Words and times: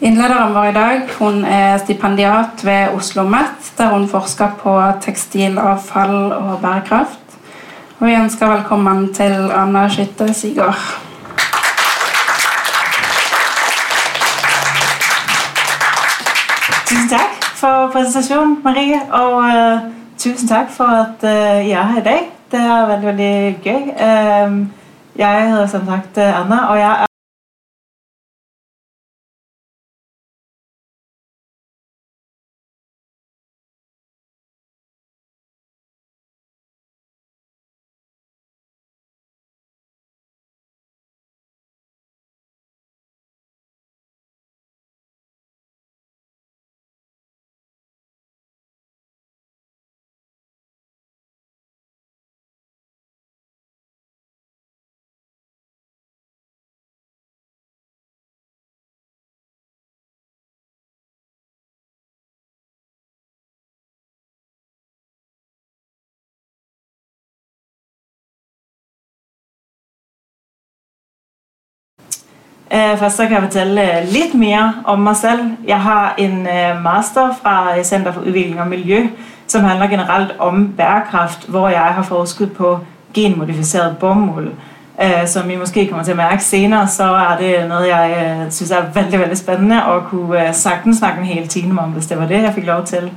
Innlederen 0.00 0.54
vår 0.54 0.66
i 0.66 0.72
dag 0.72 1.00
hun 1.18 1.42
er 1.44 1.74
stipendiat 1.78 2.62
ved 2.64 2.88
Oslo 2.88 3.20
OsloMet, 3.20 3.66
der 3.76 3.88
hun 3.92 4.06
forsker 4.08 4.54
på 4.62 4.72
tekstilavfall 5.04 6.32
og 6.32 6.60
bærekraft. 6.62 7.36
Og 7.98 8.06
vi 8.06 8.14
ønsker 8.14 8.48
velkommen 8.48 9.10
til 9.14 9.50
Anna 9.52 9.88
Skytte 9.88 10.32
Sigård. 10.34 10.78
Tusind 16.86 17.10
tak 17.10 17.44
for 17.60 17.92
presentasjonen, 17.92 18.56
Marie, 18.64 19.02
og 19.12 19.36
uh, 19.36 19.80
tusen 20.18 20.48
tak 20.48 20.72
for, 20.72 20.84
at 20.84 21.28
uh, 21.28 21.68
jeg 21.68 21.76
er 21.76 21.92
her 21.92 22.00
i 22.00 22.04
dag. 22.08 22.32
Det 22.50 22.60
er 22.60 22.86
veldig, 22.86 23.06
veldig 23.06 23.60
gøy. 23.64 23.82
Uh, 24.00 24.66
jeg 25.16 25.48
hedder 25.50 25.66
som 25.66 25.86
sagt 25.86 26.18
Anna, 26.18 26.64
og 26.64 26.78
jeg 26.78 26.90
er 26.90 27.09
Øh, 72.74 72.98
først 72.98 73.16
så 73.16 73.22
kan 73.22 73.32
jeg 73.32 73.42
fortælle 73.42 73.82
øh, 73.82 74.08
lidt 74.08 74.34
mere 74.34 74.74
om 74.84 74.98
mig 74.98 75.16
selv. 75.16 75.40
Jeg 75.66 75.80
har 75.80 76.14
en 76.18 76.46
øh, 76.46 76.82
master 76.82 77.34
fra 77.42 77.82
Center 77.82 78.12
for 78.12 78.20
Udvikling 78.20 78.60
og 78.60 78.66
Miljø, 78.66 79.06
som 79.46 79.64
handler 79.64 79.86
generelt 79.86 80.34
om 80.38 80.72
bærekraft, 80.76 81.48
hvor 81.48 81.68
jeg 81.68 81.80
har 81.80 82.02
forsket 82.02 82.52
på 82.52 82.78
genmodificeret 83.14 83.98
bomuld. 83.98 84.50
Som 85.26 85.50
I 85.50 85.56
måske 85.56 85.86
kommer 85.86 86.04
til 86.04 86.10
at 86.10 86.16
mærke 86.16 86.44
senere, 86.44 86.88
så 86.88 87.04
er 87.04 87.36
det 87.40 87.68
noget, 87.68 87.88
jeg 87.88 88.36
synes 88.50 88.70
er 88.70 88.82
vældig, 88.94 89.18
vældig 89.20 89.38
spændende, 89.38 89.84
og 89.84 90.04
kunne 90.04 90.48
sagtens 90.52 90.96
snakke 90.96 91.20
en 91.20 91.26
hel 91.26 91.48
time 91.48 91.80
om, 91.80 91.90
hvis 91.90 92.06
det 92.06 92.18
var 92.18 92.26
det, 92.26 92.42
jeg 92.42 92.54
fik 92.54 92.66
lov 92.66 92.84
til. 92.84 93.10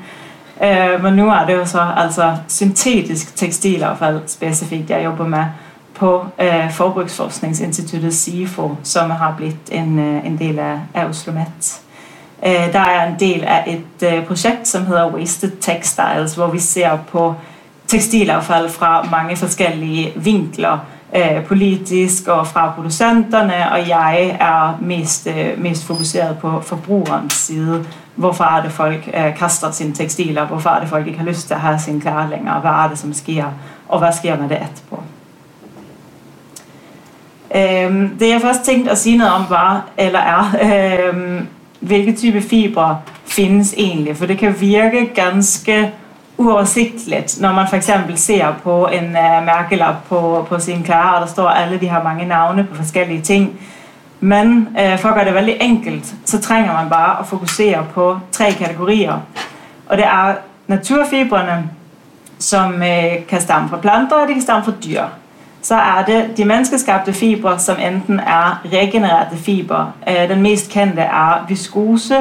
Men 1.01 1.13
nu 1.13 1.29
er 1.29 1.45
det 1.45 1.53
jo 1.53 1.65
så 1.65 1.81
altså 1.97 2.35
syntetisk 2.47 3.35
tekstilaffald 3.35 4.19
specifikt, 4.27 4.89
jeg 4.89 5.03
jobber 5.03 5.27
med 5.27 5.43
på 5.95 6.25
øh, 6.41 6.71
Forbruksforskningsinstituttet 6.71 8.13
SIFO, 8.13 8.75
som 8.83 9.09
har 9.09 9.33
blivet 9.37 9.57
en, 9.71 9.99
eh, 9.99 10.25
en 10.25 10.37
del 10.37 10.59
af, 10.59 10.79
af 10.93 11.05
Oslomet. 11.05 11.81
Øh, 12.45 12.51
eh, 12.51 12.73
der 12.73 12.79
er 12.79 13.07
en 13.07 13.19
del 13.19 13.43
af 13.43 13.63
et 13.67 14.07
øh, 14.07 14.25
projekt, 14.25 14.67
som 14.67 14.85
hedder 14.85 15.13
Wasted 15.13 15.51
Textiles, 15.61 16.35
hvor 16.35 16.47
vi 16.47 16.59
ser 16.59 16.97
på 17.11 17.35
tekstilaffald 17.87 18.69
fra 18.69 19.07
mange 19.11 19.35
forskellige 19.35 20.13
vinkler, 20.15 20.79
øh, 21.15 21.45
politisk 21.45 22.27
og 22.27 22.47
fra 22.47 22.71
producenterne, 22.75 23.71
og 23.71 23.89
jeg 23.89 24.37
er 24.39 24.77
mest, 24.81 25.27
øh, 25.27 25.61
mest 25.61 25.85
fokuseret 25.85 26.37
på 26.37 26.61
forbrugerens 26.61 27.33
side. 27.33 27.85
Hvorfor 28.15 28.43
er 28.43 28.61
det, 28.63 28.71
folk 28.71 29.09
øh, 29.13 29.37
kaster 29.37 29.71
sine 29.71 29.93
tekstiler? 29.93 30.45
Hvorfor 30.45 30.69
er 30.69 30.79
det, 30.79 30.89
folk 30.89 31.07
ikke 31.07 31.19
har 31.19 31.25
lyst 31.25 31.47
til 31.47 31.53
at 31.53 31.59
have 31.59 31.79
sine 31.79 32.01
klæder 32.01 32.29
længere? 32.29 32.59
Hvad 32.59 32.71
er 32.71 32.87
det, 32.87 32.97
som 32.99 33.13
sker? 33.13 33.45
Og 33.89 33.99
hvad 33.99 34.13
sker 34.13 34.37
med 34.37 34.49
det 34.49 34.57
etterpå? 34.57 35.03
Øhm, 37.55 38.17
det 38.19 38.29
jeg 38.29 38.41
først 38.41 38.61
tænkte 38.61 38.91
at 38.91 38.97
sige 38.97 39.17
noget 39.17 39.33
om 39.33 39.45
var, 39.49 39.85
eller 39.97 40.19
er, 40.19 40.43
øhm, 41.09 41.47
hvilke 41.79 42.13
type 42.15 42.41
fibre 42.41 42.99
findes 43.25 43.73
egentlig, 43.77 44.17
for 44.17 44.25
det 44.25 44.37
kan 44.37 44.61
virke 44.61 45.05
ganske 45.15 45.91
uoversigteligt, 46.37 47.41
når 47.41 47.53
man 47.53 47.67
for 47.67 47.75
eksempel 47.75 48.17
ser 48.17 48.53
på 48.63 48.87
en 48.87 49.03
uh, 49.03 49.45
mærkelap 49.45 49.95
på, 50.09 50.45
på 50.49 50.59
sin 50.59 50.83
klare, 50.83 51.15
og 51.15 51.21
der 51.21 51.27
står 51.27 51.47
alle 51.47 51.79
de 51.79 51.89
her 51.89 52.03
mange 52.03 52.25
navne 52.25 52.63
på 52.63 52.75
forskellige 52.75 53.21
ting. 53.21 53.59
Men 54.19 54.67
uh, 54.67 54.99
for 54.99 55.09
at 55.09 55.15
gøre 55.15 55.25
det 55.25 55.33
veldig 55.33 55.57
enkelt, 55.61 56.13
så 56.25 56.41
trænger 56.41 56.73
man 56.73 56.89
bare 56.89 57.19
at 57.19 57.25
fokusere 57.25 57.85
på 57.93 58.19
tre 58.31 58.51
kategorier. 58.51 59.19
Og 59.89 59.97
det 59.97 60.05
er 60.05 60.35
naturfibrene, 60.67 61.69
som 62.39 62.73
uh, 62.73 63.27
kan 63.27 63.41
stamme 63.41 63.69
fra 63.69 63.77
planter, 63.77 64.15
og 64.15 64.27
de 64.27 64.33
kan 64.33 64.41
stamme 64.41 64.65
fra 64.65 64.73
dyr 64.85 65.03
så 65.63 65.75
er 65.75 66.03
det 66.07 66.37
de 66.37 66.45
menneskeskabte 66.45 67.13
fibre, 67.13 67.59
som 67.59 67.75
enten 67.79 68.19
er 68.19 68.61
regenererede 68.73 69.37
fibre. 69.37 69.91
Øh, 70.09 70.29
den 70.29 70.41
mest 70.41 70.71
kendte 70.71 71.01
er 71.01 71.45
viskose, 71.47 72.17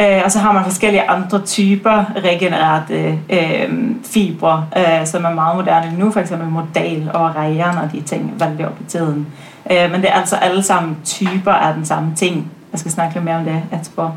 øh, 0.00 0.20
og 0.24 0.32
så 0.32 0.38
har 0.38 0.52
man 0.52 0.64
forskellige 0.64 1.10
andre 1.10 1.40
typer 1.40 2.04
regenererede 2.24 3.18
øh, 3.30 3.94
fibre, 4.04 4.66
som 5.04 5.24
er 5.24 5.34
meget 5.34 5.56
moderne 5.56 5.98
nu, 5.98 6.10
for 6.10 6.20
eksempel 6.20 6.48
modal 6.48 7.10
og 7.14 7.36
rejer, 7.36 7.80
og 7.82 7.92
de 7.92 8.00
ting, 8.00 8.34
veldig 8.38 8.66
op 8.66 8.80
i 8.80 8.84
tiden. 8.84 9.26
Men 9.70 9.94
det 10.00 10.08
er 10.08 10.14
altså 10.14 10.36
alle 10.36 10.62
sammen 10.62 10.96
typer 11.04 11.52
af 11.52 11.74
den 11.74 11.84
samme 11.84 12.12
ting. 12.16 12.50
Jeg 12.72 12.80
skal 12.80 12.92
snakke 12.92 13.14
lidt 13.14 13.24
mere 13.24 13.36
om 13.36 13.44
det 13.44 13.62
etterpå. 13.72 14.10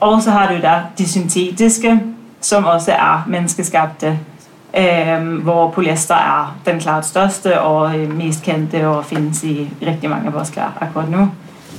Og 0.00 0.22
så 0.22 0.30
har 0.30 0.48
du 0.48 0.60
der 0.60 0.80
de 0.98 1.08
syntetiske, 1.08 2.00
som 2.40 2.64
også 2.64 2.92
er 2.92 3.24
menneskeskabte 3.26 4.18
øh, 4.76 5.42
hvor 5.42 5.70
polyester 5.70 6.14
er 6.14 6.56
den 6.66 6.80
klart 6.80 7.06
største 7.06 7.60
og 7.60 7.98
øh, 7.98 8.16
mest 8.16 8.42
kendte 8.42 8.88
og 8.88 9.04
findes 9.04 9.44
i 9.44 9.70
rigtig 9.86 10.10
mange 10.10 10.26
af 10.26 10.34
vores 10.34 10.50
klær 10.50 10.78
akkurat 10.80 11.10
nu. 11.10 11.30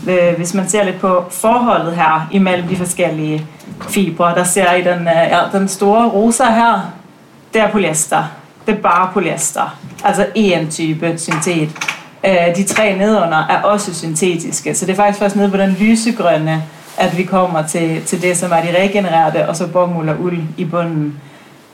Øh, 0.10 0.38
hvis 0.38 0.54
man 0.54 0.70
ser 0.70 0.84
lidt 0.84 1.00
på 1.00 1.26
forholdet 1.30 1.96
her 1.96 2.28
imellem 2.32 2.68
de 2.68 2.76
forskellige 2.76 3.46
fibre, 3.90 4.36
der 4.36 4.44
ser 4.44 4.74
I 4.74 4.84
den, 4.84 5.00
øh, 5.00 5.28
ja, 5.32 5.40
den 5.52 5.68
store 5.68 6.10
rosa 6.10 6.44
her, 6.44 6.92
det 7.54 7.62
er 7.62 7.72
polyester. 7.72 8.24
Det 8.66 8.76
er 8.76 8.82
bare 8.82 9.10
polyester. 9.14 9.78
Altså 10.04 10.26
en 10.36 10.72
type 10.72 11.18
syntet. 11.18 11.70
Øh, 12.26 12.56
de 12.56 12.64
tre 12.64 12.98
nedunder 12.98 13.46
er 13.50 13.62
også 13.62 13.94
syntetiske, 13.94 14.76
så 14.76 14.86
det 14.86 14.92
er 14.92 14.96
faktisk 14.96 15.20
først 15.20 15.36
nede 15.36 15.52
på 15.52 15.58
den 15.58 15.78
lysegrønne, 15.80 16.64
at 16.98 17.18
vi 17.18 17.24
kommer 17.24 17.62
til, 17.62 18.02
til 18.06 18.22
det, 18.22 18.38
som 18.38 18.52
er 18.52 18.62
de 18.62 18.82
regenererede, 18.82 19.50
og 19.50 19.56
så 19.56 19.68
bomuld 19.68 20.10
og 20.10 20.22
uld 20.22 20.40
i 20.58 20.66
bunden. 20.66 21.20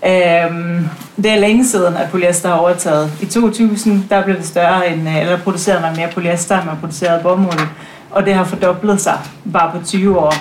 Øhm, 0.06 0.90
det 1.16 1.32
er 1.32 1.40
længe 1.40 1.66
siden, 1.66 1.98
at 1.98 2.10
polyester 2.12 2.50
har 2.50 2.56
overtaget. 2.56 3.12
I 3.22 3.26
2000 3.26 4.04
der 4.10 4.24
blev 4.24 4.38
det 4.38 4.46
større 4.46 4.90
end, 4.90 5.10
øh, 5.10 5.22
eller 5.22 5.38
producerede 5.38 5.82
man 5.82 5.96
mere 5.96 6.08
polyester, 6.14 6.58
end 6.58 6.66
man 6.66 6.78
producerede 6.80 7.24
bomuld, 7.24 7.68
og 8.12 8.26
det 8.26 8.34
har 8.34 8.44
fordoblet 8.44 9.02
sig 9.02 9.20
bare 9.54 9.72
på 9.72 9.86
20 9.86 10.20
år. 10.20 10.34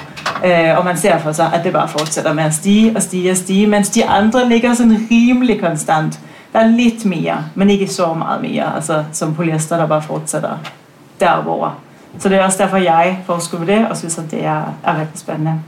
Øh, 0.44 0.78
og 0.78 0.84
man 0.84 0.97
ser 0.97 1.19
for 1.19 1.32
sig, 1.32 1.50
at 1.54 1.65
det 1.65 1.72
bare 1.72 1.88
fortsætter 1.88 2.32
med 2.32 2.44
at 2.44 2.54
stige 2.54 2.97
og 2.97 3.03
stige 3.03 3.31
og 3.31 3.37
stige, 3.37 3.66
mens 3.66 3.91
de 3.91 4.06
andre 4.06 4.48
ligger 4.48 4.75
sådan 4.75 5.06
rimelig 5.10 5.60
konstant. 5.60 6.21
Der 6.53 6.59
er 6.59 6.66
lidt 6.66 7.04
mere, 7.04 7.44
men 7.54 7.71
ikke 7.71 7.88
så 7.88 8.15
meget 8.15 8.42
mere, 8.42 8.75
altså 8.75 9.04
som 9.12 9.34
polyester, 9.34 9.77
der 9.77 9.87
bare 9.87 10.03
fortsætter 10.03 10.59
derover. 11.21 11.81
Så 12.19 12.28
det 12.28 12.38
er 12.38 12.44
også 12.44 12.59
derfor, 12.62 12.77
jeg 12.77 13.19
forsker 13.27 13.59
på 13.59 13.65
det, 13.65 13.88
og 13.88 13.97
synes, 13.97 14.19
at 14.19 14.31
det 14.31 14.44
er, 14.44 14.75
er 14.84 15.00
rigtig 15.00 15.19
spændende. 15.19 15.60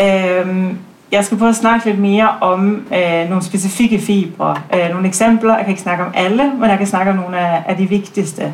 Øhm, 0.00 0.78
jeg 1.12 1.24
skal 1.24 1.38
prøve 1.38 1.48
at 1.48 1.56
snakke 1.56 1.86
lidt 1.86 1.98
mere 1.98 2.28
om 2.40 2.86
øh, 2.94 3.28
nogle 3.28 3.42
specifikke 3.42 3.98
fibre. 3.98 4.56
Øh, 4.74 4.90
nogle 4.90 5.08
eksempler. 5.08 5.54
Jeg 5.56 5.64
kan 5.64 5.70
ikke 5.70 5.82
snakke 5.82 6.04
om 6.04 6.12
alle, 6.14 6.52
men 6.60 6.70
jeg 6.70 6.78
kan 6.78 6.86
snakke 6.86 7.10
om 7.10 7.16
nogle 7.16 7.38
af, 7.38 7.62
af 7.66 7.76
de 7.76 7.88
vigtigste. 7.88 8.52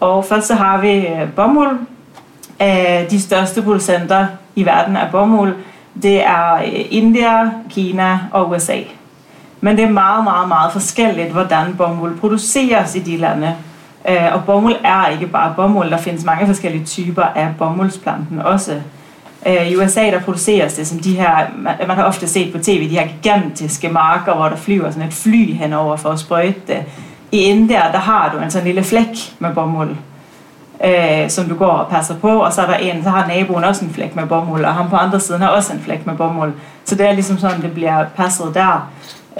Og 0.00 0.24
først 0.24 0.46
så 0.46 0.54
har 0.54 0.80
vi 0.80 1.06
øh, 1.06 1.32
bomuld. 1.36 1.78
Øh, 2.62 3.10
de 3.10 3.20
største 3.20 3.62
producenter 3.62 4.26
i 4.56 4.64
verden 4.64 4.96
af 4.96 5.10
bomuld, 5.10 5.54
det 6.02 6.26
er 6.26 6.54
øh, 6.54 6.86
India, 6.90 7.50
Kina 7.70 8.20
og 8.32 8.50
USA. 8.50 8.78
Men 9.60 9.76
det 9.76 9.84
er 9.84 9.90
meget, 9.90 10.24
meget, 10.24 10.48
meget 10.48 10.72
forskelligt, 10.72 11.32
hvordan 11.32 11.74
bomuld 11.76 12.18
produceres 12.18 12.94
i 12.94 12.98
de 12.98 13.16
lande. 13.16 13.54
Øh, 14.08 14.34
og 14.34 14.44
bomuld 14.44 14.74
er 14.84 15.06
ikke 15.06 15.26
bare 15.26 15.54
bomuld. 15.56 15.90
Der 15.90 15.98
findes 15.98 16.24
mange 16.24 16.46
forskellige 16.46 16.84
typer 16.84 17.22
af 17.22 17.48
bomuldsplanten 17.58 18.38
også. 18.38 18.80
Øh, 19.46 19.70
I 19.70 19.76
USA 19.76 20.00
der 20.00 20.20
produceres 20.20 20.74
det 20.74 20.86
som 20.86 20.98
de 20.98 21.16
her, 21.16 21.46
man, 21.56 21.74
man 21.86 21.96
har 21.96 22.04
ofte 22.04 22.28
set 22.28 22.52
på 22.52 22.58
tv, 22.58 22.90
de 22.90 22.98
her 22.98 23.08
gigantiske 23.08 23.88
marker, 23.88 24.34
hvor 24.34 24.48
der 24.48 24.56
flyver 24.56 24.90
sådan 24.90 25.08
et 25.08 25.14
fly 25.14 25.54
henover 25.54 25.96
for 25.96 26.08
at 26.08 26.18
sprøjte 26.18 26.60
det. 26.66 26.84
I 27.32 27.66
der, 27.68 27.92
der 27.92 27.98
har 27.98 28.30
du 28.32 28.38
altså 28.38 28.44
en 28.44 28.50
sådan 28.50 28.66
lille 28.66 28.84
flæk 28.84 29.34
med 29.38 29.54
bomuld, 29.54 29.96
øh, 30.84 31.30
som 31.30 31.48
du 31.48 31.54
går 31.54 31.66
og 31.66 31.90
passer 31.90 32.14
på, 32.14 32.38
og 32.38 32.52
så 32.52 32.62
er 32.62 32.66
der 32.66 32.74
en, 32.74 33.04
så 33.04 33.10
har 33.10 33.26
naboen 33.26 33.64
også 33.64 33.84
en 33.84 33.90
flæk 33.90 34.16
med 34.16 34.26
bomuld, 34.26 34.64
og 34.64 34.74
ham 34.74 34.90
på 34.90 34.96
andre 34.96 35.20
siden 35.20 35.42
har 35.42 35.48
også 35.48 35.72
en 35.72 35.80
flæk 35.80 36.06
med 36.06 36.14
bomuld. 36.14 36.52
Så 36.84 36.94
det 36.94 37.08
er 37.08 37.12
ligesom 37.12 37.38
sådan, 37.38 37.62
det 37.62 37.72
bliver 37.72 38.04
passet 38.16 38.54
der. 38.54 38.90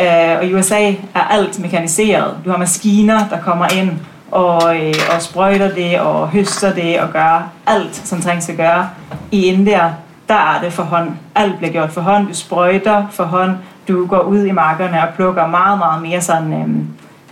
Øh, 0.01 0.39
og 0.39 0.45
i 0.45 0.55
USA 0.55 0.93
er 1.15 1.21
alt 1.31 1.61
mekaniseret. 1.61 2.35
Du 2.45 2.51
har 2.51 2.59
maskiner, 2.59 3.29
der 3.29 3.41
kommer 3.41 3.67
ind 3.69 3.91
og, 4.31 4.77
øh, 4.77 4.95
og 5.15 5.23
sprøjter 5.23 5.75
det 5.75 6.01
og 6.01 6.29
høster 6.29 6.75
det 6.75 7.01
og 7.01 7.13
gør 7.13 7.49
alt, 7.67 7.97
som 7.97 8.21
trængs 8.21 8.49
at 8.49 8.57
gøre. 8.57 8.89
I 9.31 9.45
India, 9.47 9.95
der 10.29 10.35
er 10.35 10.61
det 10.63 10.73
for 10.73 10.83
hånd. 10.83 11.11
Alt 11.35 11.59
bliver 11.59 11.73
gjort 11.73 11.91
for 11.91 12.01
hånd. 12.01 12.29
Du 12.29 12.35
sprøjter 12.35 13.07
for 13.11 13.25
hånd. 13.25 13.57
Du 13.89 14.07
går 14.07 14.21
ud 14.21 14.45
i 14.45 14.51
markerne 14.51 15.03
og 15.09 15.15
plukker 15.15 15.47
meget, 15.47 15.79
meget 15.79 16.03
mere 16.03 16.21
sådan 16.21 16.53
øhm, 16.53 16.87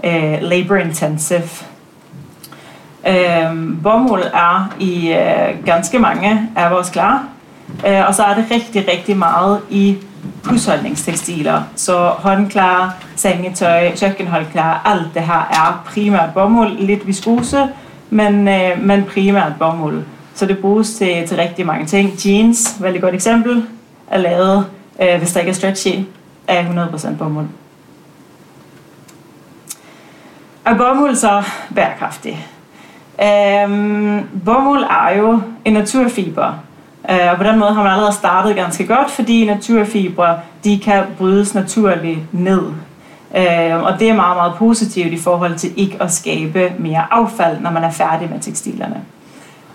øh, 0.04 0.32
øh, 0.32 0.38
labor 0.42 0.76
intensive. 0.76 1.48
Øh, 3.08 3.82
bomuld 3.82 4.22
er 4.22 4.74
i 4.78 5.12
øh, 5.12 5.64
ganske 5.64 5.98
mange 5.98 6.50
af 6.56 6.70
vores 6.70 6.90
klar. 6.90 7.24
Øh, 7.86 8.06
og 8.08 8.14
så 8.14 8.22
er 8.22 8.34
det 8.34 8.44
rigtig, 8.50 8.88
rigtig 8.92 9.16
meget 9.16 9.60
i 9.70 9.96
husholdningstekstiler. 10.44 11.62
Så 11.76 12.08
håndklær, 12.08 12.96
sengetøj, 13.16 13.96
køkkenholdklar, 14.00 14.82
alt 14.84 15.14
det 15.14 15.22
her 15.22 15.48
er 15.50 15.84
primært 15.86 16.34
bomuld, 16.34 16.78
lidt 16.78 17.06
viskose, 17.06 17.68
men, 18.10 18.48
øh, 18.48 18.82
men 18.82 19.04
primært 19.04 19.52
bomuld. 19.58 20.02
Så 20.34 20.46
det 20.46 20.58
bruges 20.58 20.94
til, 20.94 21.28
til 21.28 21.36
rigtig 21.36 21.66
mange 21.66 21.86
ting. 21.86 22.12
Jeans, 22.26 22.76
veldig 22.80 23.02
godt 23.02 23.14
eksempel, 23.14 23.64
er 24.10 24.18
lavet, 24.18 24.66
øh, 25.02 25.18
hvis 25.18 25.32
der 25.32 25.40
ikke 25.40 25.50
er 25.50 25.54
stretchy, 25.54 25.94
af 26.48 26.64
100% 26.64 27.18
bomuld. 27.18 27.46
Er 30.64 30.76
bomuld 30.76 31.14
så 31.14 31.42
bærekraftig? 31.74 32.46
Øhm, 33.22 34.28
bomuld 34.44 34.82
er 34.82 35.16
jo 35.18 35.40
en 35.64 35.72
naturfiber, 35.72 36.54
Øh, 37.10 37.30
og 37.30 37.36
på 37.36 37.44
den 37.44 37.58
måde 37.58 37.74
har 37.74 37.82
man 37.82 37.92
allerede 37.92 38.12
startet 38.12 38.56
ganske 38.56 38.86
godt, 38.86 39.10
fordi 39.10 39.46
naturfibre 39.46 40.38
de 40.64 40.78
kan 40.78 41.04
brydes 41.18 41.54
naturligt 41.54 42.18
ned. 42.32 42.62
Øh, 43.36 43.82
og 43.82 44.00
det 44.00 44.08
er 44.08 44.14
meget, 44.14 44.36
meget 44.36 44.52
positivt 44.58 45.12
i 45.12 45.18
forhold 45.18 45.54
til 45.54 45.72
ikke 45.76 46.02
at 46.02 46.12
skabe 46.12 46.72
mere 46.78 47.04
affald, 47.10 47.60
når 47.60 47.70
man 47.70 47.84
er 47.84 47.90
færdig 47.90 48.30
med 48.30 48.40
tekstilerne. 48.40 49.00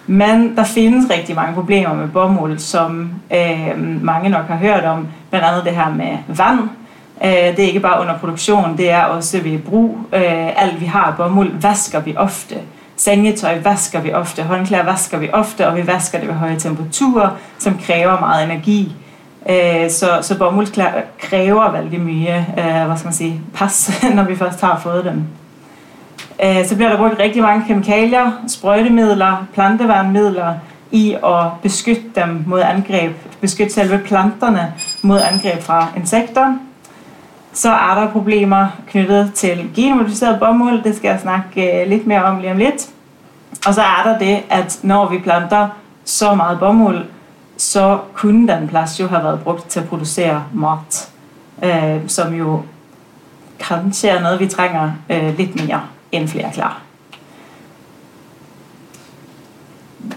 Men 0.07 0.55
der 0.55 0.63
findes 0.63 1.09
rigtig 1.09 1.35
mange 1.35 1.53
problemer 1.53 1.93
med 1.93 2.07
bomuld, 2.07 2.59
som 2.59 3.09
øh, 3.33 4.01
mange 4.01 4.29
nok 4.29 4.47
har 4.47 4.55
hørt 4.55 4.83
om. 4.83 5.07
Blandt 5.29 5.47
andet 5.47 5.65
det 5.65 5.75
her 5.75 5.89
med 5.89 6.17
vand. 6.27 6.59
Øh, 7.23 7.57
det 7.57 7.59
er 7.59 7.67
ikke 7.67 7.79
bare 7.79 8.01
under 8.01 8.17
produktion, 8.17 8.77
det 8.77 8.91
er 8.91 9.03
også 9.03 9.41
ved 9.41 9.59
brug. 9.59 9.97
Øh, 10.13 10.61
alt 10.61 10.81
vi 10.81 10.85
har 10.85 11.03
af 11.03 11.17
bomuld 11.17 11.51
vasker 11.61 11.99
vi 11.99 12.15
ofte. 12.17 12.55
Sengetøj 12.95 13.59
vasker 13.63 14.01
vi 14.01 14.13
ofte, 14.13 14.43
håndklæder 14.43 14.83
vasker 14.83 15.17
vi 15.17 15.29
ofte, 15.33 15.67
og 15.67 15.75
vi 15.75 15.87
vasker 15.87 16.19
det 16.19 16.27
ved 16.27 16.35
høje 16.35 16.59
temperaturer, 16.59 17.29
som 17.59 17.79
kræver 17.85 18.19
meget 18.19 18.43
energi. 18.43 18.95
Øh, 19.49 19.89
så, 19.89 20.19
så 20.21 20.37
bomuldsklæder 20.37 20.91
kræver 21.19 21.71
veldig 21.71 22.01
mye 22.01 22.45
øh, 22.57 22.85
hvad 22.85 22.97
skal 22.97 23.05
man 23.05 23.13
sige, 23.13 23.41
pas, 23.53 23.91
når 24.15 24.23
vi 24.23 24.35
først 24.35 24.61
har 24.61 24.79
fået 24.79 25.05
dem. 25.05 25.23
Øh, 26.43 26.65
så 26.65 26.75
bliver 26.75 26.89
der 26.89 26.97
brugt 26.97 27.19
rigtig 27.19 27.41
mange 27.41 27.65
kemikalier, 27.67 28.31
sprøjtemidler, 28.47 29.47
planteværnmidler 29.53 30.53
i 30.91 31.13
at 31.25 31.45
beskytte 31.61 32.03
dem 32.15 32.43
mod 32.47 32.61
angreb, 32.61 33.11
beskytte 33.41 33.73
selve 33.73 33.97
planterne 33.97 34.73
mod 35.01 35.19
angreb 35.31 35.61
fra 35.61 35.87
insekter. 35.97 36.55
Så 37.53 37.69
er 37.69 37.95
der 37.95 38.11
problemer 38.11 38.67
knyttet 38.87 39.33
til 39.33 39.69
genmodificeret 39.75 40.39
bomuld, 40.39 40.83
det 40.83 40.95
skal 40.95 41.09
jeg 41.09 41.19
snakke 41.19 41.81
øh, 41.81 41.89
lidt 41.89 42.07
mere 42.07 42.23
om 42.23 42.39
lige 42.39 42.51
om 42.51 42.57
lidt. 42.57 42.89
Og 43.67 43.73
så 43.73 43.81
er 43.81 44.01
der 44.05 44.17
det, 44.17 44.43
at 44.49 44.79
når 44.83 45.09
vi 45.09 45.19
planter 45.19 45.69
så 46.05 46.35
meget 46.35 46.59
bomuld, 46.59 47.05
så 47.57 47.99
kunne 48.13 48.47
den 48.47 48.67
plads 48.67 48.99
jo 48.99 49.07
have 49.07 49.23
været 49.23 49.39
brugt 49.39 49.69
til 49.69 49.79
at 49.79 49.89
producere 49.89 50.43
mat, 50.53 51.09
øh, 51.63 52.01
som 52.07 52.33
jo 52.33 52.61
kanskje 53.59 54.09
er 54.09 54.21
noget, 54.21 54.39
vi 54.39 54.47
trænger 54.47 54.91
øh, 55.09 55.37
lidt 55.37 55.67
mere 55.67 55.81
end 56.11 56.27
flere 56.27 56.51
klar. 56.53 56.81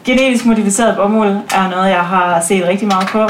Genetisk 0.04 0.46
modificeret 0.46 0.96
bomuld 0.96 1.36
er 1.54 1.70
noget, 1.70 1.90
jeg 1.90 2.04
har 2.04 2.40
set 2.40 2.66
rigtig 2.66 2.88
meget 2.88 3.08
på. 3.08 3.28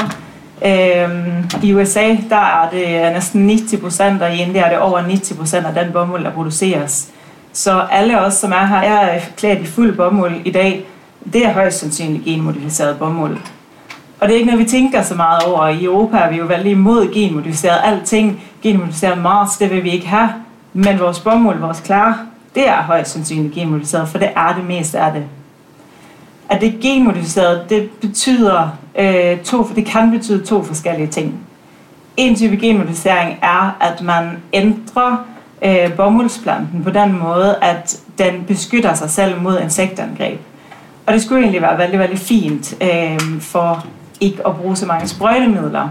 Øhm, 0.65 1.49
I 1.63 1.73
USA 1.73 2.15
der 2.29 2.35
er 2.35 2.69
det 2.69 3.13
næsten 3.13 3.49
90 3.49 3.99
og 4.21 4.35
i 4.35 4.41
India 4.41 4.61
er 4.61 4.69
det 4.69 4.79
over 4.79 4.99
90% 5.01 5.55
af 5.67 5.83
den 5.83 5.93
bomuld, 5.93 6.23
der 6.23 6.31
produceres. 6.31 7.09
Så 7.53 7.81
alle 7.91 8.21
os, 8.21 8.33
som 8.33 8.51
er 8.51 8.65
her, 8.65 8.81
jeg 8.81 9.15
er 9.15 9.19
klædt 9.37 9.59
i 9.59 9.65
fuld 9.65 9.95
bomuld 9.95 10.35
i 10.45 10.51
dag, 10.51 10.85
det 11.33 11.45
er 11.45 11.53
højst 11.53 11.79
sandsynligt 11.79 12.25
genmodificeret 12.25 12.99
bomuld. 12.99 13.37
Og 14.19 14.27
det 14.27 14.33
er 14.33 14.39
ikke 14.39 14.51
noget, 14.51 14.65
vi 14.65 14.69
tænker 14.69 15.01
så 15.01 15.15
meget 15.15 15.43
over. 15.43 15.67
I 15.67 15.83
Europa 15.83 16.17
er 16.17 16.29
vi 16.29 16.37
jo 16.37 16.45
veldig 16.45 16.71
imod 16.71 17.13
genmodificeret 17.13 17.79
alting. 17.83 18.41
Genmodificeret 18.63 19.17
Mars, 19.17 19.57
det 19.57 19.69
vil 19.69 19.83
vi 19.83 19.89
ikke 19.89 20.07
have. 20.07 20.29
Men 20.73 20.99
vores 20.99 21.19
bomuld, 21.19 21.59
vores 21.59 21.79
klar, 21.79 22.25
det 22.55 22.69
er 22.69 22.81
højst 22.81 23.11
sandsynligt 23.11 23.53
genmodificeret, 23.53 24.07
for 24.07 24.17
det 24.17 24.29
er 24.35 24.53
det 24.55 24.63
meste 24.65 24.99
af 24.99 25.11
det. 25.13 25.23
At 26.49 26.61
det 26.61 26.67
er 26.67 26.81
genmodificeret, 26.81 27.69
det 27.69 27.89
betyder 27.89 28.77
øh, 28.99 29.39
to, 29.39 29.67
det 29.75 29.85
kan 29.85 30.11
betyde 30.11 30.45
to 30.45 30.63
forskellige 30.63 31.07
ting. 31.07 31.39
En 32.17 32.35
type 32.35 32.55
genmodificering 32.55 33.37
er, 33.41 33.77
at 33.81 34.01
man 34.01 34.29
ændrer 34.53 35.25
øh, 35.61 35.93
bomuldsplanten 35.93 36.83
på 36.83 36.89
den 36.89 37.19
måde, 37.19 37.55
at 37.61 37.99
den 38.17 38.43
beskytter 38.47 38.93
sig 38.93 39.09
selv 39.09 39.41
mod 39.41 39.59
insektangreb. 39.59 40.39
Og 41.05 41.13
det 41.13 41.21
skulle 41.21 41.41
egentlig 41.41 41.61
være 41.61 41.77
veldig, 41.77 41.99
veldig 41.99 42.19
fint 42.19 42.75
øh, 42.81 43.41
for 43.41 43.85
ikke 44.19 44.47
at 44.47 44.55
bruge 44.55 44.75
så 44.75 44.85
mange 44.85 45.07
sprøjtemidler. 45.07 45.89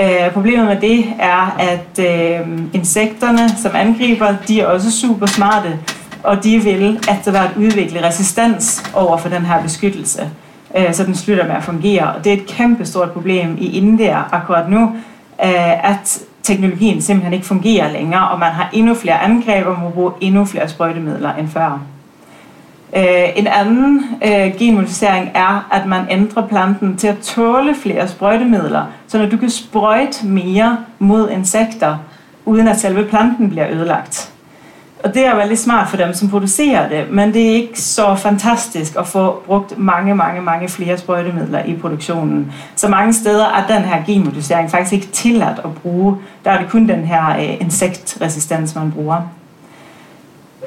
Øh, 0.00 0.32
problemet 0.32 0.66
med 0.66 0.80
det 0.80 1.04
er, 1.18 1.56
at 1.58 1.98
øh, 1.98 2.58
insekterne, 2.72 3.48
som 3.48 3.70
angriber, 3.74 4.34
de 4.48 4.60
er 4.60 4.66
også 4.66 4.90
super 4.90 5.26
smarte, 5.26 5.78
og 6.24 6.44
de 6.44 6.58
vil 6.58 7.00
efter 7.10 7.30
hvert 7.30 7.50
udvikle 7.56 8.06
resistens 8.06 8.90
over 8.94 9.16
for 9.16 9.28
den 9.28 9.42
her 9.42 9.62
beskyttelse, 9.62 10.30
øh, 10.76 10.94
så 10.94 11.04
den 11.04 11.14
slutter 11.14 11.46
med 11.46 11.54
at 11.54 11.64
fungere. 11.64 12.14
Og 12.14 12.24
det 12.24 12.32
er 12.32 12.36
et 12.36 12.46
kæmpestort 12.46 13.10
problem 13.10 13.56
i 13.60 13.78
India 13.78 14.22
akkurat 14.32 14.70
nu, 14.70 14.82
øh, 15.44 15.90
at 15.90 16.18
teknologien 16.42 17.02
simpelthen 17.02 17.32
ikke 17.32 17.46
fungerer 17.46 17.92
længere, 17.92 18.28
og 18.28 18.38
man 18.38 18.52
har 18.52 18.70
endnu 18.72 18.94
flere 18.94 19.20
angreb 19.20 19.66
og 19.66 19.78
må 19.82 19.90
bruge 19.90 20.12
endnu 20.20 20.44
flere 20.44 20.68
sprøjtemidler 20.68 21.34
end 21.34 21.48
før. 21.48 21.80
Øh, 22.96 23.28
en 23.36 23.46
anden 23.46 24.04
øh, 24.24 24.58
genmodificering 24.58 25.30
er, 25.34 25.68
at 25.72 25.86
man 25.86 26.06
ændrer 26.10 26.46
planten 26.46 26.96
til 26.96 27.06
at 27.06 27.18
tåle 27.18 27.74
flere 27.74 28.08
sprøjtemidler, 28.08 28.82
så 29.06 29.18
når 29.18 29.26
du 29.26 29.36
kan 29.36 29.50
sprøjte 29.50 30.26
mere 30.26 30.78
mod 30.98 31.30
insekter, 31.30 31.96
uden 32.44 32.68
at 32.68 32.80
selve 32.80 33.04
planten 33.04 33.50
bliver 33.50 33.70
ødelagt. 33.70 34.33
Og 35.04 35.14
det 35.14 35.26
er 35.26 35.36
veldig 35.36 35.58
smart 35.58 35.88
for 35.88 35.96
dem, 35.96 36.14
som 36.14 36.28
producerer 36.28 36.88
det, 36.88 37.06
men 37.10 37.34
det 37.34 37.42
er 37.50 37.54
ikke 37.54 37.80
så 37.80 38.14
fantastisk 38.14 38.96
at 38.98 39.06
få 39.06 39.42
brugt 39.46 39.78
mange, 39.78 40.14
mange, 40.14 40.42
mange 40.42 40.68
flere 40.68 40.98
sprøjtemidler 40.98 41.64
i 41.64 41.76
produktionen. 41.76 42.52
Så 42.76 42.88
mange 42.88 43.12
steder 43.12 43.46
er 43.46 43.66
den 43.66 43.82
her 43.82 44.02
genmodificering 44.06 44.70
faktisk 44.70 44.92
ikke 44.92 45.06
tilladt 45.06 45.58
at 45.64 45.74
bruge. 45.82 46.16
Der 46.44 46.50
er 46.50 46.58
det 46.58 46.70
kun 46.70 46.88
den 46.88 47.04
her 47.04 47.36
øh, 47.36 47.60
insektresistens, 47.60 48.74
man 48.74 48.92
bruger. 48.92 49.20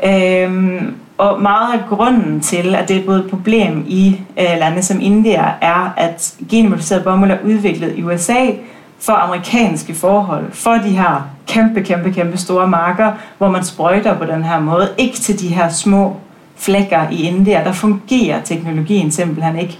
Øhm, 0.04 0.96
og 1.18 1.42
meget 1.42 1.74
af 1.74 1.80
grunden 1.90 2.40
til, 2.40 2.76
at 2.76 2.90
det 2.90 2.98
er 2.98 3.06
både 3.06 3.20
et 3.20 3.30
problem 3.30 3.86
i 3.88 4.22
øh, 4.40 4.60
lande 4.60 4.84
som 4.84 5.02
India, 5.02 5.54
er, 5.62 5.94
at 5.98 6.36
genmodificeret 6.50 7.04
bomuld 7.04 7.32
er 7.32 7.38
udviklet 7.46 7.94
i 7.96 8.04
USA, 8.04 8.46
for 9.00 9.14
amerikanske 9.14 9.94
forhold, 9.96 10.52
for 10.52 10.74
de 10.74 10.90
her 10.90 11.37
kæmpe, 11.58 11.82
kæmpe, 11.82 12.12
kæmpe 12.12 12.38
store 12.38 12.68
marker, 12.68 13.12
hvor 13.38 13.50
man 13.52 13.64
sprøjter 13.64 14.18
på 14.18 14.26
den 14.26 14.44
her 14.44 14.60
måde, 14.60 14.90
ikke 14.98 15.18
til 15.18 15.40
de 15.40 15.48
her 15.48 15.70
små 15.70 16.16
flækker 16.56 17.10
i 17.12 17.24
India. 17.24 17.64
Der 17.64 17.72
fungerer 17.72 18.42
teknologien 18.42 19.12
simpelthen 19.12 19.60
ikke. 19.60 19.80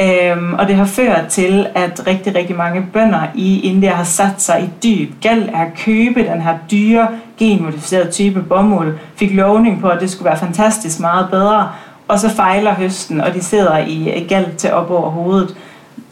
Øhm, 0.00 0.54
og 0.54 0.68
det 0.68 0.76
har 0.76 0.84
ført 0.84 1.26
til, 1.28 1.66
at 1.74 2.06
rigtig, 2.06 2.34
rigtig 2.34 2.56
mange 2.56 2.86
bønder 2.92 3.20
i 3.34 3.60
India 3.60 3.90
har 3.90 4.04
sat 4.04 4.42
sig 4.42 4.62
i 4.62 4.70
dyb 4.82 5.20
gæld 5.20 5.48
af 5.54 5.60
at 5.60 5.74
købe 5.84 6.26
den 6.26 6.40
her 6.40 6.54
dyre, 6.70 7.08
genmodificerede 7.38 8.10
type 8.10 8.42
bomuld, 8.42 8.98
fik 9.16 9.34
lovning 9.34 9.80
på, 9.80 9.88
at 9.88 10.00
det 10.00 10.10
skulle 10.10 10.26
være 10.26 10.38
fantastisk 10.38 11.00
meget 11.00 11.28
bedre, 11.30 11.68
og 12.08 12.18
så 12.18 12.30
fejler 12.30 12.74
høsten, 12.74 13.20
og 13.20 13.34
de 13.34 13.42
sidder 13.42 13.78
i 13.78 14.26
gæld 14.28 14.56
til 14.56 14.72
op 14.72 14.90
over 14.90 15.10
hovedet 15.10 15.54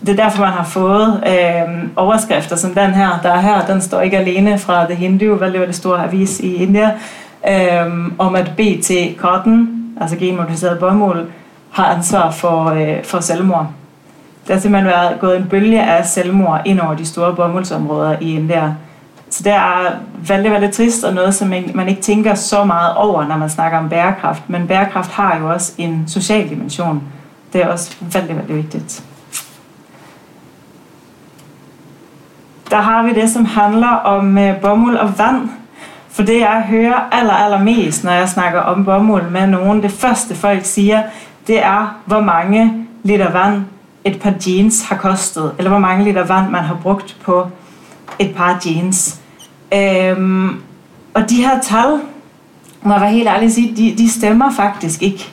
det 0.00 0.08
er 0.08 0.24
derfor, 0.24 0.42
man 0.42 0.52
har 0.52 0.64
fået 0.64 1.22
øh, 1.26 1.88
overskrifter 1.96 2.56
som 2.56 2.74
den 2.74 2.94
her, 2.94 3.20
der 3.22 3.30
er 3.30 3.40
her. 3.40 3.66
Den 3.66 3.80
står 3.80 4.00
ikke 4.00 4.18
alene 4.18 4.58
fra 4.58 4.84
The 4.84 4.94
Hindu, 4.94 5.34
veldig, 5.34 5.60
det 5.66 5.74
store 5.74 6.04
avis 6.04 6.40
i 6.40 6.54
India, 6.54 6.92
øh, 7.48 8.10
om 8.18 8.34
at 8.34 8.50
BT 8.56 8.90
Cotton, 9.18 9.68
altså 10.00 10.16
genmodificeret 10.16 10.78
bomuld, 10.78 11.26
har 11.70 11.84
ansvar 11.84 12.30
for, 12.30 12.64
øh, 12.64 13.04
for 13.04 13.20
selvmord. 13.20 13.66
Der 14.48 14.54
har 14.54 14.60
simpelthen 14.60 14.90
været 14.90 15.20
gået 15.20 15.36
en 15.36 15.46
bølge 15.50 15.82
af 15.82 16.06
selvmord 16.06 16.62
ind 16.64 16.80
over 16.80 16.94
de 16.94 17.06
store 17.06 17.34
bomuldsområder 17.36 18.16
i 18.20 18.34
India. 18.34 18.74
Så 19.30 19.42
det 19.42 19.52
er 19.52 19.90
veldig, 20.28 20.50
veldig 20.50 20.72
trist, 20.72 21.04
og 21.04 21.14
noget, 21.14 21.34
som 21.34 21.48
man 21.74 21.88
ikke 21.88 22.02
tænker 22.02 22.34
så 22.34 22.64
meget 22.64 22.94
over, 22.96 23.26
når 23.26 23.36
man 23.36 23.50
snakker 23.50 23.78
om 23.78 23.88
bærekraft. 23.88 24.42
Men 24.48 24.66
bærekraft 24.66 25.10
har 25.10 25.38
jo 25.38 25.50
også 25.52 25.72
en 25.78 26.04
social 26.08 26.48
dimension. 26.48 27.02
Det 27.52 27.62
er 27.62 27.68
også 27.68 27.96
veldig, 28.12 28.36
veldig 28.36 28.56
vigtigt. 28.56 29.02
Der 32.70 32.76
har 32.76 33.02
vi 33.02 33.12
det, 33.12 33.30
som 33.30 33.44
handler 33.44 33.88
om 33.88 34.38
øh, 34.38 34.60
bomuld 34.60 34.96
og 34.96 35.18
vand. 35.18 35.48
For 36.10 36.22
det 36.22 36.40
jeg 36.40 36.64
hører 36.68 37.08
aller, 37.12 37.32
aller 37.32 37.62
mest, 37.62 38.04
når 38.04 38.12
jeg 38.12 38.28
snakker 38.28 38.60
om 38.60 38.84
bomuld 38.84 39.30
med 39.30 39.46
nogen, 39.46 39.82
det 39.82 39.90
første 39.90 40.34
folk 40.34 40.64
siger, 40.64 41.02
det 41.46 41.64
er, 41.64 41.98
hvor 42.06 42.20
mange 42.20 42.86
liter 43.02 43.32
vand 43.32 43.62
et 44.04 44.20
par 44.20 44.34
jeans 44.46 44.88
har 44.88 44.96
kostet, 44.96 45.52
eller 45.58 45.70
hvor 45.70 45.78
mange 45.78 46.04
liter 46.04 46.24
vand 46.24 46.50
man 46.50 46.64
har 46.64 46.74
brugt 46.82 47.16
på 47.24 47.46
et 48.18 48.34
par 48.36 48.62
jeans. 48.66 49.20
Øhm, 49.74 50.62
og 51.14 51.30
de 51.30 51.36
her 51.36 51.60
tal, 51.60 52.00
må 52.82 52.92
jeg 52.92 53.00
være 53.00 53.10
helt 53.10 53.28
ærlig 53.28 53.46
at 53.46 53.52
sige, 53.52 53.76
de, 53.76 53.94
de 53.98 54.10
stemmer 54.10 54.52
faktisk 54.52 55.02
ikke. 55.02 55.28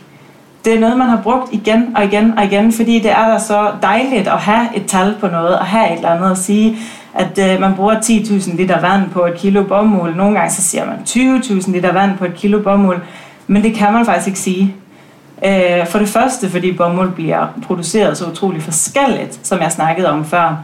Det 0.66 0.76
er 0.76 0.80
noget, 0.80 0.98
man 0.98 1.10
har 1.10 1.22
brugt 1.22 1.54
igen 1.54 1.96
og 1.96 2.06
igen 2.06 2.38
og 2.38 2.46
igen, 2.46 2.74
fordi 2.74 3.00
det 3.00 3.12
er 3.12 3.28
da 3.28 3.40
så 3.40 3.72
dejligt 3.82 4.28
at 4.28 4.40
have 4.40 4.68
et 4.76 4.86
tal 4.86 5.16
på 5.20 5.28
noget, 5.28 5.60
og 5.60 5.66
have 5.66 5.92
et 5.92 5.96
eller 5.96 6.10
andet 6.10 6.32
at 6.32 6.38
sige, 6.38 6.78
at 7.14 7.40
øh, 7.40 7.62
man 7.62 7.76
bruger 7.76 7.96
10.000 7.96 8.56
liter 8.56 8.82
vand 8.82 9.10
på 9.10 9.26
et 9.26 9.34
kilo 9.34 9.64
bomuld. 9.64 10.16
Nogle 10.16 10.40
gange 10.40 10.54
så 10.54 10.62
siger 10.62 10.86
man 10.86 10.96
20.000 11.06 11.72
liter 11.72 11.94
vand 11.94 12.18
på 12.18 12.26
et 12.26 12.34
kilo 12.36 12.60
bomuld, 12.60 13.00
men 13.48 13.64
det 13.64 13.76
kan 13.76 13.94
man 13.94 14.06
faktisk 14.06 14.28
ikke 14.28 14.40
sige. 14.40 14.76
Øh, 15.46 15.88
for 15.88 16.00
det 16.00 16.10
første, 16.10 16.50
fordi 16.50 16.72
bomuld 16.72 17.12
bliver 17.12 17.48
produceret 17.68 18.18
så 18.18 18.26
utrolig 18.26 18.62
forskelligt, 18.62 19.40
som 19.44 19.60
jeg 19.60 19.72
snakkede 19.72 20.10
om 20.10 20.26
før. 20.26 20.64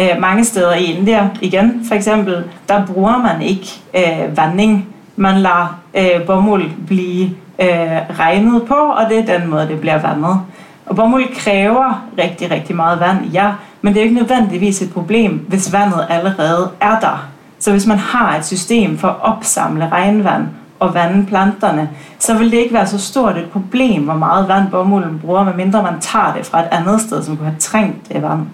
Øh, 0.00 0.20
mange 0.20 0.44
steder 0.44 0.74
i 0.74 0.84
Indien, 0.84 1.24
igen 1.40 1.84
for 1.88 1.94
eksempel, 1.94 2.44
der 2.68 2.86
bruger 2.86 3.18
man 3.18 3.42
ikke 3.42 3.68
øh, 3.94 4.36
vanding. 4.36 4.88
Man 5.16 5.38
lader 5.38 5.80
øh, 5.94 6.26
bomuld 6.26 6.70
blive 6.86 7.30
øh, 7.58 8.18
regnet 8.18 8.62
på, 8.62 8.74
og 8.74 9.10
det 9.10 9.18
er 9.18 9.38
den 9.38 9.50
måde, 9.50 9.68
det 9.68 9.80
bliver 9.80 9.98
vandet. 9.98 10.40
Og 10.86 10.96
bomuld 10.96 11.34
kræver 11.34 12.06
rigtig, 12.18 12.50
rigtig 12.50 12.76
meget 12.76 13.00
vand, 13.00 13.24
ja, 13.32 13.52
men 13.82 13.94
det 13.94 14.00
er 14.00 14.04
ikke 14.04 14.16
nødvendigvis 14.16 14.82
et 14.82 14.92
problem, 14.92 15.46
hvis 15.48 15.72
vandet 15.72 16.06
allerede 16.10 16.70
er 16.80 17.00
der. 17.00 17.28
Så 17.58 17.70
hvis 17.70 17.86
man 17.86 17.98
har 17.98 18.36
et 18.36 18.44
system 18.44 18.98
for 18.98 19.08
at 19.08 19.16
opsamle 19.20 19.88
regnvand 19.88 20.46
og 20.80 20.94
vande 20.94 21.26
planterne, 21.26 21.90
så 22.18 22.38
vil 22.38 22.50
det 22.50 22.58
ikke 22.58 22.74
være 22.74 22.86
så 22.86 22.98
stort 22.98 23.36
et 23.36 23.50
problem, 23.50 24.02
hvor 24.02 24.14
meget 24.14 24.48
vand 24.48 24.70
bomulden 24.70 25.18
bruger, 25.18 25.44
medmindre 25.44 25.82
man 25.82 26.00
tager 26.00 26.34
det 26.36 26.46
fra 26.46 26.60
et 26.60 26.68
andet 26.70 27.00
sted, 27.00 27.22
som 27.22 27.36
kunne 27.36 27.48
have 27.48 27.58
trængt 27.58 28.08
det 28.12 28.22
vand. 28.22 28.46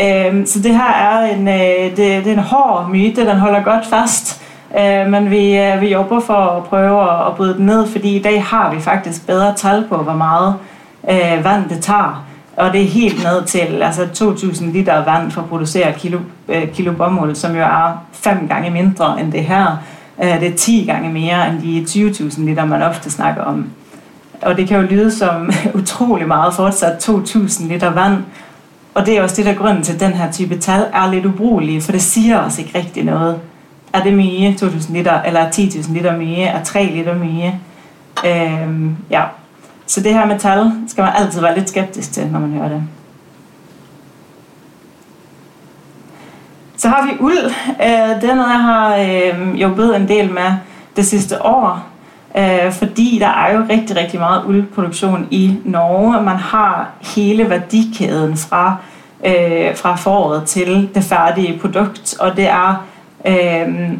Øhm, 0.00 0.46
så 0.46 0.60
det 0.60 0.76
her 0.76 0.92
er 0.92 1.34
en, 1.34 1.48
øh, 1.48 1.96
det, 1.96 1.96
det 1.96 2.26
er 2.26 2.32
en 2.32 2.38
hård 2.38 2.88
myte, 2.90 3.26
den 3.26 3.36
holder 3.36 3.62
godt 3.62 3.86
fast, 3.86 4.42
øh, 4.78 5.06
men 5.06 5.30
vi, 5.30 5.58
øh, 5.58 5.80
vi 5.80 5.92
jobber 5.92 6.20
for 6.20 6.34
at 6.34 6.64
prøve 6.64 7.26
at 7.26 7.34
bryde 7.36 7.54
den 7.54 7.66
ned, 7.66 7.86
fordi 7.86 8.16
i 8.16 8.22
dag 8.22 8.44
har 8.44 8.74
vi 8.74 8.80
faktisk 8.80 9.26
bedre 9.26 9.54
tal 9.54 9.84
på, 9.88 9.96
hvor 9.96 10.14
meget 10.14 10.54
vand 11.44 11.68
det 11.68 11.80
tager. 11.80 12.24
Og 12.60 12.72
det 12.72 12.82
er 12.82 12.86
helt 12.86 13.22
ned 13.22 13.44
til 13.46 13.82
altså 13.82 14.02
2.000 14.02 14.64
liter 14.64 15.04
vand 15.04 15.30
for 15.30 15.40
at 15.40 15.48
producere 15.48 15.92
kilo, 15.92 16.18
øh, 16.48 16.72
kilo 16.72 16.92
bomuld, 16.92 17.34
som 17.34 17.56
jo 17.56 17.62
er 17.62 18.06
fem 18.12 18.48
gange 18.48 18.70
mindre 18.70 19.20
end 19.20 19.32
det 19.32 19.44
her. 19.44 19.76
Øh, 20.22 20.40
det 20.40 20.48
er 20.48 20.56
10 20.56 20.84
gange 20.86 21.12
mere 21.12 21.48
end 21.48 21.62
de 21.62 22.10
20.000 22.10 22.44
liter, 22.44 22.64
man 22.64 22.82
ofte 22.82 23.10
snakker 23.10 23.42
om. 23.42 23.70
Og 24.42 24.56
det 24.56 24.68
kan 24.68 24.80
jo 24.80 24.86
lyde 24.86 25.10
som 25.10 25.50
utrolig 25.80 26.28
meget 26.28 26.54
fortsat 26.54 27.08
2.000 27.08 27.68
liter 27.68 27.90
vand, 27.90 28.16
og 28.94 29.06
det 29.06 29.18
er 29.18 29.22
også 29.22 29.36
det, 29.36 29.46
der 29.46 29.54
grunden 29.54 29.82
til, 29.82 29.92
at 29.94 30.00
den 30.00 30.12
her 30.12 30.32
type 30.32 30.58
tal 30.58 30.86
er 30.92 31.10
lidt 31.10 31.26
ubrugelige, 31.26 31.80
for 31.80 31.92
det 31.92 32.02
siger 32.02 32.40
os 32.40 32.58
ikke 32.58 32.78
rigtig 32.78 33.04
noget. 33.04 33.38
Er 33.92 34.02
det 34.02 34.12
mere 34.12 34.52
2.000 34.52 34.92
liter, 34.92 35.22
eller 35.22 35.50
10.000 35.50 35.92
liter 35.92 36.16
mere, 36.16 36.48
er 36.48 36.64
3 36.64 36.84
liter 36.84 37.14
mere? 37.14 37.52
Øhm, 38.26 38.96
ja. 39.10 39.22
Så 39.90 40.00
det 40.00 40.14
her 40.14 40.26
med 40.26 40.38
tal 40.38 40.72
skal 40.88 41.04
man 41.04 41.12
altid 41.16 41.40
være 41.40 41.58
lidt 41.58 41.68
skeptisk 41.68 42.12
til, 42.12 42.26
når 42.26 42.38
man 42.38 42.52
hører 42.52 42.68
det. 42.68 42.82
Så 46.76 46.88
har 46.88 47.06
vi 47.06 47.10
uld. 47.20 47.44
Øh, 47.68 48.22
det 48.22 48.30
er 48.30 48.34
noget, 48.34 48.50
jeg 48.50 49.32
øh, 49.32 49.38
har 49.38 49.56
jobbet 49.56 49.96
en 49.96 50.08
del 50.08 50.32
med 50.32 50.52
det 50.96 51.06
sidste 51.06 51.44
år. 51.44 51.86
Øh, 52.38 52.72
fordi 52.72 53.18
der 53.20 53.28
er 53.28 53.54
jo 53.54 53.62
rigtig, 53.70 53.96
rigtig 53.96 54.20
meget 54.20 54.44
uldproduktion 54.44 55.28
i 55.30 55.56
Norge. 55.64 56.22
Man 56.22 56.36
har 56.36 56.90
hele 57.16 57.50
værdikæden 57.50 58.36
fra, 58.36 58.76
øh, 59.26 59.76
fra 59.76 59.96
foråret 59.96 60.44
til 60.44 60.88
det 60.94 61.04
færdige 61.04 61.58
produkt, 61.58 62.16
og 62.20 62.36
det 62.36 62.48
er 62.48 62.84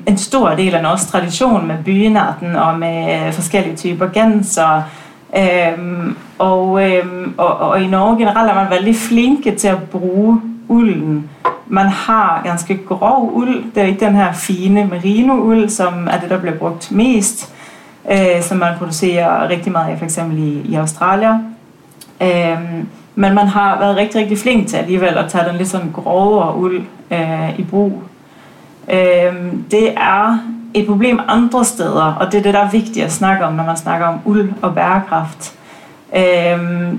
en 0.07 0.19
stor 0.19 0.49
del 0.49 0.75
af 0.75 0.83
norsk 0.83 1.09
tradition 1.09 1.67
med 1.67 1.77
bynatten 1.85 2.57
og 2.57 2.79
med 2.79 3.33
forskellige 3.33 3.77
typer 3.77 4.07
genser. 4.07 4.83
Øhm, 5.37 6.17
og, 6.39 6.91
øhm, 6.91 7.35
og, 7.37 7.59
og 7.59 7.83
i 7.83 7.87
Norge 7.87 8.19
generelt 8.19 8.51
er 8.51 8.55
man 8.55 8.71
veldig 8.71 8.97
flinke 8.97 9.55
til 9.55 9.69
at 9.69 9.83
bruge 9.83 10.41
ulden. 10.69 11.31
Man 11.67 11.87
har 11.87 12.41
ganske 12.45 12.81
grov 12.89 13.31
uld. 13.35 13.65
Det 13.75 13.83
er 13.83 13.87
ikke 13.87 14.07
den 14.07 14.15
her 14.15 14.33
fine 14.33 14.85
merino-uld, 14.85 15.69
som 15.69 16.09
er 16.11 16.21
det, 16.21 16.31
der 16.31 16.39
bliver 16.39 16.57
brugt 16.57 16.93
mest 16.93 17.55
øh, 18.11 18.43
som 18.43 18.59
man 18.59 18.75
producerer 18.79 19.49
rigtig 19.49 19.73
meget 19.73 19.93
af, 19.93 19.99
for 19.99 20.05
eksempel 20.05 20.39
i, 20.39 20.63
i 20.69 20.75
Australien. 20.75 21.57
Øhm, 22.23 22.89
men 23.15 23.35
man 23.35 23.47
har 23.47 23.79
været 23.79 23.97
rigtig, 23.97 24.21
rigtig 24.21 24.39
flink 24.39 24.69
til 24.69 24.77
alligevel 24.77 25.19
at 25.19 25.31
tage 25.31 25.49
den 25.49 25.57
lidt 25.57 25.69
sådan 25.69 25.91
grovere 25.93 26.57
uld 26.57 26.83
øh, 27.11 27.59
i 27.59 27.65
brug. 27.65 28.03
Øhm, 28.93 29.65
det 29.71 29.93
er 29.97 30.39
et 30.75 30.87
problem 30.87 31.21
andre 31.29 31.65
steder, 31.65 32.15
og 32.21 32.33
det 32.33 32.39
er 32.39 32.43
det, 32.43 32.55
der 32.55 32.61
er 32.61 32.71
vigtigt 32.71 33.05
at 33.05 33.13
snakke 33.13 33.45
om, 33.45 33.53
når 33.53 33.65
man 33.65 33.77
snakker 33.77 34.07
om 34.07 34.19
uld 34.25 34.53
og 34.63 34.75
bærekraft. 34.75 35.55
Øh, 36.17 36.93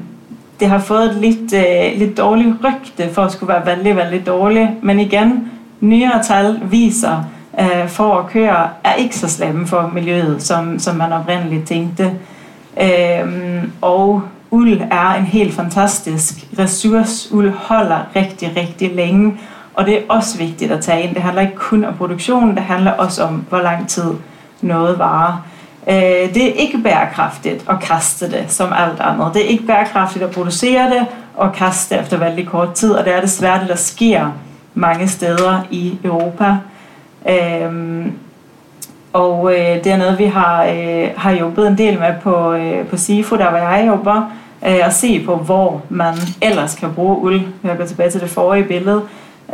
det 0.60 0.70
har 0.70 0.80
fået 0.80 1.06
et 1.06 1.16
lidt, 1.16 1.54
øh, 1.54 2.00
lidt 2.00 2.18
dårligt 2.18 2.56
rygte 2.64 3.14
for 3.14 3.22
at 3.22 3.32
skulle 3.32 3.54
være 3.54 3.66
veldig, 3.66 3.96
veldig 3.96 4.26
dårligt, 4.28 4.70
men 4.82 5.00
igen, 5.00 5.52
nyere 5.80 6.24
tal 6.24 6.60
viser, 6.64 7.24
øh, 7.60 7.88
for 7.88 8.18
at 8.18 8.28
køre 8.28 8.70
er 8.84 8.94
ikke 8.94 9.16
så 9.16 9.30
slemme 9.30 9.68
for 9.68 9.92
miljøet, 9.94 10.44
som, 10.44 10.80
som 10.80 10.96
man 10.96 11.14
oprindeligt 11.14 11.68
tænkte. 11.68 12.12
Øh, 12.82 13.64
og 13.82 14.22
uld 14.52 14.82
er 14.92 15.14
en 15.14 15.26
helt 15.26 15.54
fantastisk 15.54 16.34
ressource. 16.60 17.36
Uld 17.36 17.52
holder 17.52 18.00
rigtig, 18.16 18.52
rigtig 18.58 18.96
længe, 18.96 19.38
og 19.82 19.88
det 19.88 19.98
er 19.98 20.02
også 20.10 20.38
vigtigt 20.38 20.72
at 20.72 20.82
tage 20.82 21.04
ind. 21.04 21.14
Det 21.14 21.22
handler 21.22 21.42
ikke 21.42 21.56
kun 21.56 21.86
om 21.86 21.94
produktionen, 21.94 22.56
det 22.56 22.64
handler 22.64 22.92
også 22.92 23.24
om, 23.24 23.46
hvor 23.50 23.62
lang 23.62 23.88
tid 23.88 24.14
noget 24.62 25.00
varer. 25.00 25.46
Øh, 25.88 26.34
det 26.34 26.50
er 26.50 26.54
ikke 26.54 26.78
bærekraftigt 26.78 27.66
at 27.70 27.80
kaste 27.82 28.32
det 28.32 28.46
som 28.48 28.74
alt 28.74 29.00
andet. 29.00 29.34
Det 29.34 29.46
er 29.46 29.48
ikke 29.48 29.68
bærekraftigt 29.68 30.26
at 30.26 30.32
producere 30.32 30.90
det 30.90 31.06
og 31.36 31.54
kaste 31.54 31.96
det 31.96 32.02
efter 32.02 32.18
veldig 32.18 32.48
kort 32.48 32.74
tid, 32.74 32.92
og 32.92 33.06
det 33.06 33.16
er 33.16 33.22
desværre 33.22 33.60
det, 33.60 33.70
der 33.70 33.76
sker 33.76 34.32
mange 34.74 35.08
steder 35.08 35.68
i 35.72 35.98
Europa. 36.04 36.58
Øhm, 37.30 38.14
og 39.14 39.54
øh, 39.54 39.84
det 39.84 39.88
er 39.88 39.98
noget, 39.98 40.20
vi 40.20 40.26
har, 40.26 40.66
øh, 40.66 41.10
har 41.18 41.32
jobbet 41.32 41.68
en 41.68 41.78
del 41.78 42.00
med 42.00 42.14
på, 42.22 42.54
øh, 42.54 42.88
på 42.88 42.98
SIFO, 42.98 43.36
der 43.36 43.50
hvor 43.50 43.60
jeg 43.60 43.88
jobber, 43.88 44.32
øh, 44.68 44.86
at 44.88 44.94
se 44.94 45.24
på, 45.26 45.36
hvor 45.36 45.82
man 45.90 46.14
ellers 46.42 46.76
kan 46.76 46.94
bruge 46.94 47.18
uld. 47.18 47.42
Jeg 47.64 47.78
går 47.78 47.86
tilbage 47.86 48.10
til 48.10 48.22
det 48.22 48.30
forrige 48.30 48.64
billede. 48.64 49.02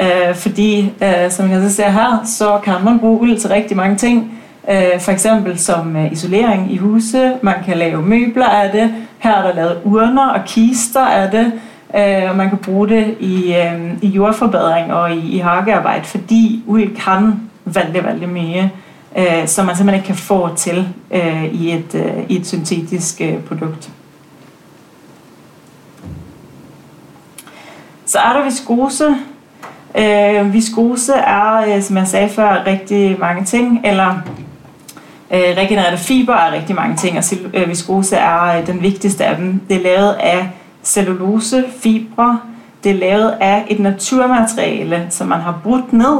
Øh, 0.01 0.35
fordi, 0.35 0.93
øh, 1.03 1.31
som 1.31 1.51
jeg 1.51 1.61
så 1.61 1.75
ser 1.75 1.89
her, 1.89 2.23
så 2.25 2.59
kan 2.63 2.73
man 2.83 2.99
bruge 2.99 3.21
uld 3.21 3.37
til 3.37 3.49
rigtig 3.49 3.77
mange 3.77 3.95
ting. 3.95 4.39
Øh, 4.69 4.99
for 4.99 5.11
eksempel 5.11 5.59
som 5.59 5.95
øh, 5.95 6.11
isolering 6.11 6.73
i 6.73 6.77
huse. 6.77 7.33
Man 7.41 7.55
kan 7.65 7.77
lave 7.77 8.01
møbler 8.01 8.47
af 8.47 8.71
det. 8.71 8.93
Her 9.19 9.35
er 9.35 9.47
der 9.47 9.53
lavet 9.55 9.77
urner 9.83 10.29
og 10.29 10.45
kister 10.45 11.05
af 11.05 11.31
det. 11.31 11.51
Øh, 11.95 12.29
og 12.29 12.35
man 12.35 12.49
kan 12.49 12.57
bruge 12.57 12.89
det 12.89 13.15
i, 13.19 13.55
øh, 13.55 13.93
i 14.01 14.07
jordforbedring 14.07 14.93
og 14.93 15.15
i, 15.15 15.35
i 15.35 15.37
hagearbejde, 15.37 16.05
fordi 16.05 16.63
uld 16.67 16.95
kan 16.95 17.41
veldig, 17.65 18.03
veldig 18.03 18.29
mye 18.29 18.71
øh, 19.17 19.47
som 19.47 19.65
man 19.65 19.75
simpelthen 19.75 19.99
ikke 19.99 20.07
kan 20.07 20.15
få 20.15 20.55
til 20.55 20.87
øh, 21.11 21.45
i, 21.45 21.71
et, 21.71 21.95
øh, 21.95 22.23
i 22.29 22.35
et 22.35 22.47
syntetisk 22.47 23.21
øh, 23.21 23.39
produkt. 23.43 23.89
Så 28.05 28.19
er 28.19 28.33
der 28.33 28.43
viskose. 28.43 29.15
Øh, 29.97 30.53
viskose 30.53 31.13
er, 31.13 31.75
øh, 31.75 31.81
som 31.81 31.97
jeg 31.97 32.07
sagde 32.07 32.29
før, 32.29 32.63
rigtig 32.65 33.19
mange 33.19 33.43
ting, 33.43 33.81
eller 33.85 34.09
øh, 35.31 35.57
regenereret 35.57 35.99
fiber 35.99 36.33
er 36.33 36.51
rigtig 36.51 36.75
mange 36.75 36.95
ting, 36.95 37.17
og 37.17 37.23
øh, 37.53 37.69
viskose 37.69 38.15
er 38.15 38.57
øh, 38.57 38.67
den 38.67 38.81
vigtigste 38.81 39.25
af 39.25 39.35
dem. 39.35 39.61
Det 39.69 39.77
er 39.77 39.83
lavet 39.83 40.13
af 40.13 40.49
cellulosefibre. 40.83 42.39
Det 42.83 42.91
er 42.91 42.95
lavet 42.95 43.33
af 43.39 43.65
et 43.69 43.79
naturmateriale, 43.79 45.07
som 45.09 45.27
man 45.27 45.39
har 45.39 45.59
brudt 45.63 45.93
ned 45.93 46.17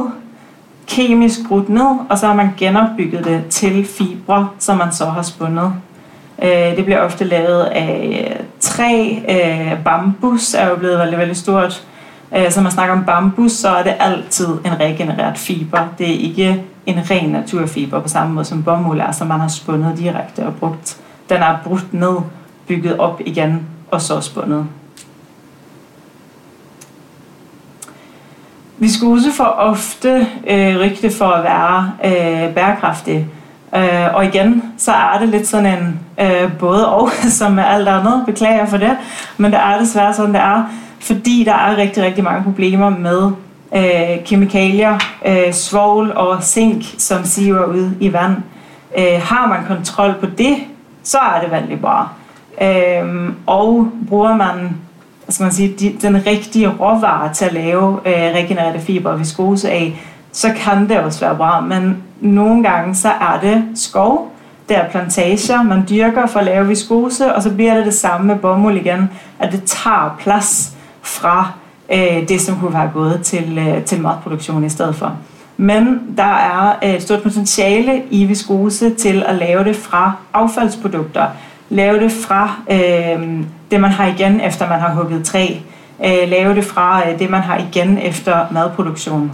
kemisk 0.86 1.38
brudt 1.48 1.68
ned, 1.68 1.96
og 2.08 2.18
så 2.18 2.26
har 2.26 2.34
man 2.34 2.50
genopbygget 2.56 3.24
det 3.24 3.42
til 3.50 3.86
fibre, 3.86 4.48
som 4.58 4.76
man 4.78 4.92
så 4.92 5.04
har 5.04 5.22
spundet. 5.22 5.72
Øh, 6.42 6.76
det 6.76 6.84
bliver 6.84 7.00
ofte 7.00 7.24
lavet 7.24 7.62
af 7.62 8.40
træ, 8.60 9.18
bambus 9.84 10.54
er 10.54 10.68
jo 10.68 10.76
blevet 10.76 10.98
veldig, 10.98 11.18
veldig 11.18 11.36
stort. 11.36 11.84
Øh, 12.36 12.50
så 12.50 12.60
man 12.60 12.72
snakker 12.72 12.94
om 12.94 13.04
bambus, 13.04 13.52
så 13.52 13.68
er 13.68 13.82
det 13.82 13.94
altid 13.98 14.48
en 14.48 14.80
regenereret 14.80 15.38
fiber. 15.38 15.88
Det 15.98 16.10
er 16.10 16.18
ikke 16.18 16.62
en 16.86 17.10
ren 17.10 17.30
naturfiber 17.30 18.00
på 18.00 18.08
samme 18.08 18.34
måde 18.34 18.44
som 18.44 18.62
bomuld 18.62 19.00
er, 19.00 19.12
som 19.12 19.26
man 19.26 19.40
har 19.40 19.48
spundet 19.48 19.98
direkte 19.98 20.46
og 20.46 20.54
brugt. 20.54 20.96
Den 21.28 21.36
er 21.36 21.56
brudt 21.64 21.94
ned, 21.94 22.16
bygget 22.68 22.98
op 22.98 23.20
igen 23.26 23.66
og 23.90 24.02
så 24.02 24.20
spundet. 24.20 24.66
viskose 28.78 29.32
får 29.32 29.44
ofte 29.44 30.26
øh, 30.46 30.80
rygte 30.80 31.10
for 31.10 31.24
at 31.24 31.44
være 31.44 31.92
øh, 32.04 32.54
bærekraftig. 32.54 33.26
Øh, 33.76 34.14
og 34.14 34.24
igen, 34.24 34.62
så 34.78 34.92
er 34.92 35.18
det 35.20 35.28
lidt 35.28 35.46
sådan 35.46 35.78
en 35.78 36.00
øh, 36.20 36.52
både 36.58 36.88
og, 36.88 37.10
som 37.38 37.52
med 37.52 37.64
alt 37.66 37.88
andet. 37.88 38.22
Beklager 38.26 38.66
for 38.66 38.76
det. 38.76 38.96
Men 39.36 39.52
det 39.52 39.60
er 39.60 39.78
desværre 39.78 40.14
sådan, 40.14 40.34
det 40.34 40.40
er. 40.40 40.64
Fordi 41.00 41.44
der 41.44 41.54
er 41.54 41.76
rigtig, 41.76 42.02
rigtig 42.02 42.24
mange 42.24 42.42
problemer 42.42 42.90
med 42.90 43.30
øh, 43.76 44.24
kemikalier, 44.24 44.98
øh, 45.26 45.52
svovl 45.52 46.12
og 46.12 46.42
zink, 46.42 46.84
som 46.98 47.24
siver 47.24 47.64
ud 47.64 47.90
i 48.00 48.12
vand. 48.12 48.36
Øh, 48.98 49.20
har 49.22 49.46
man 49.46 49.66
kontrol 49.66 50.14
på 50.20 50.26
det, 50.38 50.56
så 51.02 51.18
er 51.18 51.40
det 51.40 51.50
veldig 51.50 51.80
bra. 51.80 52.08
Øh, 52.62 53.32
og 53.46 53.88
bruger 54.08 54.36
man 54.36 54.76
skal 55.28 55.44
man 55.44 55.52
sige, 55.52 55.74
de, 55.80 55.96
den 56.02 56.26
rigtige 56.26 56.68
råvare 56.68 57.34
til 57.34 57.44
at 57.44 57.52
lave 57.52 58.00
øh, 58.06 58.12
regenererede 58.14 58.80
fiber 58.80 59.10
og 59.10 59.18
viskose 59.18 59.70
af, 59.70 60.00
så 60.32 60.52
kan 60.56 60.88
det 60.88 61.00
også 61.00 61.20
være 61.20 61.36
bra. 61.36 61.60
Men 61.60 62.02
nogle 62.20 62.62
gange 62.62 62.94
så 62.94 63.08
er 63.08 63.40
det 63.42 63.64
skov, 63.74 64.32
det 64.68 64.76
er 64.76 64.88
plantager, 64.88 65.62
man 65.62 65.84
dyrker 65.90 66.26
for 66.26 66.38
at 66.38 66.44
lave 66.44 66.66
viskose, 66.66 67.34
og 67.34 67.42
så 67.42 67.54
bliver 67.54 67.74
det 67.74 67.86
det 67.86 67.94
samme 67.94 68.26
med 68.26 68.36
bomuld 68.36 68.76
igen, 68.76 69.10
at 69.38 69.52
det 69.52 69.62
tager 69.64 70.16
plads 70.20 70.76
fra 71.08 71.52
øh, 71.92 72.28
det, 72.28 72.40
som 72.40 72.60
kunne 72.60 72.74
være 72.74 72.90
gået 72.94 73.20
til, 73.22 73.58
øh, 73.58 73.84
til 73.84 74.00
madproduktion 74.00 74.64
i 74.64 74.68
stedet 74.68 74.94
for. 74.94 75.16
Men 75.56 76.00
der 76.16 76.34
er 76.36 76.76
øh, 76.82 76.94
et 76.94 77.02
stort 77.02 77.22
potentiale 77.22 78.02
i 78.10 78.24
viskose 78.24 78.94
til 78.94 79.24
at 79.26 79.34
lave 79.34 79.64
det 79.64 79.76
fra 79.76 80.12
affaldsprodukter. 80.34 81.26
Lave 81.68 82.00
det 82.00 82.12
fra 82.12 82.52
øh, 82.70 83.42
det, 83.70 83.80
man 83.80 83.90
har 83.90 84.06
igen, 84.06 84.40
efter 84.40 84.68
man 84.68 84.80
har 84.80 84.94
hugget 84.94 85.24
træ. 85.24 85.54
Øh, 86.04 86.28
lave 86.28 86.54
det 86.54 86.64
fra 86.64 87.08
øh, 87.08 87.18
det, 87.18 87.30
man 87.30 87.40
har 87.40 87.58
igen 87.58 87.98
efter 87.98 88.46
madproduktion. 88.50 89.32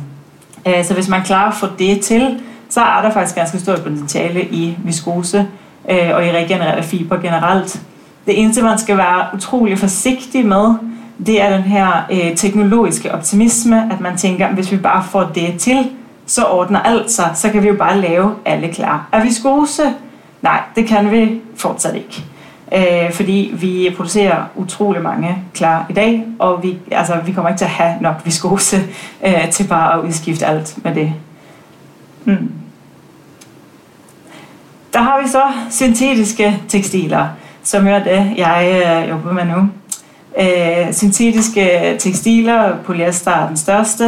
Øh, 0.66 0.84
så 0.84 0.94
hvis 0.94 1.08
man 1.08 1.22
klarer 1.22 1.48
at 1.48 1.54
få 1.54 1.66
det 1.78 2.00
til, 2.00 2.40
så 2.68 2.80
er 2.80 3.02
der 3.02 3.10
faktisk 3.10 3.34
ganske 3.34 3.58
stort 3.58 3.82
potentiale 3.82 4.44
i 4.44 4.76
viskose 4.84 5.46
øh, 5.90 6.10
og 6.14 6.26
i 6.26 6.30
regenererede 6.30 6.82
fiber 6.82 7.16
generelt. 7.16 7.82
Det 8.26 8.40
eneste, 8.40 8.62
man 8.62 8.78
skal 8.78 8.96
være 8.96 9.26
utrolig 9.34 9.78
forsigtig 9.78 10.46
med, 10.46 10.74
det 11.26 11.42
er 11.42 11.56
den 11.56 11.62
her 11.62 12.06
øh, 12.12 12.36
teknologiske 12.36 13.14
optimisme, 13.14 13.92
at 13.92 14.00
man 14.00 14.16
tænker, 14.16 14.48
hvis 14.48 14.72
vi 14.72 14.76
bare 14.76 15.04
får 15.10 15.30
det 15.34 15.54
til, 15.58 15.90
så 16.26 16.44
ordner 16.44 16.80
alt 16.80 17.10
sig, 17.10 17.30
så 17.34 17.50
kan 17.50 17.62
vi 17.62 17.68
jo 17.68 17.74
bare 17.74 18.00
lave 18.00 18.34
alle 18.44 18.68
klar. 18.68 19.08
Er 19.12 19.22
vi 19.22 19.32
skose? 19.32 19.82
Nej, 20.42 20.62
det 20.76 20.86
kan 20.86 21.10
vi 21.10 21.40
fortsat 21.56 21.94
ikke. 21.94 22.24
Øh, 22.74 23.12
fordi 23.12 23.54
vi 23.54 23.94
producerer 23.96 24.44
utrolig 24.54 25.02
mange 25.02 25.38
klar 25.54 25.86
i 25.90 25.92
dag, 25.92 26.26
og 26.38 26.62
vi, 26.62 26.78
altså, 26.90 27.14
vi 27.26 27.32
kommer 27.32 27.48
ikke 27.48 27.58
til 27.58 27.64
at 27.64 27.70
have 27.70 27.94
nok 28.00 28.14
viskose 28.24 28.82
øh, 29.26 29.50
til 29.50 29.68
bare 29.68 29.94
at 29.94 30.04
udskifte 30.04 30.46
alt 30.46 30.84
med 30.84 30.94
det. 30.94 31.12
Mm. 32.24 32.50
Der 34.92 35.00
har 35.00 35.22
vi 35.22 35.28
så 35.28 35.42
syntetiske 35.70 36.62
tekstiler, 36.68 37.28
som 37.62 37.86
er 37.86 37.98
det, 37.98 38.32
jeg 38.36 38.82
øh, 38.86 39.08
jobber 39.08 39.32
med 39.32 39.44
nu. 39.44 39.68
Øh, 40.40 40.92
syntetiske 40.92 41.96
tekstiler, 41.98 42.76
polyester 42.84 43.30
er 43.30 43.46
den 43.46 43.56
største, 43.56 44.04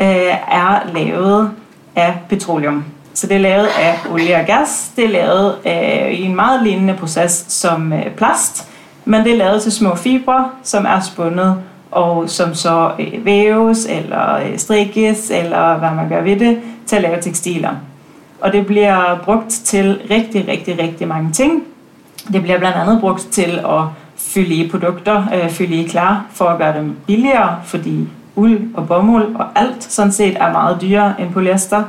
øh, 0.00 0.34
er 0.50 0.92
lavet 0.94 1.50
af 1.96 2.14
petroleum. 2.28 2.84
Så 3.14 3.26
det 3.26 3.36
er 3.36 3.40
lavet 3.40 3.66
af 3.66 3.98
olie 4.10 4.36
og 4.36 4.46
gas. 4.46 4.90
Det 4.96 5.04
er 5.04 5.08
lavet 5.08 5.56
øh, 5.66 6.12
i 6.12 6.22
en 6.22 6.36
meget 6.36 6.62
lignende 6.62 6.94
proces 6.94 7.44
som 7.48 7.92
øh, 7.92 8.10
plast, 8.10 8.68
men 9.04 9.24
det 9.24 9.32
er 9.32 9.36
lavet 9.36 9.62
til 9.62 9.72
små 9.72 9.94
fibre, 9.94 10.48
som 10.62 10.86
er 10.86 11.00
spundet 11.00 11.56
og 11.90 12.30
som 12.30 12.54
så 12.54 12.90
øh, 12.98 13.24
væves 13.24 13.86
eller 13.90 14.36
øh, 14.36 14.58
strikkes, 14.58 15.30
eller 15.30 15.78
hvad 15.78 15.90
man 15.90 16.08
gør 16.08 16.22
ved 16.22 16.36
det, 16.36 16.60
til 16.86 16.96
at 16.96 17.02
lave 17.02 17.20
tekstiler. 17.20 17.70
Og 18.40 18.52
det 18.52 18.66
bliver 18.66 19.18
brugt 19.24 19.50
til 19.50 20.00
rigtig, 20.10 20.48
rigtig, 20.48 20.78
rigtig 20.78 21.08
mange 21.08 21.32
ting. 21.32 21.62
Det 22.32 22.42
bliver 22.42 22.58
blandt 22.58 22.76
andet 22.76 23.00
brugt 23.00 23.28
til 23.30 23.58
at 23.58 23.82
fylde 24.38 24.54
i 24.54 24.68
produkter, 24.70 25.24
øh, 25.34 25.50
fylde 25.50 25.74
i 25.74 25.88
klar, 25.88 26.24
for 26.32 26.44
at 26.44 26.58
gøre 26.58 26.78
dem 26.78 26.96
billigere, 27.06 27.56
fordi 27.64 28.08
uld 28.36 28.60
og 28.74 28.88
bomuld 28.88 29.34
og 29.34 29.46
alt 29.54 29.84
sådan 29.84 30.12
set 30.12 30.36
er 30.36 30.52
meget 30.52 30.78
dyrere 30.80 31.14
end 31.20 31.32
polyester. 31.32 31.82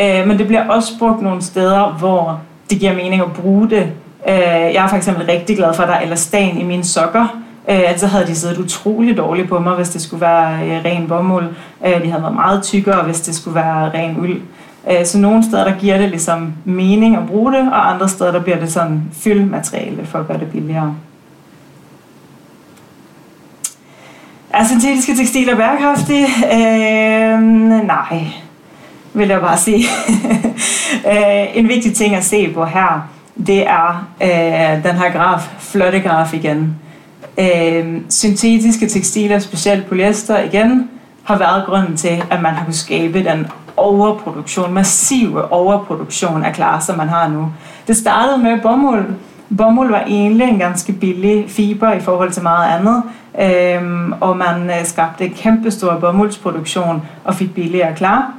Øh, 0.00 0.26
men 0.28 0.38
det 0.38 0.46
bliver 0.46 0.68
også 0.68 0.98
brugt 0.98 1.22
nogle 1.22 1.42
steder, 1.42 1.96
hvor 1.98 2.40
det 2.70 2.78
giver 2.78 2.94
mening 2.94 3.22
at 3.22 3.32
bruge 3.32 3.70
det. 3.70 3.82
Øh, 4.28 4.74
jeg 4.74 4.84
er 4.84 4.88
for 4.88 4.96
eksempel 4.96 5.26
rigtig 5.26 5.56
glad 5.56 5.74
for, 5.74 5.82
at 5.82 5.88
der 5.88 5.94
er 5.94 6.00
elastan 6.00 6.58
i 6.58 6.62
mine 6.62 6.84
sokker. 6.84 7.22
Øh, 7.68 7.80
altså 7.86 8.06
havde 8.06 8.26
de 8.26 8.34
siddet 8.34 8.58
utrolig 8.58 9.16
dårligt 9.16 9.48
på 9.48 9.58
mig, 9.58 9.74
hvis 9.74 9.88
det 9.88 10.00
skulle 10.00 10.20
være 10.20 10.66
øh, 10.66 10.84
ren 10.84 11.08
bomuld. 11.08 11.46
Øh, 11.86 12.02
de 12.04 12.10
havde 12.10 12.22
været 12.22 12.34
meget 12.34 12.62
tykkere, 12.62 13.02
hvis 13.02 13.20
det 13.20 13.34
skulle 13.34 13.54
være 13.54 13.90
ren 13.94 14.16
uld. 14.20 14.40
Øh, 14.90 15.04
så 15.04 15.18
nogle 15.18 15.44
steder, 15.44 15.64
der 15.64 15.78
giver 15.78 15.98
det 15.98 16.10
ligesom 16.10 16.52
mening 16.64 17.16
at 17.16 17.26
bruge 17.26 17.52
det, 17.52 17.72
og 17.72 17.90
andre 17.94 18.08
steder, 18.08 18.32
der 18.32 18.40
bliver 18.40 18.58
det 18.58 18.72
sådan 18.72 19.02
fyldmateriale 19.12 20.06
for 20.06 20.18
at 20.18 20.26
gøre 20.26 20.38
det 20.38 20.50
billigere. 20.50 20.94
Altså, 24.54 24.74
er 24.74 24.78
syntetiske 24.78 25.14
tekstiler 25.16 25.56
bæredkraftige? 25.56 26.26
Øh, 26.26 27.40
nej, 27.86 28.26
vil 29.14 29.28
jeg 29.28 29.40
bare 29.40 29.58
sige. 29.58 29.84
Øh, 31.06 31.56
en 31.56 31.68
vigtig 31.68 31.94
ting 31.94 32.14
at 32.14 32.24
se 32.24 32.52
på 32.52 32.64
her, 32.64 33.08
det 33.46 33.66
er 33.66 34.06
øh, 34.22 34.84
den 34.84 34.96
her 34.96 35.12
graf, 35.12 35.48
flotte 35.58 36.00
graf 36.00 36.34
igen. 36.34 36.76
Øh, 37.38 38.00
syntetiske 38.08 38.88
tekstiler, 38.88 39.38
specielt 39.38 39.86
polyester 39.86 40.38
igen, 40.38 40.90
har 41.24 41.38
været 41.38 41.66
grunden 41.66 41.96
til, 41.96 42.22
at 42.30 42.42
man 42.42 42.54
har 42.54 42.64
kunnet 42.64 42.76
skabe 42.76 43.24
den 43.24 43.46
overproduktion, 43.76 44.74
massive 44.74 45.52
overproduktion 45.52 46.44
af 46.44 46.52
klar, 46.52 46.80
som 46.80 46.96
man 46.96 47.08
har 47.08 47.28
nu. 47.28 47.52
Det 47.86 47.96
startede 47.96 48.38
med 48.38 48.60
bomuld. 48.60 49.06
Bomuld 49.56 49.90
var 49.90 50.04
egentlig 50.06 50.48
en 50.48 50.58
ganske 50.58 50.92
billig 50.92 51.50
fiber 51.50 51.92
i 51.92 52.00
forhold 52.00 52.32
til 52.32 52.42
meget 52.42 52.78
andet, 52.78 53.02
øhm, 53.40 54.12
og 54.20 54.36
man 54.36 54.70
øh, 54.70 54.84
skabte 54.84 55.24
en 55.24 55.32
kæmpestor 55.32 55.98
bomuldsproduktion 55.98 57.02
og 57.24 57.34
fik 57.34 57.54
billigere 57.54 57.94
klar. 57.96 58.32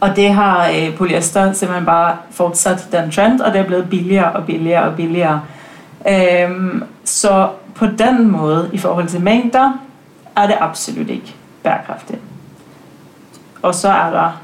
Og 0.00 0.16
det 0.16 0.34
har 0.34 0.68
øh, 0.68 0.96
polyester 0.96 1.52
simpelthen 1.52 1.86
bare 1.86 2.16
fortsat 2.30 2.88
den 2.92 3.10
trend, 3.10 3.40
og 3.40 3.52
det 3.52 3.60
er 3.60 3.66
blevet 3.66 3.90
billigere 3.90 4.32
og 4.32 4.44
billigere 4.44 4.82
og 4.82 4.96
billigere. 4.96 5.40
Øhm, 6.08 6.82
så 7.04 7.48
på 7.74 7.86
den 7.86 8.30
måde, 8.30 8.70
i 8.72 8.78
forhold 8.78 9.08
til 9.08 9.20
mængder, 9.20 9.72
er 10.36 10.46
det 10.46 10.56
absolut 10.60 11.08
ikke 11.08 11.34
bæredkraftigt. 11.62 12.20
Og 13.62 13.74
så 13.74 13.88
er 13.88 14.10
der 14.10 14.40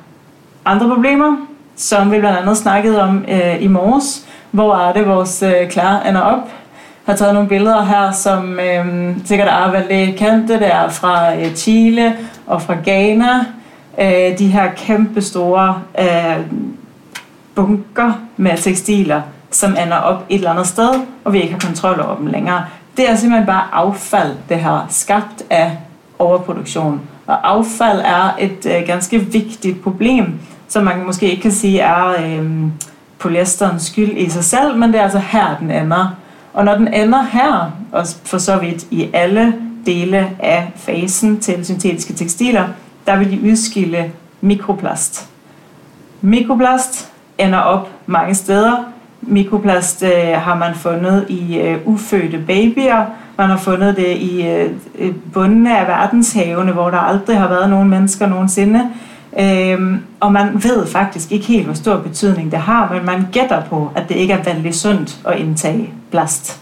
andre 0.64 0.88
problemer, 0.94 1.36
som 1.76 2.12
vi 2.12 2.18
blandt 2.18 2.38
andet 2.38 2.56
snakkede 2.56 3.02
om 3.02 3.24
øh, 3.28 3.62
i 3.62 3.68
morges. 3.68 4.26
Hvor 4.50 4.76
er 4.76 4.92
det, 4.92 5.06
vores 5.06 5.42
øh, 5.42 5.68
klar 5.68 6.02
ender 6.02 6.20
op? 6.20 6.38
Jeg 7.06 7.12
har 7.12 7.16
taget 7.16 7.34
nogle 7.34 7.48
billeder 7.48 7.84
her, 7.84 8.12
som 8.12 8.60
øh, 8.60 9.16
sikkert 9.24 9.48
er 9.48 9.70
veldig 9.70 10.16
kendte. 10.16 10.54
Det 10.54 10.74
er 10.74 10.88
fra 10.88 11.36
øh, 11.36 11.54
Chile 11.54 12.16
og 12.46 12.62
fra 12.62 12.76
Ghana. 12.84 13.44
Øh, 13.98 14.38
de 14.38 14.46
her 14.46 14.70
kæmpe 14.76 15.22
store 15.22 15.80
øh, 16.00 16.38
bunker 17.54 18.12
med 18.36 18.58
tekstiler, 18.58 19.22
som 19.50 19.70
ender 19.70 19.96
op 19.96 20.24
et 20.28 20.34
eller 20.34 20.50
andet 20.50 20.66
sted, 20.66 20.90
og 21.24 21.32
vi 21.32 21.40
ikke 21.40 21.52
har 21.52 21.60
kontrol 21.60 22.00
over 22.00 22.16
dem 22.16 22.26
længere. 22.26 22.64
Det 22.96 23.10
er 23.10 23.16
simpelthen 23.16 23.46
bare 23.46 23.64
affald, 23.72 24.34
det 24.48 24.56
her, 24.56 24.86
skabt 24.88 25.42
af 25.50 25.76
overproduktion. 26.18 27.00
Og 27.26 27.50
affald 27.50 28.00
er 28.00 28.36
et 28.38 28.66
øh, 28.66 28.86
ganske 28.86 29.18
vigtigt 29.18 29.82
problem, 29.82 30.34
som 30.68 30.84
man 30.84 31.06
måske 31.06 31.30
ikke 31.30 31.42
kan 31.42 31.52
sige 31.52 31.80
er 31.80 32.08
øh, 32.08 32.50
polyesterens 33.18 33.82
skyld 33.82 34.16
i 34.16 34.30
sig 34.30 34.44
selv, 34.44 34.76
men 34.76 34.92
det 34.92 34.98
er 34.98 35.02
altså 35.02 35.18
her, 35.18 35.56
den 35.60 35.70
ender. 35.70 36.16
Og 36.54 36.64
når 36.64 36.74
den 36.74 36.94
ender 36.94 37.22
her, 37.22 37.72
og 37.92 38.06
for 38.24 38.38
så 38.38 38.56
vidt 38.56 38.86
i 38.90 39.10
alle 39.12 39.54
dele 39.86 40.30
af 40.38 40.72
fasen 40.76 41.40
til 41.40 41.64
syntetiske 41.64 42.12
tekstiler, 42.12 42.64
der 43.06 43.18
vil 43.18 43.30
de 43.30 43.50
udskille 43.50 44.12
mikroplast. 44.40 45.28
Mikroplast 46.20 47.12
ender 47.38 47.58
op 47.58 47.90
mange 48.06 48.34
steder. 48.34 48.84
Mikroplast 49.20 50.02
øh, 50.02 50.32
har 50.32 50.54
man 50.54 50.74
fundet 50.74 51.26
i 51.28 51.58
øh, 51.58 51.78
ufødte 51.84 52.38
babyer. 52.46 53.04
Man 53.36 53.50
har 53.50 53.56
fundet 53.56 53.96
det 53.96 54.16
i 54.16 54.46
øh, 54.46 54.70
øh 54.98 55.14
bundene 55.32 55.78
af 55.78 55.88
verdenshavene, 55.88 56.72
hvor 56.72 56.90
der 56.90 56.98
aldrig 56.98 57.38
har 57.38 57.48
været 57.48 57.70
nogen 57.70 57.88
mennesker 57.88 58.26
nogensinde. 58.26 58.90
Øhm, 59.38 60.02
og 60.20 60.32
man 60.32 60.62
ved 60.62 60.86
faktisk 60.86 61.32
ikke 61.32 61.46
helt, 61.46 61.64
hvor 61.64 61.74
stor 61.74 61.96
betydning 61.96 62.50
det 62.50 62.58
har, 62.58 62.92
men 62.92 63.06
man 63.06 63.26
gætter 63.32 63.62
på, 63.62 63.90
at 63.96 64.08
det 64.08 64.14
ikke 64.14 64.32
er 64.32 64.42
vældig 64.42 64.74
sundt 64.74 65.18
at 65.24 65.38
indtage 65.38 65.90
plast. 66.10 66.60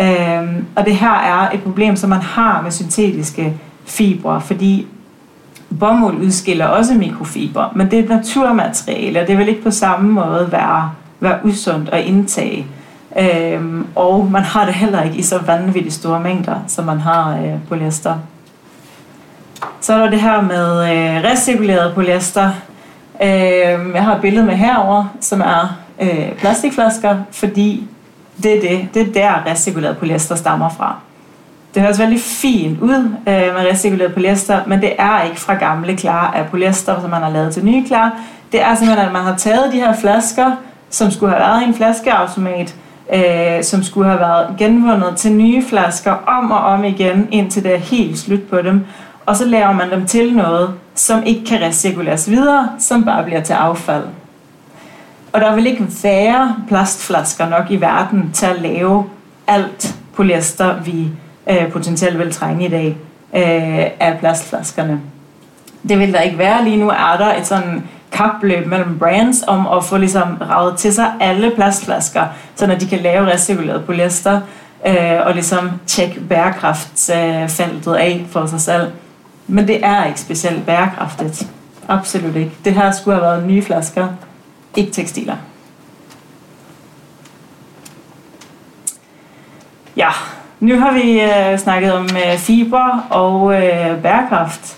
Øhm, 0.00 0.66
og 0.76 0.84
det 0.84 0.96
her 0.96 1.14
er 1.14 1.50
et 1.50 1.62
problem, 1.62 1.96
som 1.96 2.10
man 2.10 2.20
har 2.20 2.62
med 2.62 2.70
syntetiske 2.70 3.54
fibre, 3.84 4.40
fordi 4.40 4.86
bomuld 5.80 6.16
udskiller 6.16 6.66
også 6.66 6.94
mikrofiber, 6.94 7.72
men 7.74 7.90
det 7.90 7.98
er 7.98 8.02
et 8.02 8.08
naturmateriale, 8.08 9.20
og 9.20 9.26
det 9.26 9.38
vil 9.38 9.48
ikke 9.48 9.62
på 9.62 9.70
samme 9.70 10.12
måde 10.12 10.48
være, 10.52 10.92
være 11.20 11.38
usundt 11.44 11.88
at 11.88 12.04
indtage. 12.04 12.66
Øhm, 13.18 13.86
og 13.94 14.30
man 14.30 14.42
har 14.42 14.64
det 14.64 14.74
heller 14.74 15.02
ikke 15.02 15.16
i 15.16 15.22
så 15.22 15.38
vanvittigt 15.38 15.94
store 15.94 16.20
mængder, 16.20 16.56
som 16.66 16.84
man 16.84 17.00
har 17.00 17.36
øh, 17.36 17.52
polyester. 17.68 18.14
Så 19.80 19.92
er 19.94 19.98
der 19.98 20.10
det 20.10 20.20
her 20.20 20.40
med 20.40 20.92
øh, 20.92 21.24
recirkuleret 21.30 21.94
polyester. 21.94 22.50
Øh, 23.22 23.28
jeg 23.94 24.04
har 24.04 24.14
et 24.14 24.20
billede 24.20 24.46
med 24.46 24.54
herover, 24.54 25.04
som 25.20 25.40
er 25.40 25.78
øh, 26.00 26.32
plastikflasker, 26.38 27.16
fordi 27.30 27.88
det 28.42 28.56
er 28.56 28.60
det. 28.60 28.88
Det 28.94 29.02
er 29.02 29.12
der 29.12 29.50
recirkuleret 29.50 29.98
polyester 29.98 30.34
stammer 30.34 30.68
fra. 30.68 30.96
Det 31.74 31.82
høres 31.82 31.98
veldig 31.98 32.20
fint 32.20 32.80
ud 32.80 33.04
øh, 33.26 33.54
med 33.54 33.70
recirkuleret 33.70 34.14
polyester, 34.14 34.60
men 34.66 34.80
det 34.80 34.92
er 34.98 35.22
ikke 35.22 35.40
fra 35.40 35.54
gamle 35.54 35.96
klar 35.96 36.32
af 36.32 36.46
polyester, 36.50 37.00
som 37.00 37.10
man 37.10 37.22
har 37.22 37.30
lavet 37.30 37.54
til 37.54 37.64
nye 37.64 37.86
klar. 37.86 38.18
Det 38.52 38.62
er 38.62 38.74
simpelthen, 38.74 39.06
at 39.06 39.12
man 39.12 39.22
har 39.22 39.36
taget 39.36 39.72
de 39.72 39.76
her 39.76 39.96
flasker, 39.96 40.52
som 40.90 41.10
skulle 41.10 41.32
have 41.32 41.40
været 41.40 41.62
i 41.62 41.64
en 41.64 41.74
flaskeautomat, 41.74 42.74
øh, 43.14 43.64
som 43.64 43.82
skulle 43.82 44.08
have 44.08 44.20
været 44.20 44.54
genvundet 44.58 45.16
til 45.16 45.32
nye 45.32 45.64
flasker 45.68 46.12
om 46.12 46.50
og 46.50 46.58
om 46.58 46.84
igen, 46.84 47.28
indtil 47.30 47.62
det 47.62 47.74
er 47.74 47.78
helt 47.78 48.18
slut 48.18 48.42
på 48.50 48.62
dem. 48.62 48.86
Og 49.30 49.36
så 49.36 49.44
laver 49.44 49.72
man 49.72 49.90
dem 49.90 50.06
til 50.06 50.36
noget, 50.36 50.74
som 50.94 51.22
ikke 51.26 51.44
kan 51.44 51.60
recirkuleres 51.60 52.30
videre, 52.30 52.68
som 52.78 53.04
bare 53.04 53.24
bliver 53.24 53.40
til 53.40 53.52
affald. 53.52 54.04
Og 55.32 55.40
der 55.40 55.54
vil 55.54 55.66
ikke 55.66 55.86
være 56.02 56.56
plastflasker 56.68 57.48
nok 57.48 57.70
i 57.70 57.76
verden 57.76 58.30
til 58.32 58.46
at 58.46 58.62
lave 58.62 59.04
alt 59.46 59.94
polyester, 60.14 60.80
vi 60.82 61.08
øh, 61.50 61.72
potentielt 61.72 62.18
vil 62.18 62.32
trænge 62.32 62.66
i 62.66 62.68
dag 62.68 62.96
øh, 63.34 63.90
af 64.00 64.16
plastflaskerne. 64.20 65.00
Det 65.88 65.98
vil 65.98 66.12
der 66.12 66.20
ikke 66.20 66.38
være. 66.38 66.64
Lige 66.64 66.76
nu 66.76 66.88
er 66.88 67.16
der 67.18 67.34
et 67.34 67.46
sådan 67.46 67.88
kapløb 68.12 68.66
mellem 68.66 68.98
brands 68.98 69.44
om 69.46 69.66
at 69.66 69.84
få 69.84 69.96
ligesom 69.96 70.36
ravet 70.40 70.76
til 70.76 70.94
sig 70.94 71.12
alle 71.20 71.52
plastflasker, 71.54 72.26
så 72.54 72.66
når 72.66 72.74
de 72.74 72.86
kan 72.86 72.98
lave 72.98 73.32
recirkuleret 73.32 73.84
polyester 73.84 74.40
øh, 74.86 75.26
og 75.26 75.34
ligesom 75.34 75.70
tjekke 75.86 76.20
bærekraftsfeltet 76.20 77.94
øh, 77.94 78.00
af 78.00 78.26
for 78.30 78.46
sig 78.46 78.60
selv. 78.60 78.86
Men 79.50 79.68
det 79.68 79.84
er 79.84 80.04
ikke 80.04 80.20
specielt 80.20 80.66
bærekraftigt. 80.66 81.48
Absolut 81.88 82.36
ikke. 82.36 82.52
Det 82.64 82.74
her 82.74 82.92
skulle 82.92 83.14
have 83.14 83.24
været 83.24 83.46
nye 83.46 83.62
flasker, 83.62 84.08
ikke 84.76 84.92
tekstiler. 84.92 85.36
Ja, 89.96 90.08
nu 90.60 90.78
har 90.78 90.92
vi 90.92 91.20
øh, 91.20 91.58
snakket 91.58 91.92
om 91.92 92.04
øh, 92.04 92.38
fiber 92.38 93.06
og 93.10 93.54
øh, 93.54 94.02
bærekraft. 94.02 94.76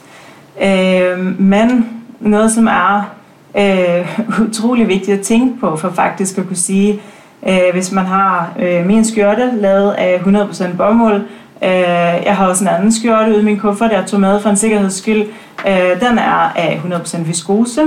Øh, 0.62 1.40
men 1.40 1.88
noget, 2.20 2.52
som 2.52 2.66
er 2.66 3.14
øh, 3.56 4.20
utrolig 4.48 4.88
vigtigt 4.88 5.18
at 5.18 5.24
tænke 5.24 5.60
på, 5.60 5.76
for 5.76 5.90
faktisk 5.90 6.38
at 6.38 6.46
kunne 6.46 6.56
sige, 6.56 7.00
øh, 7.48 7.72
hvis 7.72 7.92
man 7.92 8.06
har 8.06 8.52
øh, 8.58 8.86
min 8.86 9.04
skjorte 9.04 9.50
lavet 9.54 9.92
af 9.92 10.18
100% 10.18 10.76
bomuld, 10.76 11.22
øh, 11.64 12.24
jeg 12.26 12.36
har 12.36 12.46
også 12.46 12.64
en 12.64 12.68
anden 12.68 12.92
skjorte 12.92 13.30
ude 13.30 13.40
i 13.40 13.44
min 13.44 13.58
kuffert, 13.58 13.92
jeg 13.92 14.06
tog 14.06 14.20
med 14.20 14.40
for 14.40 14.50
en 14.50 14.56
sikkerheds 14.56 14.94
skyld, 14.94 15.22
øh, 15.66 16.00
den 16.00 16.18
er 16.18 16.52
af 16.56 16.80
100% 16.84 17.22
viskose. 17.22 17.82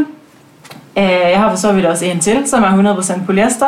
Øh, 0.97 1.03
jeg 1.03 1.39
har 1.39 1.49
for 1.49 1.57
så 1.57 1.73
vidt 1.73 1.85
også 1.85 2.05
en 2.05 2.19
til, 2.19 2.47
som 2.47 2.63
er 2.63 2.95
100% 2.95 3.25
polyester, 3.25 3.67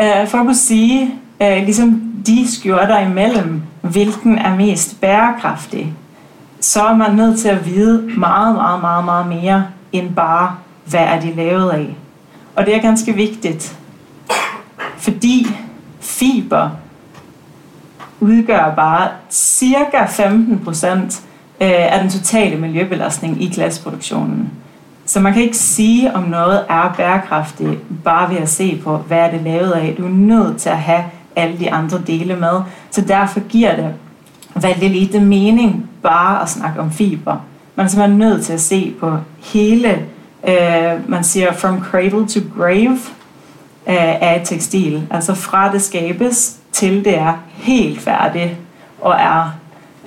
øh, 0.00 0.28
for 0.28 0.38
at 0.38 0.44
kunne 0.44 0.54
sige, 0.54 1.14
øh, 1.42 1.56
ligesom 1.56 2.02
de 2.26 2.52
skjorter 2.52 3.00
imellem, 3.00 3.62
hvilken 3.80 4.38
er 4.38 4.56
mest 4.56 5.00
bærekraftig, 5.00 5.92
så 6.60 6.82
er 6.82 6.94
man 6.94 7.14
nødt 7.14 7.40
til 7.40 7.48
at 7.48 7.66
vide 7.66 8.02
meget, 8.16 8.54
meget, 8.54 8.80
meget, 8.80 9.04
meget 9.04 9.26
mere 9.26 9.66
end 9.92 10.14
bare, 10.14 10.54
hvad 10.84 11.00
er 11.00 11.20
de 11.20 11.34
lavet 11.34 11.70
af. 11.70 11.96
Og 12.56 12.66
det 12.66 12.76
er 12.76 12.80
ganske 12.80 13.12
vigtigt, 13.12 13.76
fordi 14.96 15.46
fiber 16.00 16.70
udgør 18.20 18.72
bare 18.76 19.08
cirka 19.30 20.04
15 20.08 20.60
procent 20.64 21.22
øh, 21.60 21.92
af 21.94 22.00
den 22.00 22.10
totale 22.10 22.56
miljøbelastning 22.56 23.42
i 23.42 23.48
glasproduktionen. 23.48 24.50
Så 25.06 25.20
man 25.20 25.32
kan 25.32 25.42
ikke 25.42 25.56
sige, 25.56 26.14
om 26.14 26.22
noget 26.22 26.64
er 26.68 26.94
bæredygtigt 26.96 27.80
bare 28.04 28.30
ved 28.30 28.36
at 28.36 28.48
se 28.48 28.80
på, 28.84 28.96
hvad 28.96 29.18
er 29.18 29.30
det 29.30 29.40
lavet 29.42 29.72
af. 29.72 29.94
Du 29.98 30.04
er 30.04 30.10
nødt 30.10 30.56
til 30.56 30.68
at 30.68 30.78
have 30.78 31.04
alle 31.36 31.58
de 31.58 31.72
andre 31.72 32.02
dele 32.06 32.36
med. 32.36 32.60
Så 32.90 33.00
derfor 33.00 33.40
giver 33.40 33.76
det 33.76 33.94
valgte 34.62 34.88
lite 34.88 35.20
mening 35.20 35.90
bare 36.02 36.42
at 36.42 36.48
snakke 36.48 36.80
om 36.80 36.90
fiber. 36.90 37.36
Man 37.74 37.86
er 37.86 37.90
simpelthen 37.90 38.18
nødt 38.18 38.44
til 38.44 38.52
at 38.52 38.60
se 38.60 38.94
på 39.00 39.18
hele, 39.38 40.06
øh, 40.48 41.10
man 41.10 41.24
siger 41.24 41.52
from 41.52 41.84
cradle 41.84 42.28
to 42.28 42.40
grave 42.58 42.98
øh, 43.88 44.22
af 44.22 44.38
et 44.40 44.48
tekstil. 44.48 45.06
Altså 45.10 45.34
fra 45.34 45.72
det 45.72 45.82
skabes 45.82 46.56
til 46.76 47.04
det 47.04 47.18
er 47.18 47.32
helt 47.54 48.00
færdigt 48.00 48.50
og 49.00 49.14
er, 49.14 49.54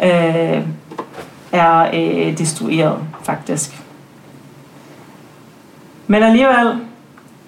øh, 0.04 0.64
er 1.52 1.90
øh, 1.94 2.38
destrueret 2.38 2.98
faktisk. 3.24 3.82
Men 6.08 6.24
alligevel, 6.24 6.80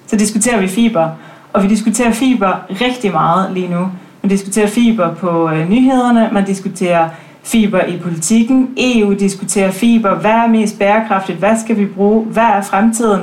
så 0.08 0.16
diskuterer 0.16 0.60
vi 0.60 0.68
fiber, 0.68 1.10
og 1.54 1.64
vi 1.64 1.68
diskuterer 1.68 2.12
fiber 2.12 2.54
rigtig 2.82 3.12
meget 3.12 3.52
lige 3.54 3.68
nu. 3.68 3.92
Man 4.22 4.30
diskuterer 4.30 4.68
fiber 4.68 5.14
på 5.16 5.50
øh, 5.50 5.70
nyhederne, 5.70 6.30
man 6.32 6.46
diskuterer 6.46 7.10
fiber 7.44 7.84
i 7.84 7.98
politikken, 7.98 8.74
EU 8.78 9.14
diskuterer 9.14 9.72
fiber, 9.72 10.16
hvad 10.16 10.32
er 10.32 10.48
mest 10.48 10.80
bæredkraftigt, 10.80 11.38
hvad 11.40 11.60
skal 11.60 11.78
vi 11.78 11.86
bruge, 11.86 12.26
hvad 12.26 12.44
er 12.44 12.62
fremtiden, 12.62 13.22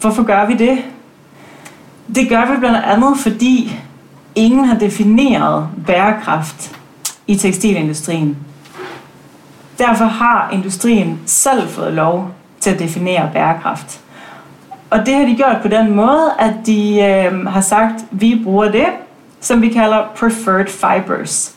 hvorfor 0.00 0.22
gør 0.22 0.46
vi 0.46 0.54
det? 0.54 0.78
Det 2.14 2.28
gør 2.28 2.52
vi 2.52 2.58
blandt 2.58 2.78
andet, 2.84 3.18
fordi 3.18 3.76
ingen 4.38 4.64
har 4.64 4.78
defineret 4.78 5.68
bærekraft 5.86 6.76
i 7.26 7.36
tekstilindustrien. 7.36 8.36
Derfor 9.78 10.04
har 10.04 10.50
industrien 10.52 11.20
selv 11.26 11.68
fået 11.68 11.92
lov 11.92 12.30
til 12.60 12.70
at 12.70 12.78
definere 12.78 13.30
bærekraft. 13.32 14.00
Og 14.90 15.06
det 15.06 15.14
har 15.14 15.26
de 15.26 15.36
gjort 15.36 15.56
på 15.62 15.68
den 15.68 15.94
måde, 15.94 16.32
at 16.38 16.54
de 16.66 17.00
øh, 17.00 17.46
har 17.46 17.60
sagt, 17.60 17.94
at 17.94 18.04
vi 18.10 18.40
bruger 18.44 18.70
det, 18.70 18.86
som 19.40 19.62
vi 19.62 19.68
kalder 19.68 20.02
preferred 20.16 20.66
fibers. 20.66 21.54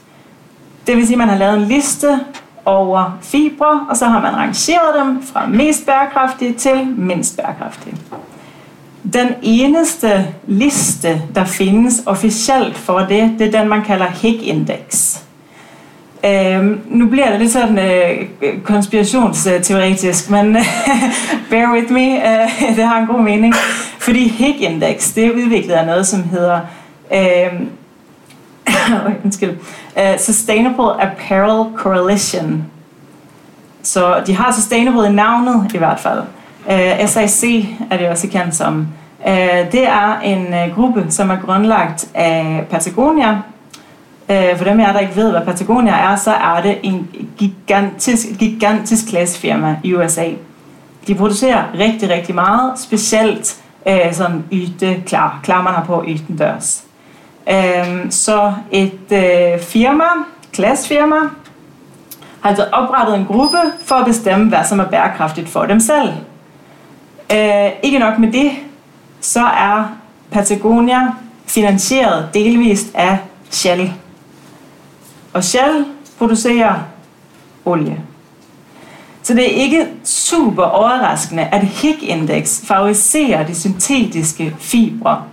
Det 0.88 0.98
vil 0.98 1.08
sige, 1.08 1.16
at 1.16 1.18
man 1.18 1.30
har 1.30 1.38
lavet 1.38 1.58
en 1.58 1.64
liste 1.66 2.20
over 2.66 3.18
fibre, 3.22 3.86
og 3.90 3.98
så 3.98 4.06
har 4.06 4.22
man 4.22 4.36
rangeret 4.36 4.96
dem 5.00 5.24
fra 5.24 5.48
mest 5.48 5.86
bæredkraftige 5.86 6.54
til 6.54 6.88
mindst 6.98 7.38
bæredkraftige. 7.38 7.98
Den 9.04 9.28
eneste 9.42 10.28
liste, 10.48 11.22
der 11.36 11.46
findes 11.46 12.04
officielt 12.06 12.78
for 12.78 13.00
det, 13.00 13.36
det 13.40 13.56
er 13.56 13.60
den, 13.60 13.70
man 13.70 13.84
kalder 13.84 14.06
Higg-index. 14.06 15.18
Øhm, 16.26 16.82
nu 16.90 17.08
bliver 17.08 17.30
det 17.30 17.40
lidt 17.40 17.52
sådan 17.52 17.80
øh, 17.80 18.28
konspirationsteoretisk, 18.64 20.30
men 20.30 20.58
bear 21.50 21.74
with 21.74 21.92
me, 21.92 22.32
øh, 22.32 22.76
det 22.76 22.84
har 22.84 23.00
en 23.00 23.08
god 23.08 23.22
mening. 23.22 23.54
Fordi 24.00 24.28
Higg-index, 24.28 25.16
det 25.16 25.26
er 25.26 25.32
udviklet 25.32 25.74
af 25.74 25.86
noget, 25.86 26.08
som 26.08 26.24
hedder 26.24 26.60
øhm, 27.14 27.70
øh, 29.44 29.50
uh, 29.96 30.20
Sustainable 30.20 31.02
Apparel 31.02 31.66
Coalition. 31.76 32.66
Så 33.84 34.22
de 34.28 34.36
har 34.36 34.52
sustainable 34.52 35.08
i 35.08 35.12
navnet 35.12 35.72
i 35.74 35.78
hvert 35.78 36.00
fald. 36.00 36.22
Øh, 36.72 37.04
uh, 37.04 37.10
SIC 37.10 37.66
er 37.92 37.98
det 37.98 38.10
også 38.10 38.28
kendt 38.28 38.56
som. 38.56 38.88
Uh, 39.20 39.72
det 39.72 39.88
er 39.88 40.20
en 40.20 40.48
uh, 40.48 40.76
gruppe, 40.76 41.06
som 41.10 41.30
er 41.30 41.38
grundlagt 41.46 42.10
af 42.14 42.66
Patagonia, 42.70 43.42
Øh, 44.32 44.58
for 44.58 44.66
dem 44.66 44.80
af 44.80 44.86
jer, 44.86 44.94
der 44.94 45.00
ikke 45.00 45.16
ved, 45.16 45.32
hvad 45.32 45.42
Patagonia 45.42 45.94
er, 45.94 46.16
så 46.16 46.32
er 46.32 46.62
det 46.62 46.78
en 46.84 47.10
gigantisk, 47.38 48.26
gigantisk 48.40 49.08
klassefirma 49.08 49.78
i 49.84 49.94
USA. 49.94 50.26
De 51.08 51.16
producerer 51.16 51.64
rigtig, 51.80 52.10
rigtig 52.10 52.36
meget, 52.36 52.80
specielt 52.80 53.62
øh, 53.88 54.14
sådan 54.14 54.44
yte 54.52 55.02
klar, 55.06 55.40
klar 55.44 55.62
man 55.62 55.74
har 55.74 55.84
på 55.84 56.04
ytendørs. 56.08 56.84
Øh, 57.50 58.06
så 58.10 58.54
et 58.72 59.12
øh, 59.12 59.60
firma, 59.60 60.04
klassefirma, 60.54 61.16
har 62.42 62.50
altså 62.50 62.66
oprettet 62.72 63.16
en 63.16 63.26
gruppe 63.26 63.58
for 63.86 63.96
at 63.96 64.06
bestemme, 64.06 64.50
hvad 64.50 64.66
som 64.66 64.80
er 64.80 64.86
bæredkraftigt 64.86 65.50
for 65.50 65.66
dem 65.66 65.80
selv. 65.80 66.10
Øh, 67.34 67.72
ikke 67.84 68.00
nok 68.00 68.20
med 68.20 68.32
det, 68.32 68.52
så 69.22 69.44
er 69.44 69.98
Patagonia 70.32 71.12
finansieret 71.46 72.30
delvist 72.34 72.88
af 72.94 73.18
Shell. 73.50 73.94
Og 75.34 75.44
Shell 75.44 75.86
producerer 76.18 76.76
olie. 77.66 78.02
Så 79.24 79.34
det 79.34 79.44
er 79.44 79.62
ikke 79.64 79.88
super 80.04 80.64
overraskende, 80.64 81.44
at 81.44 81.62
HIG-index 81.62 82.66
favoriserer 82.66 83.46
de 83.48 83.56
syntetiske 83.56 84.56
fibre. 84.60 85.24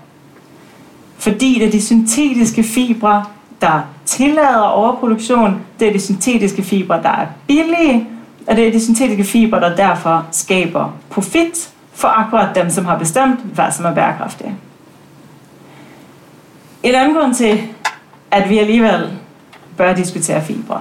Fordi 1.18 1.54
det 1.58 1.66
er 1.66 1.70
de 1.70 1.82
syntetiske 1.82 2.62
fibre, 2.62 3.24
der 3.60 3.80
tillader 4.06 4.58
overproduktion, 4.58 5.60
det 5.80 5.88
er 5.88 5.92
de 5.92 6.00
syntetiske 6.00 6.62
fibre, 6.62 7.02
der 7.02 7.08
er 7.08 7.26
billige, 7.46 8.06
og 8.46 8.56
det 8.56 8.68
er 8.68 8.72
de 8.72 8.84
syntetiske 8.84 9.24
fibre, 9.24 9.60
der 9.60 9.76
derfor 9.76 10.26
skaber 10.30 10.92
profit 11.10 11.70
for 11.98 12.08
akkurat 12.08 12.54
dem, 12.54 12.70
som 12.70 12.84
har 12.84 12.98
bestemt, 12.98 13.40
hvad 13.40 13.72
som 13.72 13.84
er 13.84 13.94
bæredygtigt. 13.94 14.50
En 16.82 16.94
anden 16.94 17.16
grund 17.16 17.34
til, 17.34 17.60
at 18.30 18.48
vi 18.48 18.58
alligevel 18.58 19.10
bør 19.76 19.94
diskutere 19.94 20.42
fibre, 20.42 20.80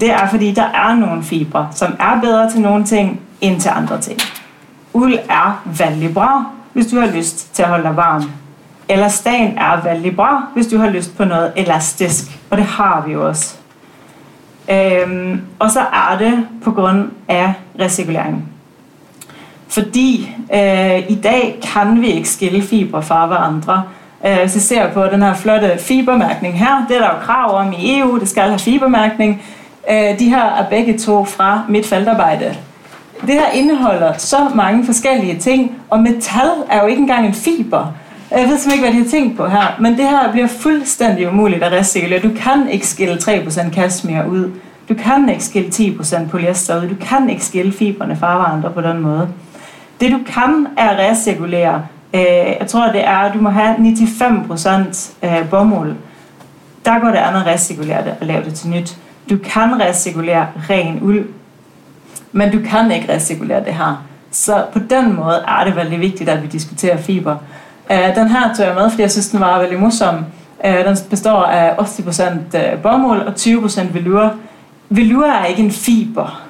Det 0.00 0.10
er, 0.10 0.26
fordi 0.28 0.52
der 0.52 0.64
er 0.64 0.94
nogle 0.94 1.22
fibre, 1.22 1.68
som 1.72 1.96
er 2.00 2.20
bedre 2.20 2.50
til 2.50 2.60
nogle 2.60 2.84
ting 2.84 3.20
end 3.40 3.60
til 3.60 3.68
andre 3.68 4.00
ting. 4.00 4.18
Uld 4.92 5.14
er 5.30 5.62
vældig 5.64 6.14
bra, 6.14 6.44
hvis 6.72 6.86
du 6.86 7.00
har 7.00 7.06
lyst 7.06 7.54
til 7.54 7.62
at 7.62 7.68
holde 7.68 7.84
dig 7.84 7.96
varm. 7.96 8.30
Eller 8.88 9.08
sten 9.08 9.58
er 9.58 9.82
vældig 9.82 10.16
bra, 10.16 10.46
hvis 10.54 10.66
du 10.66 10.78
har 10.78 10.90
lyst 10.90 11.16
på 11.16 11.24
noget 11.24 11.52
elastisk. 11.56 12.40
Og 12.50 12.56
det 12.56 12.66
har 12.66 13.02
vi 13.06 13.12
jo 13.12 13.28
også. 13.28 13.56
Øhm, 14.70 15.40
og 15.58 15.70
så 15.70 15.80
er 15.80 16.18
det 16.18 16.46
på 16.64 16.72
grund 16.72 17.10
af 17.28 17.52
recirkulering. 17.80 18.53
Fordi 19.74 20.30
øh, 20.54 20.98
i 21.10 21.14
dag 21.14 21.60
kan 21.62 22.00
vi 22.02 22.06
ikke 22.06 22.28
skille 22.28 22.62
fibre 22.62 23.02
fra 23.02 23.26
hverandre. 23.26 23.82
Øh, 24.26 24.38
hvis 24.40 24.54
vi 24.54 24.60
ser 24.60 24.90
på 24.92 25.06
den 25.06 25.22
her 25.22 25.34
flotte 25.34 25.78
fibermærkning 25.78 26.58
her, 26.58 26.86
det 26.88 26.96
er 26.96 27.00
der 27.00 27.08
jo 27.08 27.20
krav 27.22 27.54
om 27.58 27.72
i 27.72 27.98
EU, 27.98 28.18
det 28.18 28.28
skal 28.28 28.42
have 28.42 28.58
fibermærkning. 28.58 29.42
Øh, 29.90 30.18
de 30.18 30.28
her 30.28 30.44
er 30.44 30.68
begge 30.70 30.98
to 30.98 31.24
fra 31.24 31.62
mit 31.68 31.86
feltarbejde. 31.86 32.56
Det 33.20 33.34
her 33.34 33.50
indeholder 33.50 34.12
så 34.18 34.36
mange 34.54 34.84
forskellige 34.84 35.38
ting, 35.38 35.72
og 35.90 36.00
metal 36.00 36.50
er 36.70 36.82
jo 36.82 36.86
ikke 36.86 37.02
engang 37.02 37.26
en 37.26 37.34
fiber. 37.34 37.94
Øh, 38.32 38.40
jeg 38.40 38.48
ved 38.48 38.58
simpelthen 38.58 38.72
ikke, 38.72 38.84
hvad 38.84 38.92
de 38.92 39.04
har 39.04 39.10
tænkt 39.10 39.36
på 39.36 39.46
her, 39.46 39.76
men 39.80 39.92
det 39.92 40.08
her 40.08 40.32
bliver 40.32 40.48
fuldstændig 40.48 41.28
umuligt 41.28 41.62
at 41.62 41.72
recirkulere. 41.72 42.22
Du 42.22 42.30
kan 42.36 42.68
ikke 42.68 42.86
skille 42.86 43.14
3% 43.14 43.70
kashmir 43.70 44.24
ud. 44.24 44.50
Du 44.88 44.94
kan 44.94 45.28
ikke 45.28 45.44
skille 45.44 45.68
10% 45.68 46.28
polyester 46.28 46.82
ud. 46.82 46.88
Du 46.88 46.94
kan 47.00 47.30
ikke 47.30 47.44
skille 47.44 47.72
fiberne 47.72 48.16
fra 48.16 48.36
hverandre 48.36 48.70
på 48.70 48.80
den 48.80 48.98
måde. 48.98 49.28
Det 50.00 50.12
du 50.12 50.18
kan 50.26 50.66
er 50.76 50.88
at 50.88 51.10
recirkulere. 51.10 51.86
Øh, 52.14 52.20
jeg 52.60 52.66
tror, 52.68 52.92
det 52.92 53.06
er, 53.06 53.16
at 53.16 53.34
du 53.34 53.40
må 53.40 53.50
have 53.50 53.76
95% 53.76 55.26
øh, 55.26 55.50
bomuld. 55.50 55.94
Der 56.84 56.98
går 56.98 57.08
det 57.08 57.16
andet 57.16 57.40
at 57.40 57.46
recirkulere 57.46 58.04
det 58.04 58.14
og 58.20 58.26
lave 58.26 58.44
det 58.44 58.54
til 58.54 58.70
nyt. 58.70 58.96
Du 59.30 59.36
kan 59.36 59.80
recirkulere 59.80 60.46
ren 60.70 60.98
uld, 61.02 61.26
men 62.32 62.52
du 62.52 62.60
kan 62.70 62.90
ikke 62.90 63.14
recirkulere 63.14 63.64
det 63.64 63.74
her. 63.74 64.04
Så 64.30 64.64
på 64.72 64.78
den 64.78 65.16
måde 65.16 65.44
er 65.48 65.64
det 65.64 65.76
veldig 65.76 66.00
vigtigt, 66.00 66.30
at 66.30 66.42
vi 66.42 66.46
diskuterer 66.46 66.96
fiber. 66.96 67.36
Øh, 67.90 68.16
den 68.16 68.28
her 68.28 68.54
tog 68.54 68.66
jeg 68.66 68.74
med, 68.74 68.90
fordi 68.90 69.02
jeg 69.02 69.10
synes, 69.10 69.28
den 69.28 69.40
var 69.40 69.58
veldig 69.58 69.80
morsom. 69.80 70.24
Den 70.64 70.96
består 71.10 71.42
af 71.42 71.74
80% 71.78 72.76
bomuld 72.76 73.20
og 73.20 73.32
20% 73.38 73.92
velure. 73.92 74.30
Velure 74.88 75.40
er 75.40 75.44
ikke 75.44 75.62
en 75.62 75.70
fiber. 75.70 76.40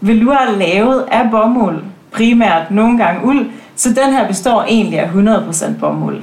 Velure 0.00 0.36
er 0.48 0.50
lavet 0.58 1.04
af 1.10 1.30
bomuld, 1.30 1.82
primært 2.14 2.70
nogle 2.70 2.98
gange 2.98 3.26
uld, 3.26 3.50
så 3.76 3.88
den 3.88 4.12
her 4.12 4.26
består 4.26 4.62
egentlig 4.62 5.00
af 5.00 5.08
100% 5.08 5.78
bomuld. 5.80 6.22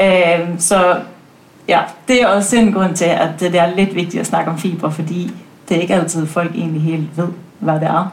Øh, 0.00 0.48
så 0.58 0.96
ja, 1.68 1.80
det 2.08 2.22
er 2.22 2.26
også 2.26 2.56
en 2.56 2.72
grund 2.72 2.94
til, 2.94 3.04
at 3.04 3.28
det 3.40 3.54
er 3.54 3.76
lidt 3.76 3.94
vigtigt 3.94 4.20
at 4.20 4.26
snakke 4.26 4.50
om 4.50 4.58
fiber, 4.58 4.90
fordi 4.90 5.30
det 5.68 5.76
er 5.76 5.80
ikke 5.80 5.94
altid, 5.94 6.26
folk 6.26 6.54
egentlig 6.54 6.82
helt 6.82 7.16
ved, 7.16 7.28
hvad 7.58 7.74
det 7.74 7.88
er. 7.88 8.12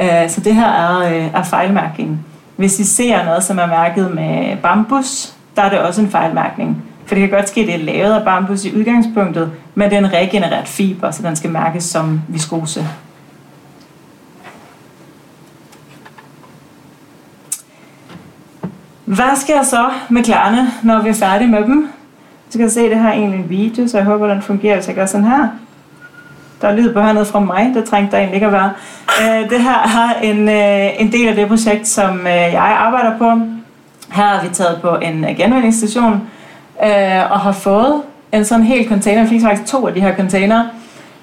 Øh, 0.00 0.30
så 0.30 0.40
det 0.40 0.54
her 0.54 0.68
er, 0.68 0.98
øh, 0.98 1.34
er 1.34 1.42
fejlmærkning. 1.42 2.26
Hvis 2.56 2.80
I 2.80 2.84
ser 2.84 3.24
noget, 3.24 3.44
som 3.44 3.58
er 3.58 3.66
mærket 3.66 4.14
med 4.14 4.56
bambus, 4.56 5.34
der 5.56 5.62
er 5.62 5.70
det 5.70 5.78
også 5.78 6.00
en 6.00 6.10
fejlmærkning. 6.10 6.84
For 7.06 7.14
det 7.14 7.28
kan 7.28 7.38
godt 7.38 7.48
ske, 7.48 7.60
at 7.60 7.66
det 7.66 7.74
er 7.74 7.78
lavet 7.78 8.14
af 8.14 8.24
bambus 8.24 8.64
i 8.64 8.76
udgangspunktet, 8.76 9.52
men 9.74 9.90
det 9.90 9.96
er 9.96 9.98
en 9.98 10.12
regenereret 10.12 10.68
fiber, 10.68 11.10
så 11.10 11.22
den 11.22 11.36
skal 11.36 11.50
mærkes 11.50 11.84
som 11.84 12.20
viskose. 12.28 12.86
Hvad 19.04 19.36
sker 19.36 19.62
så 19.62 19.90
med 20.08 20.24
klarene, 20.24 20.70
når 20.82 21.02
vi 21.02 21.08
er 21.08 21.14
færdige 21.14 21.50
med 21.50 21.62
dem? 21.62 21.88
Du 22.52 22.58
kan 22.58 22.70
se, 22.70 22.90
det 22.90 22.98
her 22.98 23.12
egentlig 23.12 23.40
en 23.40 23.50
video, 23.50 23.88
så 23.88 23.96
jeg 23.96 24.06
håber, 24.06 24.26
den 24.26 24.42
fungerer, 24.42 24.74
hvis 24.74 24.88
jeg 24.88 24.94
gør 24.96 25.06
sådan 25.06 25.26
her. 25.26 25.48
Der 26.60 26.68
er 26.68 26.76
lyd 26.76 26.92
på 26.92 27.00
hernede 27.00 27.24
fra 27.24 27.40
mig, 27.40 27.72
det 27.74 27.84
trængte 27.84 28.12
der 28.12 28.18
egentlig 28.18 28.34
ikke 28.34 28.46
at 28.46 28.52
være. 28.52 28.72
Øh, 29.22 29.50
det 29.50 29.62
her 29.62 29.74
er 29.74 30.20
en, 30.22 30.48
øh, 30.48 31.00
en 31.00 31.12
del 31.12 31.28
af 31.28 31.34
det 31.34 31.48
projekt, 31.48 31.88
som 31.88 32.18
øh, 32.20 32.26
jeg 32.26 32.76
arbejder 32.78 33.18
på. 33.18 33.24
Her 34.12 34.24
har 34.24 34.42
vi 34.42 34.54
taget 34.54 34.78
på 34.82 34.96
en 34.96 35.24
genvindingsstation 35.36 36.22
og 37.30 37.40
har 37.40 37.52
fået 37.52 38.02
en 38.32 38.44
sådan 38.44 38.64
hel 38.64 38.88
container. 38.88 39.22
Vi 39.22 39.28
fik 39.28 39.42
faktisk 39.42 39.72
to 39.72 39.86
af 39.86 39.94
de 39.94 40.00
her 40.00 40.16
container, 40.16 40.64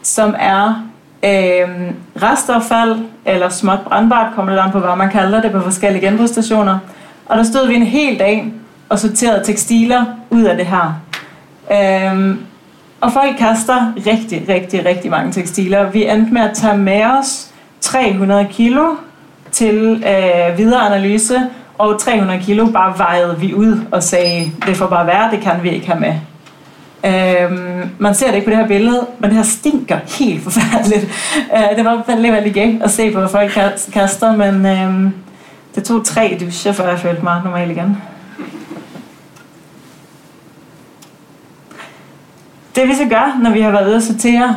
som 0.01 0.35
er 0.39 0.87
øh, 1.23 1.91
restaffald 2.23 2.99
eller 3.25 3.49
småt 3.49 3.79
brandbart, 3.85 4.33
kommer 4.35 4.53
det 4.53 4.59
an 4.59 4.71
på, 4.71 4.79
hvad 4.79 4.95
man 4.95 5.09
kalder 5.09 5.41
det 5.41 5.51
på 5.51 5.61
forskellige 5.61 6.07
genbrugsstationer. 6.07 6.79
Og 7.31 7.37
der 7.37 7.43
stod 7.43 7.67
vi 7.67 7.75
en 7.75 7.83
hel 7.83 8.19
dag 8.19 8.53
og 8.89 8.99
sorterede 8.99 9.43
tekstiler 9.45 10.05
ud 10.29 10.43
af 10.43 10.57
det 10.57 10.65
her. 10.65 11.01
Øhm, 11.71 12.39
og 13.01 13.13
folk 13.13 13.37
kaster 13.37 13.93
rigtig, 13.97 14.45
rigtig, 14.49 14.85
rigtig 14.85 15.11
mange 15.11 15.31
tekstiler. 15.31 15.89
Vi 15.89 16.07
endte 16.09 16.33
med 16.33 16.41
at 16.41 16.51
tage 16.53 16.77
med 16.77 17.03
os 17.05 17.51
300 17.81 18.47
kilo 18.51 18.95
til 19.51 20.03
øh, 20.07 20.57
videre 20.57 20.81
analyse, 20.81 21.41
og 21.77 21.99
300 21.99 22.39
kilo 22.39 22.65
bare 22.65 22.93
vejede 22.97 23.39
vi 23.39 23.53
ud 23.53 23.79
og 23.91 24.03
sagde, 24.03 24.51
det 24.65 24.77
får 24.77 24.87
bare 24.87 25.07
være, 25.07 25.31
det 25.31 25.41
kan 25.41 25.63
vi 25.63 25.69
ikke 25.69 25.87
have 25.87 25.99
med. 25.99 26.13
Øhm, 27.05 27.89
man 27.97 28.15
ser 28.15 28.27
det 28.27 28.35
ikke 28.35 28.45
på 28.45 28.51
det 28.51 28.59
her 28.59 28.67
billede, 28.67 29.07
men 29.19 29.29
det 29.29 29.37
her 29.37 29.43
stinker 29.43 29.97
helt 30.19 30.43
forfærdeligt. 30.43 31.07
Øh, 31.55 31.77
det 31.77 31.85
var 31.85 32.03
fandme 32.05 32.31
veldig 32.31 32.53
gay 32.53 32.83
at 32.83 32.91
se 32.91 33.11
på, 33.11 33.19
hvad 33.19 33.29
folk 33.29 33.51
kaster, 33.93 34.35
men 34.35 34.65
øhm, 34.65 35.13
det 35.75 35.83
tog 35.83 36.05
tre 36.05 36.37
duscher, 36.39 36.71
før 36.71 36.89
jeg 36.89 36.99
følte 36.99 37.23
mig 37.23 37.41
normal 37.43 37.71
igen. 37.71 37.97
Det 42.75 42.87
vi 42.87 42.95
så 42.95 43.05
gør, 43.09 43.39
når 43.43 43.51
vi 43.51 43.61
har 43.61 43.71
været 43.71 43.87
ude 43.87 43.95
at 43.95 44.03
sortere, 44.03 44.55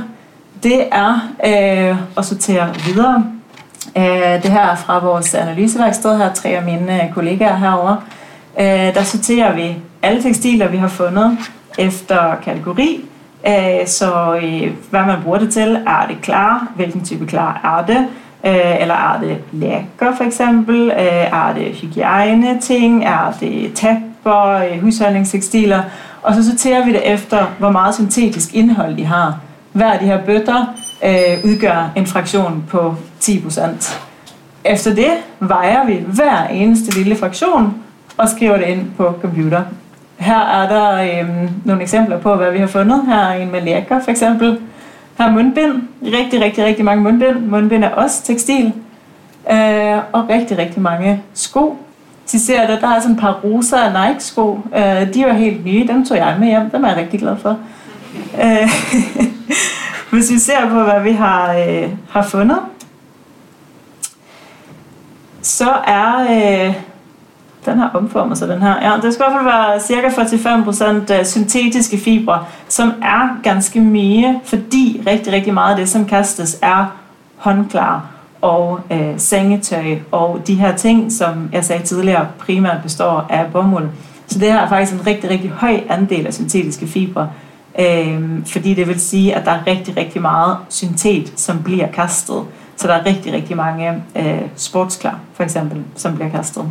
det 0.62 0.88
er 0.92 1.30
øh, 1.46 1.96
at 2.16 2.24
sortere 2.24 2.74
videre. 2.86 3.26
Øh, 3.96 4.42
det 4.42 4.50
her 4.50 4.60
er 4.60 4.76
fra 4.76 4.98
vores 4.98 5.34
analyseværksted 5.34 6.18
her, 6.18 6.32
tre 6.32 6.48
af 6.48 6.62
mine 6.62 7.04
øh, 7.04 7.14
kollegaer 7.14 7.56
herovre. 7.56 8.00
Øh, 8.60 8.94
der 8.94 9.02
sorterer 9.02 9.54
vi 9.54 9.76
alle 10.02 10.22
tekstiler, 10.22 10.68
vi 10.68 10.76
har 10.76 10.88
fundet 10.88 11.38
efter 11.78 12.34
kategori. 12.44 13.04
Øh, 13.46 13.86
så 13.86 14.40
øh, 14.42 14.72
hvad 14.90 15.04
man 15.06 15.22
bruger 15.22 15.38
det 15.38 15.52
til, 15.52 15.84
er 15.86 16.06
det 16.08 16.16
klar, 16.22 16.68
hvilken 16.76 17.04
type 17.04 17.26
klar 17.26 17.60
er 17.64 17.86
det, 17.86 18.06
Øh, 18.46 18.80
eller 18.80 18.94
er 18.94 19.20
det 19.20 19.36
lækker 19.52 20.16
for 20.16 20.24
eksempel? 20.24 20.90
Øh, 20.90 21.32
er 21.32 21.52
det 21.56 21.74
hygiejne 21.74 22.60
ting? 22.60 23.04
Er 23.04 23.32
det 23.40 23.72
tapper, 23.74 24.50
øh, 24.50 24.80
husholdningstekstiler? 24.82 25.82
Og 26.22 26.34
så 26.34 26.50
sorterer 26.50 26.84
vi 26.84 26.92
det 26.92 27.12
efter, 27.12 27.46
hvor 27.58 27.70
meget 27.70 27.94
syntetisk 27.94 28.54
indhold 28.54 28.96
de 28.96 29.04
har. 29.04 29.40
Hver 29.72 29.92
af 29.92 29.98
de 29.98 30.04
her 30.04 30.20
bøtter 30.24 30.74
øh, 31.04 31.44
udgør 31.44 31.90
en 31.96 32.06
fraktion 32.06 32.64
på 32.68 32.94
10%. 33.20 33.94
Efter 34.64 34.94
det 34.94 35.10
vejer 35.40 35.86
vi 35.86 36.04
hver 36.06 36.46
eneste 36.46 36.98
lille 36.98 37.16
fraktion 37.16 37.74
og 38.16 38.28
skriver 38.28 38.56
det 38.56 38.66
ind 38.66 38.90
på 38.96 39.14
computer. 39.22 39.62
Her 40.16 40.40
er 40.40 40.68
der 40.68 41.20
øh, 41.20 41.50
nogle 41.64 41.82
eksempler 41.82 42.18
på, 42.18 42.34
hvad 42.34 42.52
vi 42.52 42.58
har 42.58 42.66
fundet. 42.66 43.02
Her 43.06 43.18
er 43.18 43.34
en 43.34 43.52
med 43.52 43.60
lækker 43.62 44.00
for 44.00 44.10
eksempel. 44.10 44.58
Der 45.18 45.24
er 45.24 45.30
mundbind. 45.30 45.82
Rigtig, 46.02 46.40
rigtig, 46.40 46.64
rigtig 46.64 46.84
mange 46.84 47.02
mundbind. 47.02 47.38
Mundbind 47.38 47.84
er 47.84 47.90
også 47.90 48.22
tekstil. 48.22 48.72
Øh, 49.50 49.98
og 50.12 50.28
rigtig, 50.28 50.58
rigtig 50.58 50.82
mange 50.82 51.22
sko. 51.34 51.78
De 52.32 52.40
ser 52.40 52.66
der, 52.66 52.80
der 52.80 52.88
er 52.88 53.00
sådan 53.00 53.14
et 53.14 53.20
par 53.20 53.40
rosa 53.44 53.76
og 53.76 54.08
Nike-sko. 54.08 54.60
Øh, 54.76 55.14
de 55.14 55.24
var 55.26 55.32
helt 55.32 55.64
nye. 55.64 55.86
Dem 55.86 56.06
tog 56.06 56.16
jeg 56.16 56.36
med 56.40 56.48
hjem. 56.48 56.70
Dem 56.70 56.84
er 56.84 56.88
jeg 56.88 56.96
rigtig 56.96 57.20
glad 57.20 57.36
for. 57.36 57.58
Øh, 58.42 58.68
hvis 60.12 60.30
vi 60.30 60.38
ser 60.38 60.68
på, 60.68 60.82
hvad 60.82 61.02
vi 61.02 61.12
har, 61.12 61.54
øh, 61.54 61.90
har 62.10 62.22
fundet, 62.22 62.58
så 65.42 65.70
er... 65.86 66.26
Øh, 66.30 66.74
den 67.66 67.78
har 67.78 67.90
omformet 67.94 68.38
sig, 68.38 68.48
den 68.48 68.62
her. 68.62 68.90
Ja, 68.90 69.00
det 69.02 69.14
skal 69.14 69.26
i 69.28 69.32
hvert 69.32 69.42
fald 69.42 69.54
være 69.54 69.80
cirka 69.80 70.08
45% 71.12 71.18
øh, 71.18 71.24
syntetiske 71.24 71.98
fibre, 71.98 72.44
som 72.68 72.92
er 73.02 73.40
ganske 73.42 73.80
mere, 73.80 74.40
fordi 74.44 75.02
rigtig, 75.06 75.32
rigtig 75.32 75.54
meget 75.54 75.70
af 75.70 75.76
det, 75.76 75.88
som 75.88 76.04
kastes, 76.04 76.58
er 76.62 76.96
håndklar 77.36 78.06
og 78.44 78.80
øh, 78.90 79.14
sengetøj 79.16 79.96
og 80.12 80.40
de 80.46 80.54
her 80.54 80.76
ting, 80.76 81.12
som 81.12 81.48
jeg 81.52 81.64
sagde 81.64 81.82
tidligere, 81.82 82.26
primært 82.38 82.82
består 82.82 83.26
af 83.30 83.46
bomuld. 83.52 83.88
Så 84.26 84.38
det 84.38 84.52
her 84.52 84.60
er 84.60 84.68
faktisk 84.68 84.92
en 84.92 85.06
rigtig, 85.06 85.30
rigtig 85.30 85.50
høj 85.50 85.80
andel 85.88 86.26
af 86.26 86.34
syntetiske 86.34 86.86
fibre, 86.86 87.30
øh, 87.78 88.46
fordi 88.46 88.74
det 88.74 88.88
vil 88.88 89.00
sige, 89.00 89.34
at 89.34 89.44
der 89.44 89.50
er 89.50 89.66
rigtig, 89.66 89.96
rigtig 89.96 90.22
meget 90.22 90.56
syntet, 90.68 91.32
som 91.36 91.62
bliver 91.62 91.86
kastet. 91.92 92.42
Så 92.76 92.88
der 92.88 92.94
er 92.94 93.06
rigtig, 93.06 93.32
rigtig 93.32 93.56
mange 93.56 94.02
øh, 94.16 94.42
sportsklar, 94.56 95.18
for 95.34 95.42
eksempel, 95.42 95.82
som 95.96 96.14
bliver 96.14 96.30
kastet. 96.30 96.64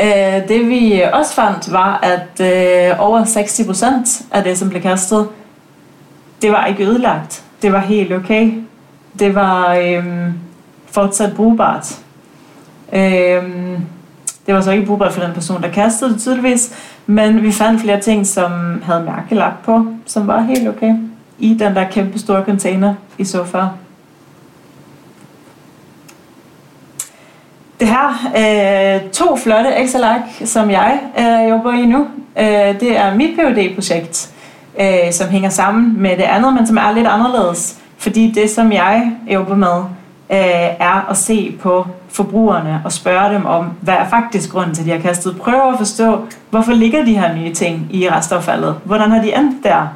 Øh, 0.00 0.48
det 0.48 0.68
vi 0.68 1.02
også 1.12 1.34
fandt 1.34 1.72
var, 1.72 2.00
at 2.02 2.40
øh, 2.40 3.00
over 3.00 3.24
60% 3.24 4.24
af 4.32 4.44
det, 4.44 4.58
som 4.58 4.68
blev 4.68 4.82
kastet, 4.82 5.28
det 6.42 6.52
var 6.52 6.66
ikke 6.66 6.86
ødelagt. 6.86 7.44
Det 7.62 7.72
var 7.72 7.78
helt 7.80 8.12
okay. 8.12 8.52
Det 9.18 9.34
var 9.34 9.74
øh, 9.74 10.04
fortsat 10.90 11.36
brugbart. 11.36 11.98
Øh, 12.92 13.42
det 14.46 14.54
var 14.54 14.60
så 14.60 14.70
ikke 14.70 14.86
brugbart 14.86 15.12
for 15.12 15.22
den 15.22 15.32
person, 15.32 15.62
der 15.62 15.68
kastede 15.68 16.12
det 16.12 16.20
tydeligvis, 16.20 16.72
men 17.06 17.42
vi 17.42 17.52
fandt 17.52 17.80
flere 17.80 18.00
ting, 18.00 18.26
som 18.26 18.82
havde 18.84 19.02
mærkelagt 19.02 19.62
på, 19.62 19.86
som 20.06 20.26
var 20.26 20.40
helt 20.40 20.68
okay. 20.68 20.94
i 21.38 21.54
den 21.54 21.74
der 21.74 21.90
kæmpe 21.90 22.18
store 22.18 22.44
container 22.44 22.94
i 23.18 23.24
så 23.24 23.44
Det 27.80 27.88
her 27.88 28.30
øh, 28.36 29.10
to 29.10 29.36
flotte 29.36 29.70
Excel-ark, 29.76 30.20
som 30.44 30.70
jeg 30.70 31.00
øh, 31.18 31.50
jobber 31.50 31.72
i 31.72 31.86
nu, 31.86 32.06
øh, 32.38 32.80
det 32.80 32.98
er 32.98 33.14
mit 33.14 33.30
phd 33.38 33.74
projekt 33.74 34.30
øh, 34.80 35.12
som 35.12 35.28
hænger 35.28 35.48
sammen 35.48 36.02
med 36.02 36.10
det 36.10 36.22
andet, 36.22 36.54
men 36.54 36.66
som 36.66 36.76
er 36.76 36.92
lidt 36.92 37.06
anderledes. 37.06 37.78
Fordi 37.98 38.30
det, 38.30 38.50
som 38.50 38.72
jeg 38.72 39.12
jobber 39.32 39.56
med, 39.56 39.76
øh, 40.30 40.76
er 40.80 41.10
at 41.10 41.16
se 41.16 41.56
på 41.62 41.86
forbrugerne 42.08 42.82
og 42.84 42.92
spørge 42.92 43.34
dem 43.34 43.46
om, 43.46 43.70
hvad 43.80 43.94
er 43.94 44.08
faktisk 44.08 44.50
grunden 44.52 44.74
til, 44.74 44.82
at 44.82 44.86
de 44.86 44.92
har 44.92 44.98
kastet. 44.98 45.36
Prøve 45.36 45.72
at 45.72 45.78
forstå, 45.78 46.18
hvorfor 46.50 46.72
ligger 46.72 47.04
de 47.04 47.18
her 47.18 47.36
nye 47.36 47.54
ting 47.54 47.88
i 47.90 48.10
restaffaldet? 48.10 48.74
Hvordan 48.84 49.10
har 49.10 49.22
de 49.22 49.34
endt 49.36 49.64
der? 49.64 49.88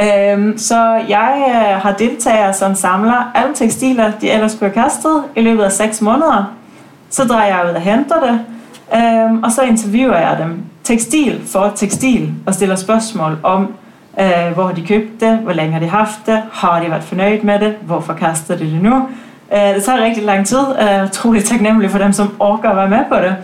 Øhm, 0.00 0.58
så 0.58 1.00
jeg 1.08 1.44
øh, 1.48 1.82
har 1.82 1.92
deltagere, 1.92 2.52
som 2.52 2.74
samler 2.74 3.32
alle 3.34 3.54
tekstiler, 3.54 4.12
de 4.20 4.30
ellers 4.30 4.52
skulle 4.52 4.72
have 4.72 4.82
kastet 4.82 5.22
i 5.36 5.40
løbet 5.40 5.62
af 5.62 5.72
6 5.72 6.00
måneder. 6.00 6.61
Så 7.12 7.24
drejer 7.24 7.56
jeg 7.56 7.70
ud 7.70 7.74
og 7.74 7.80
henter 7.80 8.20
det, 8.20 8.40
øhm, 8.94 9.42
og 9.42 9.52
så 9.52 9.62
interviewer 9.62 10.16
jeg 10.16 10.38
dem 10.38 10.64
tekstil 10.84 11.42
for 11.46 11.72
tekstil 11.74 12.34
og 12.46 12.54
stiller 12.54 12.76
spørgsmål 12.76 13.38
om, 13.42 13.74
øh, 14.20 14.52
hvor 14.54 14.66
har 14.66 14.74
de 14.74 14.86
købt 14.86 15.20
det, 15.20 15.38
hvor 15.38 15.52
længe 15.52 15.72
har 15.72 15.80
de 15.80 15.88
haft 15.88 16.26
det, 16.26 16.42
har 16.52 16.82
de 16.82 16.90
været 16.90 17.04
fornøjet 17.04 17.44
med 17.44 17.58
det, 17.58 17.74
hvorfor 17.82 18.12
kaster 18.12 18.56
de 18.56 18.64
det 18.64 18.82
nu. 18.82 19.08
Øh, 19.52 19.74
det 19.74 19.84
tager 19.84 20.04
rigtig 20.04 20.24
lang 20.24 20.46
tid, 20.46 20.58
øh, 20.58 20.84
jeg 20.84 20.94
er 20.94 21.04
utrolig 21.04 21.44
taknemmelig 21.44 21.90
for 21.90 21.98
dem, 21.98 22.12
som 22.12 22.34
orker 22.38 22.70
at 22.70 22.76
være 22.76 22.88
med 22.88 23.04
på 23.08 23.14
det. 23.14 23.36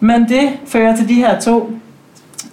Men 0.00 0.28
det 0.28 0.50
fører 0.66 0.96
til 0.96 1.08
de 1.08 1.14
her 1.14 1.40
to 1.40 1.72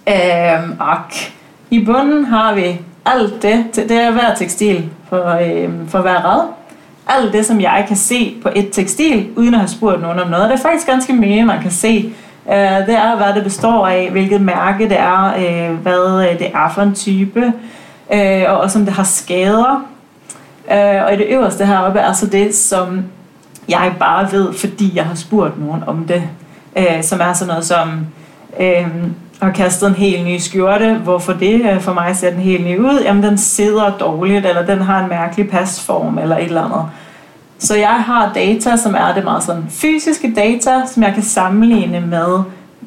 øh, 0.08 0.70
ark. 0.80 1.32
I 1.70 1.84
bunden 1.84 2.24
har 2.24 2.54
vi 2.54 2.80
alt 3.06 3.42
det, 3.42 3.64
det 3.74 3.92
er 3.92 4.10
hver 4.10 4.34
tekstil 4.34 4.90
for, 5.08 5.28
øh, 5.28 5.70
for 5.88 5.98
hver 5.98 6.16
rad. 6.16 6.48
Alt 7.08 7.32
det, 7.32 7.46
som 7.46 7.60
jeg 7.60 7.84
kan 7.88 7.96
se 7.96 8.36
på 8.42 8.48
et 8.56 8.68
tekstil, 8.72 9.28
uden 9.36 9.54
at 9.54 9.60
have 9.60 9.68
spurgt 9.68 10.02
nogen 10.02 10.18
om 10.18 10.28
noget. 10.28 10.50
Det 10.50 10.58
er 10.58 10.62
faktisk 10.62 10.86
ganske 10.86 11.12
mye, 11.12 11.44
man 11.44 11.62
kan 11.62 11.70
se. 11.70 12.12
Øh, 12.48 12.86
det 12.86 12.94
er, 12.94 13.16
hvad 13.16 13.34
det 13.34 13.44
består 13.44 13.86
af, 13.86 14.10
hvilket 14.10 14.40
mærke 14.40 14.88
det 14.88 14.98
er, 14.98 15.34
øh, 15.34 15.76
hvad 15.76 16.28
øh, 16.30 16.38
det 16.38 16.46
er 16.54 16.72
for 16.74 16.82
en 16.82 16.94
type, 16.94 17.52
øh, 18.12 18.42
og 18.48 18.58
også 18.58 18.78
om 18.78 18.84
det 18.84 18.94
har 18.94 19.04
skader. 19.04 19.86
Øh, 20.72 21.04
og 21.04 21.14
i 21.14 21.16
det 21.16 21.26
øverste 21.28 21.66
heroppe 21.66 21.98
er 21.98 22.12
så 22.12 22.26
det, 22.26 22.54
som 22.54 23.04
jeg 23.68 23.92
bare 23.98 24.32
ved, 24.32 24.52
fordi 24.52 24.92
jeg 24.94 25.04
har 25.04 25.14
spurgt 25.14 25.60
nogen 25.60 25.82
om 25.86 26.04
det. 26.04 26.22
Øh, 26.76 27.02
som 27.02 27.20
er 27.20 27.32
sådan 27.32 27.48
noget 27.48 27.64
som... 27.64 28.06
Øh, 28.60 28.88
har 29.42 29.52
kastet 29.52 29.88
en 29.88 29.94
helt 29.94 30.24
ny 30.24 30.38
skjorte. 30.38 30.94
Hvorfor 30.94 31.32
det? 31.32 31.72
Øh, 31.72 31.80
for 31.80 31.92
mig 31.92 32.16
ser 32.16 32.30
den 32.30 32.38
helt 32.38 32.64
ny 32.64 32.78
ud. 32.78 33.00
Jamen, 33.04 33.22
den 33.22 33.38
sidder 33.38 33.90
dårligt, 33.98 34.46
eller 34.46 34.66
den 34.66 34.80
har 34.80 35.02
en 35.02 35.08
mærkelig 35.08 35.50
pasform, 35.50 36.18
eller 36.18 36.36
et 36.36 36.44
eller 36.44 36.62
andet. 36.62 36.86
Så 37.58 37.76
jeg 37.76 38.02
har 38.06 38.32
data, 38.34 38.76
som 38.76 38.94
er 38.94 39.14
det 39.14 39.24
meget 39.24 39.42
sådan 39.42 39.64
fysiske 39.68 40.32
data, 40.36 40.82
som 40.86 41.02
jeg 41.02 41.14
kan 41.14 41.22
sammenligne 41.22 42.00
med 42.00 42.38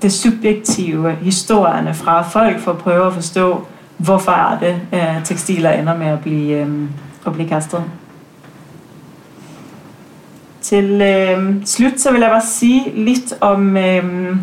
det 0.01 0.13
subjektive, 0.13 1.11
historierne 1.11 1.93
fra 1.93 2.21
folk, 2.21 2.59
for 2.59 2.71
at 2.71 2.77
prøve 2.77 3.07
at 3.07 3.13
forstå, 3.13 3.65
hvorfor 3.97 4.31
er 4.31 4.59
det, 4.59 4.75
øh, 4.93 5.23
tekstiler 5.23 5.71
ender 5.71 5.97
med 5.97 6.07
at 6.07 6.19
blive, 6.19 6.57
øh, 6.57 6.67
at 7.25 7.33
blive 7.33 7.49
kastet. 7.49 7.83
Til 10.61 11.01
øh, 11.01 11.55
slut 11.65 11.99
så 11.99 12.11
vil 12.11 12.21
jeg 12.21 12.29
bare 12.29 12.45
sige 12.45 12.91
lidt 12.95 13.33
om 13.41 13.77
øh, 13.77 14.35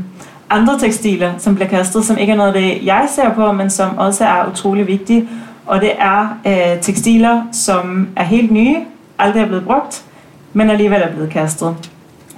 andre 0.50 0.78
tekstiler, 0.78 1.32
som 1.38 1.54
bliver 1.54 1.68
kastet, 1.68 2.04
som 2.04 2.18
ikke 2.18 2.32
er 2.32 2.36
noget 2.36 2.54
af 2.54 2.60
det, 2.60 2.86
jeg 2.86 3.08
ser 3.14 3.34
på, 3.34 3.52
men 3.52 3.70
som 3.70 3.98
også 3.98 4.24
er 4.24 4.50
utrolig 4.50 4.86
vigtige. 4.86 5.28
Og 5.66 5.80
det 5.80 5.92
er 5.98 6.38
øh, 6.46 6.82
tekstiler, 6.82 7.42
som 7.52 8.08
er 8.16 8.24
helt 8.24 8.50
nye, 8.50 8.76
aldrig 9.18 9.42
er 9.42 9.46
blevet 9.46 9.64
brugt, 9.64 10.04
men 10.52 10.70
alligevel 10.70 11.02
er 11.02 11.10
blevet 11.10 11.30
kastet. 11.30 11.76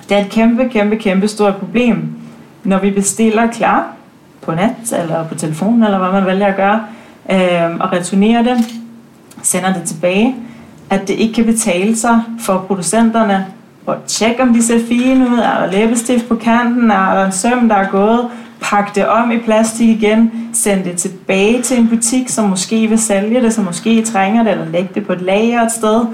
Det 0.09 0.17
er 0.17 0.21
et 0.21 0.31
kæmpe, 0.31 0.69
kæmpe, 0.69 0.97
kæmpe 0.97 1.29
stort 1.29 1.57
problem, 1.57 2.09
når 2.65 2.79
vi 2.79 2.91
bestiller 2.91 3.47
klar 3.47 3.87
på 4.43 4.53
net 4.53 5.01
eller 5.03 5.29
på 5.29 5.35
telefonen, 5.35 5.83
eller 5.83 5.99
hvad 5.99 6.13
man 6.13 6.27
vælger 6.27 6.47
at 6.47 6.57
gøre, 6.57 6.85
øh, 7.31 7.77
og 7.81 7.93
returnerer 7.93 8.43
det, 8.43 8.57
sender 9.43 9.73
det 9.73 9.83
tilbage, 9.83 10.37
at 10.91 11.09
det 11.09 11.15
ikke 11.15 11.35
kan 11.35 11.45
betale 11.45 11.97
sig 11.97 12.23
for 12.41 12.65
producenterne 12.67 13.47
og 13.87 13.97
tjek 14.07 14.37
om 14.41 14.55
de 14.55 14.63
ser 14.63 14.87
fine 14.89 15.31
ud, 15.31 15.39
er 15.39 15.59
der 15.61 15.73
læbestift 15.73 16.29
på 16.29 16.35
kanten, 16.35 16.91
er 16.91 17.15
der 17.15 17.27
en 17.27 17.33
søm, 17.33 17.69
der 17.69 17.77
er 17.77 17.91
gået, 17.91 18.31
pak 18.61 18.95
det 18.95 19.07
om 19.07 19.31
i 19.31 19.39
plastik 19.39 19.89
igen, 19.89 20.49
send 20.53 20.85
det 20.85 20.97
tilbage 20.97 21.63
til 21.63 21.79
en 21.79 21.89
butik, 21.89 22.29
som 22.29 22.49
måske 22.49 22.87
vil 22.87 22.99
sælge 22.99 23.41
det, 23.41 23.55
som 23.55 23.65
måske 23.65 24.05
trænger 24.05 24.43
det, 24.43 24.53
eller 24.53 24.65
lægge 24.65 24.89
det 24.95 25.07
på 25.07 25.13
et 25.13 25.21
lager 25.21 25.63
et 25.63 25.73
sted. 25.73 26.07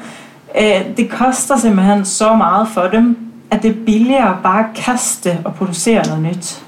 Øh, 0.61 0.97
det 0.97 1.11
koster 1.11 1.57
simpelthen 1.57 2.05
så 2.05 2.35
meget 2.35 2.69
for 2.69 2.83
dem, 2.83 3.19
at 3.51 3.63
det 3.63 3.71
er 3.71 3.85
billigere 3.87 4.37
bare 4.43 4.61
at 4.61 4.75
kaste 4.77 5.39
og 5.45 5.55
producere 5.55 6.07
noget 6.07 6.23
nyt. 6.23 6.63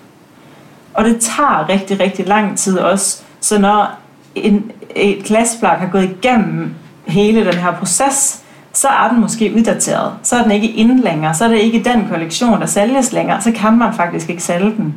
Og 0.95 1.05
det 1.05 1.21
tager 1.21 1.69
rigtig, 1.69 2.01
rigtig 2.01 2.27
lang 2.27 2.59
tid 2.59 2.79
også. 2.79 3.23
Så 3.41 3.59
når 3.59 3.91
en, 4.35 4.71
et 4.97 5.25
glasplak 5.25 5.79
har 5.79 5.89
gået 5.89 6.05
igennem 6.05 6.75
hele 7.07 7.45
den 7.45 7.55
her 7.55 7.73
proces, 7.73 8.42
så 8.73 8.89
er 8.89 9.09
den 9.09 9.21
måske 9.21 9.53
uddateret. 9.57 10.13
Så 10.23 10.37
er 10.37 10.43
den 10.43 10.53
ikke 10.53 10.69
inde 10.69 11.03
længere. 11.03 11.35
Så 11.35 11.45
er 11.45 11.49
det 11.49 11.59
ikke 11.59 11.83
den 11.85 12.07
kollektion, 12.11 12.61
der 12.61 12.67
sælges 12.67 13.13
længere. 13.13 13.41
Så 13.41 13.53
kan 13.53 13.79
man 13.79 13.95
faktisk 13.95 14.31
ikke 14.31 14.43
sælge 14.43 14.73
den. 14.77 14.95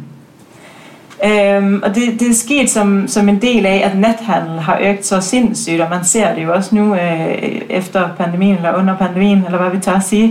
Øhm, 1.25 1.81
og 1.83 1.95
det, 1.95 2.19
det 2.19 2.29
er 2.29 2.33
sket 2.33 2.69
som, 2.69 3.07
som 3.07 3.29
en 3.29 3.41
del 3.41 3.65
af, 3.65 3.81
at 3.85 3.97
nethandel 3.97 4.59
har 4.59 4.79
øget 4.81 5.05
så 5.05 5.21
sindssygt, 5.21 5.81
og 5.81 5.89
man 5.89 6.03
ser 6.03 6.35
det 6.35 6.43
jo 6.43 6.53
også 6.53 6.75
nu 6.75 6.95
øh, 6.95 7.61
efter 7.69 8.09
pandemien, 8.17 8.55
eller 8.55 8.75
under 8.75 8.97
pandemien, 8.97 9.45
eller 9.45 9.57
hvad 9.57 9.69
vi 9.71 9.79
tør 9.79 9.93
at 9.93 10.03
sige, 10.03 10.29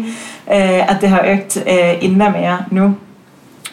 øh, 0.53 0.91
at 0.91 0.97
det 1.01 1.09
har 1.09 1.23
øget 1.25 1.65
øh, 1.67 2.05
endda 2.05 2.29
mere 2.29 2.59
nu. 2.71 2.95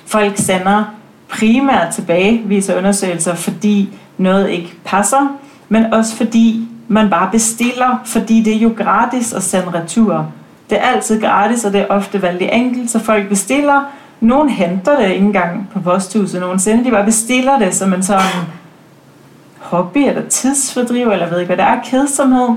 Folk 0.06 0.38
sender 0.38 0.96
primært 1.30 1.94
tilbage, 1.94 2.42
viser 2.46 2.78
undersøgelser, 2.78 3.36
fordi 3.36 3.90
noget 4.18 4.50
ikke 4.50 4.74
passer, 4.86 5.38
men 5.70 5.94
også 5.94 6.16
fordi 6.16 6.68
man 6.92 7.10
bare 7.10 7.30
bestiller, 7.32 8.02
fordi 8.06 8.42
det 8.42 8.56
er 8.56 8.60
jo 8.60 8.74
gratis 8.78 9.34
at 9.34 9.44
sende 9.44 9.74
retur. 9.74 10.28
Det 10.70 10.78
er 10.78 10.82
altid 10.82 11.22
gratis, 11.22 11.66
og 11.66 11.74
det 11.74 11.82
er 11.82 11.86
ofte 11.90 12.22
vældig 12.22 12.50
enkelt, 12.54 12.92
så 12.92 13.00
folk 13.00 13.30
bestiller, 13.30 13.82
nogen 14.20 14.50
henter 14.50 15.00
det 15.00 15.10
ikke 15.10 15.26
engang 15.26 15.70
på 15.74 15.80
posthuset 15.80 16.42
nogensinde. 16.42 16.86
De 16.86 16.92
bare 16.92 17.06
bestiller 17.06 17.60
det 17.60 17.76
som 17.76 17.94
en 17.94 18.04
sådan 18.04 18.46
hobby 19.60 19.98
eller 19.98 20.22
tidsfordriv, 20.30 21.08
eller 21.08 21.30
ved 21.30 21.40
ikke, 21.40 21.56
hvad 21.56 21.66
det 21.66 21.74
er, 21.74 21.82
kedsomhed. 21.84 22.50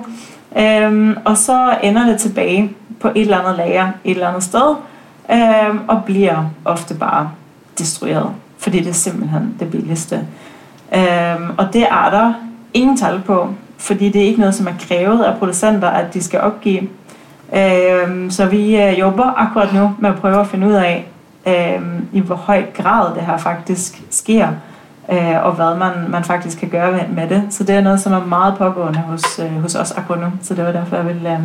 Øhm, 0.59 1.16
og 1.25 1.37
så 1.37 1.77
ender 1.83 2.07
det 2.07 2.20
tilbage 2.20 2.73
på 3.01 3.09
et 3.09 3.20
eller 3.20 3.38
andet 3.38 3.57
lager 3.57 3.88
et 4.05 4.11
eller 4.11 4.29
andet 4.29 4.42
sted, 4.42 4.75
øhm, 5.33 5.81
og 5.88 6.05
bliver 6.05 6.44
ofte 6.64 6.94
bare 6.94 7.31
destrueret, 7.79 8.31
fordi 8.59 8.79
det 8.79 8.88
er 8.88 8.92
simpelthen 8.92 9.57
det 9.61 9.70
billigste. 9.70 10.27
Øhm, 10.94 11.51
og 11.59 11.73
det 11.73 11.83
er 11.83 12.11
der 12.11 12.33
ingen 12.75 12.97
tal 12.97 13.23
på, 13.27 13.55
fordi 13.85 14.09
det 14.09 14.23
er 14.23 14.27
ikke 14.27 14.40
noget, 14.40 14.55
som 14.55 14.66
er 14.66 14.73
krævet 14.88 15.25
af 15.25 15.38
producenter, 15.38 15.88
at 15.88 16.14
de 16.14 16.23
skal 16.23 16.40
opgive. 16.40 16.88
Øh, 17.55 18.31
så 18.31 18.47
vi 18.47 18.77
øh, 18.83 18.99
jobber 18.99 19.35
akkurat 19.37 19.75
nu 19.75 19.94
med 19.99 20.11
at 20.11 20.16
prøve 20.16 20.40
at 20.40 20.47
finde 20.47 20.66
ud 20.66 20.73
af, 20.73 21.09
øh, 21.47 21.83
i 22.12 22.20
hvor 22.20 22.35
høj 22.35 22.62
grad 22.75 23.14
det 23.14 23.23
her 23.23 23.37
faktisk 23.37 24.03
sker, 24.11 24.49
øh, 25.12 25.44
og 25.44 25.53
hvad 25.53 25.77
man, 25.77 26.11
man 26.11 26.25
faktisk 26.25 26.59
kan 26.59 26.68
gøre 26.68 27.01
med 27.16 27.29
det. 27.29 27.42
Så 27.51 27.64
det 27.64 27.75
er 27.75 27.81
noget, 27.81 28.01
som 28.01 28.12
er 28.12 28.25
meget 28.25 28.55
pågående 28.59 28.99
hos, 28.99 29.38
øh, 29.38 29.62
hos 29.62 29.75
os 29.75 29.92
akkurat 29.92 30.20
nu, 30.20 30.27
så 30.42 30.55
det 30.55 30.64
var 30.64 30.73
derfor, 30.73 30.97
jeg 30.97 31.07
ville 31.07 31.33
øh, 31.33 31.40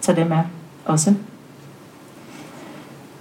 tage 0.00 0.16
det 0.16 0.28
med 0.28 0.38
også. 0.84 1.14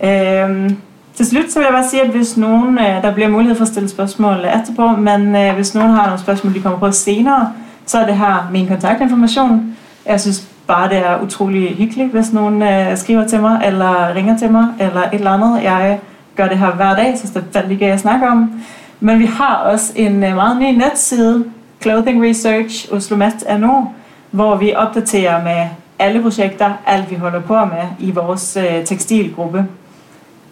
Øh, 0.03 0.71
til 1.15 1.25
slut 1.25 1.51
så 1.51 1.60
vil 1.60 1.65
jeg 1.65 1.73
bare 1.73 1.89
sige, 1.89 2.01
at 2.01 2.10
hvis 2.10 2.38
nogen, 2.38 2.77
øh, 2.79 3.03
der 3.03 3.13
bliver 3.13 3.29
mulighed 3.29 3.55
for 3.55 3.63
at 3.63 3.67
stille 3.67 3.89
spørgsmål 3.89 4.45
efterpå, 4.60 4.88
men 4.88 5.36
øh, 5.36 5.55
hvis 5.55 5.75
nogen 5.75 5.91
har 5.91 6.05
nogle 6.05 6.19
spørgsmål, 6.19 6.53
de 6.53 6.62
kommer 6.62 6.79
på 6.79 6.91
senere, 6.91 7.51
så 7.86 7.98
er 8.00 8.06
det 8.06 8.17
her 8.17 8.50
min 8.52 8.67
kontaktinformation. 8.67 9.76
Jeg 10.06 10.21
synes 10.21 10.48
bare 10.67 10.89
det 10.89 10.98
er 10.98 11.21
utrolig 11.21 11.76
hyggeligt, 11.76 12.12
hvis 12.12 12.34
nogen 12.34 12.62
øh, 12.62 12.98
skriver 12.98 13.28
til 13.28 13.41
mig, 13.41 13.62
eller 13.65 14.15
ringer 14.15 14.38
til 14.38 14.52
mig, 14.52 14.67
eller 14.80 15.02
et 15.02 15.13
eller 15.13 15.32
andet. 15.32 15.63
Jeg 15.63 16.00
gør 16.36 16.48
det 16.48 16.58
her 16.58 16.71
hver 16.71 16.95
dag, 16.95 17.17
så 17.17 17.28
det 17.34 17.36
er 17.36 17.60
fandme 17.60 17.76
gøy 17.76 17.88
at 17.88 18.00
snakke 18.00 18.28
om. 18.28 18.63
Men 19.00 19.19
vi 19.19 19.26
har 19.26 19.56
også 19.56 19.93
en 19.95 20.24
øh, 20.24 20.36
meget 20.36 20.58
ny 20.58 20.78
netside, 20.78 21.46
Clothing 21.81 22.23
Research 22.29 22.94
Oslomet.no, 22.94 23.83
hvor 24.31 24.56
vi 24.56 24.73
opdaterer 24.75 25.44
med 25.44 25.67
alle 26.00 26.21
projekter, 26.21 26.73
alt 26.86 27.12
vi 27.12 27.15
holder 27.15 27.42
på 27.42 27.65
med 27.65 27.83
i 28.00 28.12
vores 28.12 28.58
øh, 28.58 28.86
tekstilgruppe 28.86 29.65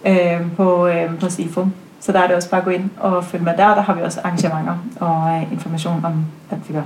øh, 0.06 0.40
på, 0.56 0.86
øh, 0.86 1.18
på 1.20 1.30
SIFO. 1.30 1.66
Så 2.00 2.12
der 2.12 2.18
er 2.20 2.26
det 2.26 2.36
også 2.36 2.50
bare 2.50 2.60
at 2.60 2.64
gå 2.64 2.70
ind 2.70 2.90
og 3.00 3.24
følge 3.24 3.44
med 3.44 3.52
der. 3.56 3.74
Der 3.74 3.82
har 3.82 3.94
vi 3.94 4.02
også 4.02 4.20
arrangementer 4.24 4.76
og 5.00 5.30
øh, 5.36 5.52
information 5.52 6.04
om, 6.04 6.24
hvad 6.48 6.58
vi 6.68 6.74
gør. 6.74 6.82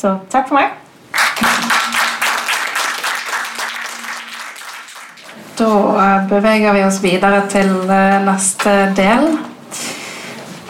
Så 0.00 0.18
tak 0.30 0.48
for 0.48 0.54
mig. 0.54 0.64
Da 5.58 6.26
beveger 6.30 6.72
vi 6.72 6.84
oss 6.86 7.00
videre 7.02 7.40
til 7.50 7.72
eh, 7.90 8.20
neste 8.22 8.74
del. 8.94 9.26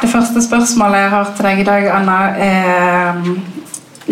Det 0.00 0.08
første 0.08 0.40
spørsmålet 0.46 1.02
jeg 1.02 1.10
har 1.10 1.28
til 1.36 1.48
deg 1.48 1.60
i 1.60 1.68
dag, 1.68 1.90
Anna, 1.98 2.16
er 2.40 3.20
mm, 3.20 3.36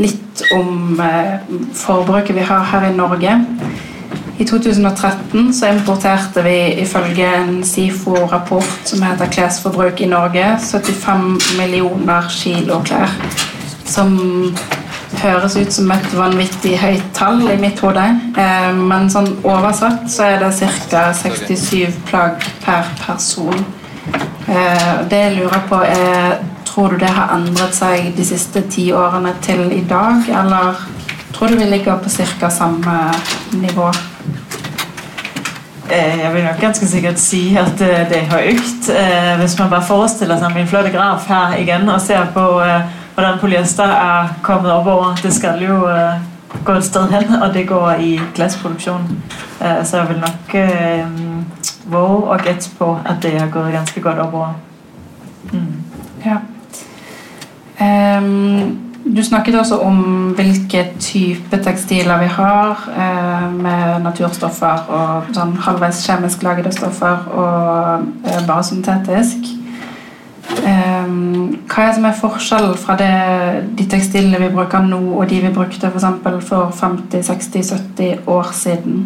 litt 0.05 0.45
om 0.53 1.01
eh, 1.01 1.49
forbruket 1.73 2.37
vi 2.37 2.45
har 2.53 2.69
her 2.75 2.91
i 2.91 2.95
Norge. 3.01 3.41
I 4.37 4.45
2013 4.45 5.53
så 5.57 5.73
importerte 5.73 6.45
vi 6.45 6.59
ifølge 6.85 7.35
en 7.41 7.63
SIFO-rapport 7.65 8.81
som 8.85 9.03
heter 9.03 9.33
'Klesforbruk 9.33 10.01
i 10.01 10.13
Norge' 10.13 10.59
75 10.61 11.57
millioner 11.57 12.29
kilo 12.29 12.83
klær. 12.85 13.17
Som 13.87 14.19
høres 15.23 15.57
ut 15.57 15.73
som 15.73 15.91
et 15.95 16.09
vanvittig 16.15 16.77
høyt 16.81 17.07
tall 17.17 17.43
i 17.51 17.57
mitt 17.61 17.81
hode. 17.85 18.05
Eh, 18.39 18.73
men 18.77 19.11
sånn 19.13 19.33
oversatt 19.45 20.07
så 20.13 20.31
er 20.33 20.45
det 20.45 20.53
ca. 20.91 21.09
67 21.15 22.03
plagg 22.09 22.45
per 22.65 22.91
person. 23.01 23.65
Eh, 24.47 24.93
det 25.11 25.23
jeg 25.25 25.39
lurer 25.41 25.65
på 25.71 25.81
er 25.87 26.39
Tror 26.77 26.93
du 26.93 26.99
det 27.01 27.09
har 27.09 27.31
endret 27.33 27.73
seg 27.73 28.11
de 28.19 28.25
siste 28.27 28.61
ti 28.69 28.91
årene 28.93 29.31
til 29.41 29.63
i 29.73 29.81
dag, 29.89 30.27
eller 30.29 30.83
tror 31.33 31.49
du 31.49 31.57
vi 31.57 31.71
ligger 31.71 31.97
på 32.05 32.11
ca. 32.13 32.51
samme 32.53 32.97
nivå? 33.57 33.87
Eh, 35.91 36.21
jeg 36.21 36.35
vil 36.35 36.45
nok 36.45 36.61
ganske 36.61 36.87
sikkert 36.91 37.19
si 37.23 37.41
at 37.57 37.81
eh, 37.81 38.05
det 38.11 38.27
har 38.29 38.45
økt. 38.51 38.91
Eh, 38.91 39.33
hvis 39.41 39.57
man 39.59 39.71
bare 39.71 39.87
forestiller 39.89 40.37
seg 40.41 40.53
min 40.53 40.69
flotte 40.69 40.91
graf 40.93 41.29
her 41.31 41.57
igjen 41.63 41.89
og 41.89 42.01
ser 42.03 42.27
på 42.35 42.45
eh, 42.61 42.93
hvordan 43.17 43.39
polyester 43.41 43.85
er 43.85 44.29
kommet 44.43 44.73
oppover 44.73 45.15
Det 45.23 45.33
skal 45.33 45.63
jo 45.63 45.89
øh, 45.89 46.13
gå 46.65 46.73
et 46.73 46.85
sted 46.85 47.09
hen, 47.09 47.35
og 47.43 47.55
det 47.55 47.69
går 47.69 47.91
i 47.91 48.21
glassproduksjon. 48.35 49.23
Øh, 49.63 49.85
så 49.85 49.97
jeg 49.97 50.09
vil 50.09 50.19
nok 50.19 50.55
øh, 50.55 51.93
våge 51.93 52.25
og 52.25 52.41
gætte 52.41 52.71
på 52.79 52.99
at 53.07 53.17
det 53.23 53.41
har 53.41 53.49
gått 53.49 53.73
ganske 53.73 54.01
godt 54.01 54.19
oppover. 54.19 54.55
Mm. 55.53 55.83
Ja. 56.25 56.37
Um 57.81 58.87
du 59.17 59.23
snakket 59.23 59.59
også 59.59 59.79
om 59.79 59.99
hvilke 60.37 60.93
type 61.01 61.59
tekstiler 61.65 62.19
vi 62.19 62.27
har, 62.27 62.89
eh, 62.97 63.53
med 63.55 64.03
naturstoffer 64.03 64.89
og 64.89 65.31
sånn 65.37 65.55
halvveis 65.63 66.03
kjemisk 66.07 66.43
lagede 66.43 66.73
stoffer 66.75 67.29
og 67.31 68.03
eh, 68.27 68.41
bare 68.49 68.65
syntetisk. 68.67 69.56
Ehm, 70.65 71.59
hva 71.69 71.83
er 71.83 71.91
det 71.91 71.97
som 71.99 72.07
er 72.09 72.17
forskjellen 72.21 72.79
fra 72.81 72.97
det, 73.01 73.11
de 73.79 73.87
tekstilene 73.91 74.41
vi 74.41 74.55
bruker 74.55 74.87
nå, 74.87 75.01
og 75.19 75.29
de 75.31 75.43
vi 75.45 75.53
brukte 75.53 75.91
for, 75.91 76.41
for 76.41 76.73
50-60-70 76.81 78.27
år 78.27 78.51
siden? 78.53 79.05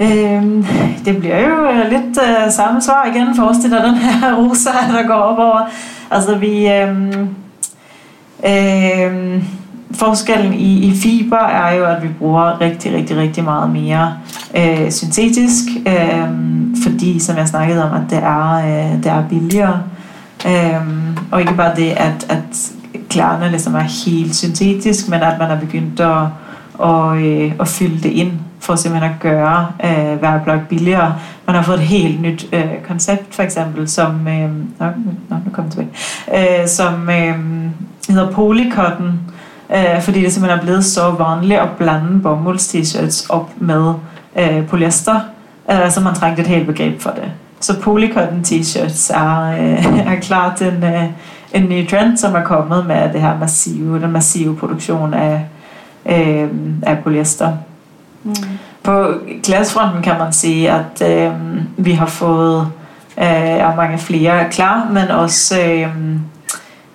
Ehm, 0.00 0.64
det 1.04 1.16
blir 1.20 1.42
jo 1.44 1.56
litt 1.90 2.18
eh, 2.22 2.48
samme 2.52 2.80
svar 2.80 3.10
igjen. 3.10 3.34
Forestill 3.36 3.74
deg 3.74 3.84
den 3.84 3.98
her 4.00 4.36
rosa 4.38 4.86
det 4.88 5.06
går 5.08 5.26
over 5.34 5.68
Altså 6.10 6.34
vi 6.40 6.66
um, 6.66 7.28
um, 8.42 9.42
Forskellen 9.94 10.54
i, 10.54 10.86
i 10.86 10.96
fiber 10.96 11.38
er 11.38 11.74
jo 11.74 11.84
at 11.84 12.02
vi 12.02 12.08
bruger 12.18 12.60
rigtig, 12.60 12.94
rigtig, 12.94 13.16
rigtig 13.16 13.44
meget 13.44 13.70
mere 13.70 14.14
øh, 14.56 14.90
syntetisk, 14.90 15.64
øh, 15.86 16.28
fordi 16.82 17.18
som 17.18 17.36
jeg 17.36 17.48
snakkede 17.48 17.90
om, 17.90 17.94
at 17.94 18.10
det 18.10 18.18
er, 18.18 18.52
øh, 18.54 19.02
det 19.02 19.06
er 19.06 19.28
billigere. 19.28 19.82
Øh, 20.46 20.80
og 21.30 21.40
ikke 21.40 21.54
bare 21.54 21.76
det, 21.76 21.90
at, 21.90 22.26
at 22.28 22.72
klærne 23.08 23.50
ligesom 23.50 23.74
er 23.74 24.06
helt 24.06 24.36
syntetisk, 24.36 25.08
men 25.08 25.22
at 25.22 25.38
man 25.38 25.50
er 25.50 25.60
begyndt 25.60 26.00
at, 26.00 26.26
og, 26.74 27.22
øh, 27.22 27.52
at 27.60 27.68
fylde 27.68 28.02
det 28.02 28.10
ind 28.10 28.32
for 28.60 28.74
simpelthen 28.76 29.12
at 29.12 29.20
gøre 29.20 29.66
øh, 29.84 30.18
hver 30.18 30.44
blok 30.44 30.68
billigere. 30.68 31.14
Man 31.46 31.56
har 31.56 31.62
fået 31.62 31.78
et 31.78 31.84
helt 31.84 32.22
nyt 32.22 32.46
øh, 32.52 32.70
koncept, 32.88 33.34
for 33.34 33.42
eksempel, 33.42 33.88
som, 33.88 34.28
øh, 34.28 34.50
nå, 34.78 34.86
nå, 35.28 35.36
nu 35.44 35.50
kommer 35.52 35.70
tilbage, 35.70 35.90
øh, 36.62 36.68
som 36.68 37.10
øh, 37.10 37.34
hedder 38.08 38.30
Polycotton, 38.30 39.06
øh, 39.06 39.39
fordi 40.00 40.22
det 40.22 40.32
simpelthen 40.32 40.58
er 40.58 40.62
blevet 40.62 40.84
så 40.84 41.10
vanligt 41.10 41.60
at 41.60 41.68
blande 41.78 42.20
bomulds-t-shirts 42.22 43.26
op 43.28 43.50
med 43.56 43.94
øh, 44.38 44.66
polyester, 44.66 45.20
øh, 45.70 45.90
så 45.90 46.00
man 46.00 46.14
trængte 46.14 46.42
et 46.42 46.48
helt 46.48 46.66
begreb 46.66 47.00
for 47.00 47.10
det. 47.10 47.32
Så 47.60 47.80
polycotton 47.80 48.44
t-shirts 48.46 49.14
er, 49.14 49.50
øh, 49.50 50.12
er 50.14 50.20
klart 50.20 50.62
en, 50.62 50.84
øh, 50.84 51.04
en 51.52 51.68
ny 51.68 51.88
trend, 51.88 52.16
som 52.16 52.34
er 52.34 52.42
kommet 52.42 52.86
med 52.86 53.12
det 53.12 53.20
her 53.20 53.38
massive, 53.38 54.00
den 54.00 54.10
massive 54.10 54.56
produktion 54.56 55.14
af, 55.14 55.46
øh, 56.06 56.48
af 56.82 56.98
polyester. 57.02 57.52
Mm. 58.24 58.34
På 58.82 59.12
glasfronten 59.42 60.02
kan 60.02 60.18
man 60.18 60.32
sige, 60.32 60.70
at 60.70 61.02
øh, 61.10 61.32
vi 61.76 61.92
har 61.92 62.06
fået 62.06 62.68
øh, 63.18 63.76
mange 63.76 63.98
flere 63.98 64.50
klar, 64.50 64.88
men 64.92 65.08
også 65.08 65.60
øh, 65.60 65.88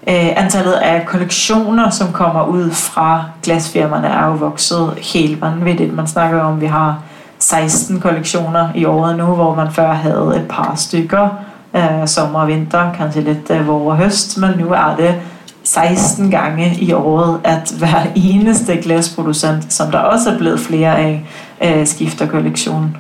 øh, 0.08 0.44
antallet 0.44 0.74
af 0.74 1.06
kollektioner, 1.06 1.90
som 1.90 2.12
kommer 2.12 2.46
ud 2.46 2.72
fra 2.72 3.24
glasfirmaerne, 3.44 4.08
er 4.08 4.26
jo 4.26 4.34
vokset 4.34 4.94
helt 5.14 5.42
vanvittigt. 5.42 5.94
Man 5.94 6.08
snakker 6.08 6.42
om, 6.42 6.54
at 6.54 6.62
vi 6.62 6.66
har 6.66 7.00
16 7.40 8.00
kollektioner 8.00 8.70
i 8.76 8.86
året 8.86 9.18
nu, 9.18 9.26
hvor 9.26 9.56
man 9.56 9.72
før 9.72 9.94
havde 9.94 10.34
et 10.36 10.48
par 10.50 10.76
stykker 10.76 11.30
øh, 11.76 12.08
sommer 12.08 12.40
og 12.40 12.48
vinter, 12.48 12.94
kanskje 12.94 13.22
lidt 13.22 13.50
øh, 13.50 13.68
vår 13.68 13.92
og 13.92 13.98
høst, 13.98 14.38
men 14.38 14.52
nu 14.60 14.70
er 14.70 14.96
det 14.98 15.16
16 15.64 16.32
gange 16.32 16.76
i 16.80 16.94
året, 16.94 17.40
at 17.44 17.74
hver 17.78 18.06
eneste 18.16 18.78
glasproducent, 18.78 19.74
som 19.74 19.92
der 19.92 20.00
også 20.00 20.30
er 20.30 20.38
blevet 20.38 20.60
flere 20.60 20.98
af, 20.98 21.26
øh, 21.64 21.88
skifter 21.88 22.26
kollektion. 22.28 22.98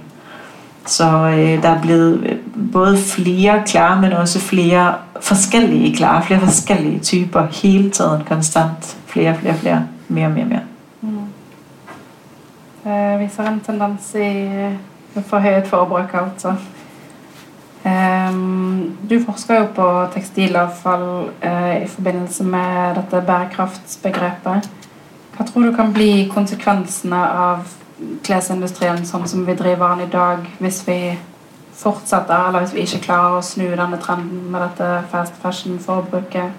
Så 0.86 1.06
øh, 1.06 1.64
der 1.64 1.70
er 1.70 1.82
blevet 1.82 2.35
både 2.72 2.98
flere 2.98 3.64
klare, 3.68 4.02
men 4.02 4.14
også 4.14 4.40
flere 4.40 4.94
forskellige 5.22 5.96
klare, 5.96 6.24
flere 6.24 6.40
forskellige 6.40 7.00
typer, 7.00 7.48
hele 7.64 7.92
tiden 7.92 8.24
konstant, 8.28 8.98
flere, 9.08 9.36
flere, 9.36 9.56
flere, 9.56 9.88
mere, 10.08 10.30
mere, 10.30 10.46
mere. 10.46 10.62
Mm. 11.02 11.18
Uh, 12.86 13.20
vi 13.20 13.30
ser 13.36 13.44
en 13.44 13.60
tendens 13.66 14.14
i 14.16 14.20
eh, 14.20 15.24
forhøyet 15.26 15.68
forbruk, 15.68 16.14
altså. 16.14 16.56
Um, 17.86 18.98
du 19.10 19.20
forsker 19.26 19.60
jo 19.60 19.66
på 19.76 20.08
tekstilavfall 20.14 21.30
uh, 21.46 21.84
i 21.84 21.88
forbindelse 21.88 22.44
med 22.44 22.96
dette 22.96 23.24
bærekraftsbegrepet. 23.28 24.70
Hva 25.36 25.46
tror 25.46 25.62
du 25.62 25.76
kan 25.76 25.94
bli 25.94 26.30
konsekvensene 26.34 27.20
av 27.30 27.68
klesindustrien 28.24 29.06
sånn 29.06 29.28
som 29.28 29.46
vi 29.48 29.56
driver 29.56 29.94
den 29.94 30.08
i 30.08 30.12
dag, 30.12 30.48
hvis 30.60 30.82
vi 30.88 30.98
fortsetter, 31.78 32.48
eller 32.48 32.60
hvis 32.60 32.74
vi 32.74 32.80
ikke 32.80 33.06
klarer 33.06 33.38
å 33.38 33.42
snu 33.42 33.68
denne 33.72 33.98
trenden 34.02 34.46
med 34.52 34.60
dette 34.62 34.92
fast 35.12 35.34
fashion-forbruket? 35.42 36.52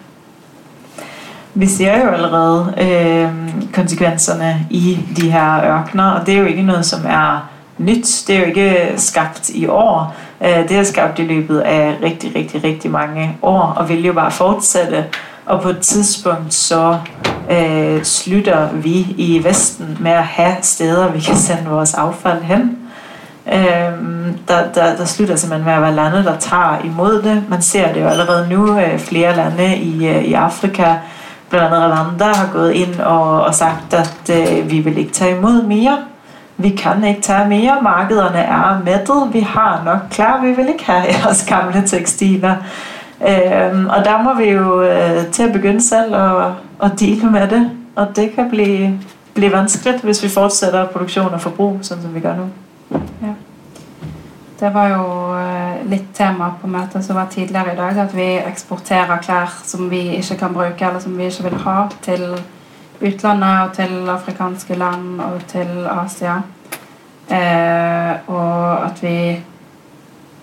Vi 1.54 1.66
ser 1.66 2.04
jo 2.04 2.10
allerede 2.10 2.74
øh, 2.80 3.30
konsekvenserne 3.74 4.66
i 4.70 4.98
de 5.16 5.30
her 5.30 5.64
ørkener, 5.64 6.10
og 6.10 6.26
det 6.26 6.34
er 6.34 6.38
jo 6.38 6.44
ikke 6.44 6.62
noget, 6.62 6.86
som 6.86 7.00
er 7.06 7.48
nyt. 7.78 8.24
Det 8.26 8.36
er 8.36 8.40
jo 8.40 8.46
ikke 8.46 8.92
skabt 8.96 9.48
i 9.48 9.66
år. 9.66 10.14
Øh, 10.40 10.68
det 10.68 10.76
er 10.76 10.84
skabt 10.84 11.18
i 11.18 11.22
løbet 11.22 11.60
af 11.60 11.96
rigtig, 12.02 12.36
rigtig, 12.36 12.64
rigtig 12.64 12.90
mange 12.90 13.38
år, 13.42 13.74
og 13.76 13.88
vil 13.88 14.04
jo 14.04 14.12
bare 14.12 14.30
fortsætte. 14.30 15.04
Og 15.46 15.62
på 15.62 15.68
et 15.68 15.78
tidspunkt 15.78 16.54
så 16.54 16.98
øh, 17.50 18.02
slutter 18.02 18.72
vi 18.72 19.14
i 19.18 19.44
Vesten 19.44 19.96
med 20.00 20.10
at 20.10 20.24
have 20.24 20.56
steder, 20.62 21.12
vi 21.12 21.20
kan 21.20 21.36
sende 21.36 21.70
vores 21.70 21.94
affald 21.94 22.42
hen. 22.42 22.78
Øh, 23.52 23.92
der, 24.48 24.72
der, 24.74 24.96
der 24.96 25.04
slutter 25.04 25.36
simpelthen 25.36 25.64
med 25.64 25.72
at 25.72 25.82
være 25.82 25.94
lande, 25.94 26.24
der 26.24 26.38
tager 26.38 26.84
imod 26.84 27.22
det. 27.22 27.42
Man 27.48 27.62
ser 27.62 27.92
det 27.92 28.00
jo 28.00 28.06
allerede 28.06 28.48
nu, 28.50 28.80
øh, 28.80 28.98
flere 28.98 29.36
lande 29.36 29.76
i, 29.76 30.08
øh, 30.08 30.24
i 30.24 30.32
Afrika, 30.32 30.94
blandt 31.50 31.74
andet 31.74 31.90
Rwanda, 31.90 32.24
har 32.24 32.50
gået 32.52 32.72
ind 32.72 33.00
og, 33.00 33.44
og 33.44 33.54
sagt, 33.54 33.94
at 33.94 34.30
øh, 34.30 34.70
vi 34.70 34.80
vil 34.80 34.98
ikke 34.98 35.12
tage 35.12 35.36
imod 35.36 35.62
mere 35.62 35.98
vi 36.58 36.70
kan 36.70 37.04
ikke 37.04 37.20
tage 37.20 37.48
mere, 37.48 37.78
markederne 37.82 38.38
er 38.38 38.82
mættet, 38.84 39.28
vi 39.32 39.40
har 39.40 39.82
nok 39.84 39.98
klar, 40.10 40.44
vi 40.44 40.52
vil 40.52 40.68
ikke 40.68 40.84
have 40.84 41.02
jeres 41.12 41.46
gamle 41.48 41.82
tekstiler. 41.86 42.54
Øhm, 43.20 43.86
og 43.86 44.04
der 44.04 44.22
må 44.22 44.34
vi 44.34 44.50
jo 44.50 44.82
øh, 44.82 45.26
til 45.32 45.42
at 45.42 45.52
begynde 45.52 45.80
selv 45.80 46.14
at, 46.14 46.46
at 46.82 47.00
dele 47.00 47.30
med 47.30 47.48
det, 47.48 47.70
og 47.96 48.16
det 48.16 48.34
kan 48.34 48.50
blive, 48.50 49.00
blive 49.34 49.52
vanskeligt, 49.52 50.02
hvis 50.02 50.22
vi 50.22 50.28
fortsætter 50.28 50.86
produktion 50.86 51.34
og 51.34 51.40
forbrug, 51.40 51.78
sådan 51.82 52.02
som 52.02 52.14
vi 52.14 52.20
gør 52.20 52.36
nu. 52.36 52.44
Ja. 52.90 53.34
Det 54.56 54.70
var 54.72 54.88
jo 54.88 55.06
uh, 55.36 55.82
litt 55.90 56.12
tema 56.16 56.50
på 56.60 56.68
møtet 56.70 57.04
som 57.04 57.18
var 57.18 57.28
tidligere 57.32 57.74
i 57.74 57.78
dag, 57.78 57.98
at 58.06 58.14
vi 58.16 58.28
eksporterer 58.40 59.20
klær 59.24 59.52
som 59.64 59.90
vi 59.90 60.16
ikke 60.16 60.38
kan 60.40 60.54
bruke, 60.56 60.86
eller 60.86 61.02
som 61.02 61.16
vi 61.18 61.28
ikke 61.28 61.50
vil 61.50 61.58
ha, 61.66 61.78
til 62.06 62.24
utlandet 62.96 63.58
og 63.66 63.74
til 63.76 64.08
afrikanske 64.08 64.78
land 64.80 65.20
og 65.20 65.44
til 65.50 65.84
Asia. 65.92 66.38
Eh, 67.28 68.12
og 68.32 68.86
at 68.86 69.02
vi 69.02 69.18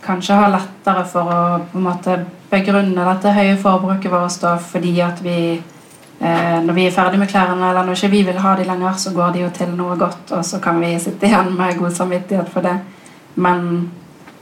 kanskje 0.03 0.35
har 0.35 0.51
lettere 0.51 1.05
for 1.07 1.31
å 1.31 1.43
på 1.71 1.79
en 1.79 1.85
måte 1.87 2.17
begrunne 2.51 3.05
dette 3.07 3.33
høye 3.33 3.55
forbruket 3.61 4.11
vårt 4.11 4.41
da, 4.43 4.57
fordi 4.61 4.97
at 5.01 5.23
vi 5.23 5.37
eh, 6.21 6.63
når 6.63 6.73
vi 6.73 6.85
er 6.85 6.91
ferdig 6.91 7.19
med 7.19 7.27
klærne, 7.27 7.69
eller 7.69 7.85
når 7.85 7.93
ikke 7.93 8.11
vi 8.11 8.21
vil 8.21 8.39
ha 8.39 8.55
de 8.55 8.63
lenger, 8.63 8.93
så 8.93 9.13
går 9.13 9.31
de 9.31 9.39
jo 9.39 9.49
til 9.53 9.67
noe 9.77 9.97
godt, 9.97 10.31
og 10.31 10.45
så 10.45 10.59
kan 10.59 10.81
vi 10.81 10.99
sitte 10.99 11.27
igjen 11.27 11.57
med 11.57 11.77
god 11.79 11.91
samvittighet 11.91 12.49
for 12.49 12.61
det. 12.61 12.79
Men 13.35 13.91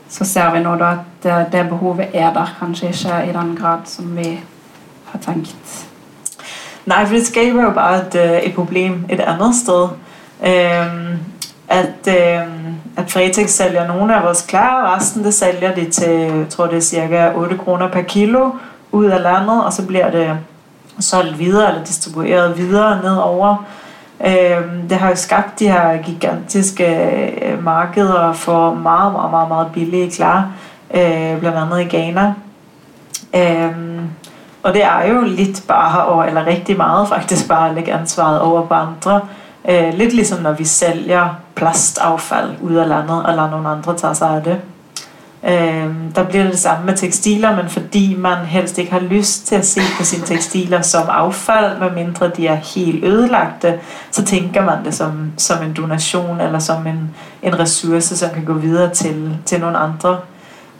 så 0.10 0.26
ser 0.26 0.52
vi 0.54 0.60
nå 0.60 0.76
da 0.76 0.96
at 1.24 1.54
det, 1.54 1.70
behovet 1.70 2.08
er 2.14 2.34
der 2.34 2.56
kanskje 2.60 2.88
ikke 2.88 3.30
i 3.30 3.34
den 3.34 3.56
grad 3.56 3.80
som 3.86 4.18
vi 4.18 4.40
har 5.12 5.20
tenkt. 5.20 5.56
Nej, 6.86 7.06
for 7.06 7.16
det 7.16 7.28
skaber 7.28 7.64
jo 7.64 7.72
bare 7.72 7.98
et, 7.98 8.16
øh, 8.16 8.38
et 8.42 8.56
problem 8.56 9.06
et 9.10 9.20
andet 9.20 9.56
sted. 9.56 9.88
Øhm, 10.46 11.20
at, 11.68 12.08
øhm, 12.08 12.76
at 12.98 13.12
Fretex 13.12 13.50
sælger 13.50 13.88
nogle 13.88 14.16
af 14.16 14.24
vores 14.24 14.42
klar, 14.42 14.84
og 14.84 14.96
resten 14.96 15.24
det 15.24 15.34
sælger 15.34 15.76
de 15.76 15.90
til, 15.90 16.10
jeg 16.10 16.46
tror 16.50 16.66
det 16.66 16.78
er 16.78 16.82
cirka 16.82 17.32
8 17.36 17.58
kroner 17.58 17.88
per 17.88 18.02
kilo 18.02 18.50
ud 18.92 19.06
af 19.06 19.22
landet, 19.22 19.66
og 19.66 19.74
så 19.74 19.88
bliver 19.88 20.12
det 20.12 20.38
solgt 21.02 21.40
videre 21.40 21.70
eller 21.70 21.84
distribueret 21.84 22.58
videre 22.58 23.02
nedover. 23.04 23.66
Øhm, 24.26 24.88
det 24.90 24.98
har 24.98 25.10
jo 25.10 25.16
skabt 25.16 25.60
de 25.60 25.68
her 25.68 26.02
gigantiske 26.02 26.86
øh, 27.46 27.64
markeder 27.64 28.34
for 28.34 28.74
meget, 28.74 29.14
meget, 29.14 29.32
meget, 29.32 29.48
meget 29.48 29.68
billige 29.74 30.12
klar, 30.12 30.50
øh, 30.94 31.40
blandt 31.40 31.58
andet 31.58 31.82
i 31.82 31.98
Ghana. 31.98 32.34
Øhm, 33.36 34.10
og 34.64 34.74
det 34.74 34.84
er 34.84 35.08
jo 35.14 35.22
lidt 35.22 35.64
bare, 35.68 36.28
eller 36.28 36.46
rigtig 36.46 36.78
meget 36.78 37.08
faktisk 37.08 37.48
bare 37.48 37.70
at 37.70 37.76
lægge 37.76 37.94
ansvaret 37.94 38.42
over 38.42 38.66
på 38.66 38.74
andre. 38.74 39.22
Øh, 39.70 39.94
lidt 39.94 40.14
ligesom 40.14 40.42
når 40.42 40.52
vi 40.52 40.66
sælger 40.66 41.30
plastaffald 41.56 42.50
ud 42.62 42.76
af 42.76 42.88
landet, 42.88 43.26
og 43.26 43.34
lader 43.34 43.50
nogle 43.50 43.70
andre 43.70 43.98
tage 43.98 44.16
sig 44.16 44.30
af 44.30 44.44
det. 44.44 44.62
Øh, 45.48 45.90
der 46.16 46.24
bliver 46.30 46.44
det 46.44 46.60
samme 46.60 46.86
med 46.86 46.98
tekstiler, 46.98 47.56
men 47.56 47.70
fordi 47.70 48.16
man 48.16 48.38
helst 48.38 48.78
ikke 48.78 48.92
har 48.92 49.00
lyst 49.00 49.48
til 49.48 49.56
at 49.56 49.66
se 49.66 49.82
på 49.98 50.04
sine 50.04 50.26
tekstiler 50.26 50.82
som 50.82 51.04
affald, 51.10 51.80
medmindre 51.80 52.32
de 52.38 52.48
er 52.48 52.56
helt 52.56 53.04
ødelagte, 53.04 53.80
så 54.12 54.26
tænker 54.26 54.66
man 54.66 54.86
det 54.86 54.94
som, 54.94 55.32
som 55.38 55.64
en 55.64 55.74
donation 55.74 56.42
eller 56.42 56.60
som 56.60 56.88
en, 56.88 57.10
en 57.44 57.60
ressource, 57.60 58.18
som 58.18 58.30
kan 58.30 58.46
gå 58.46 58.54
videre 58.54 58.94
til, 58.94 59.38
til 59.46 59.60
nogle 59.60 59.78
andre 59.78 60.18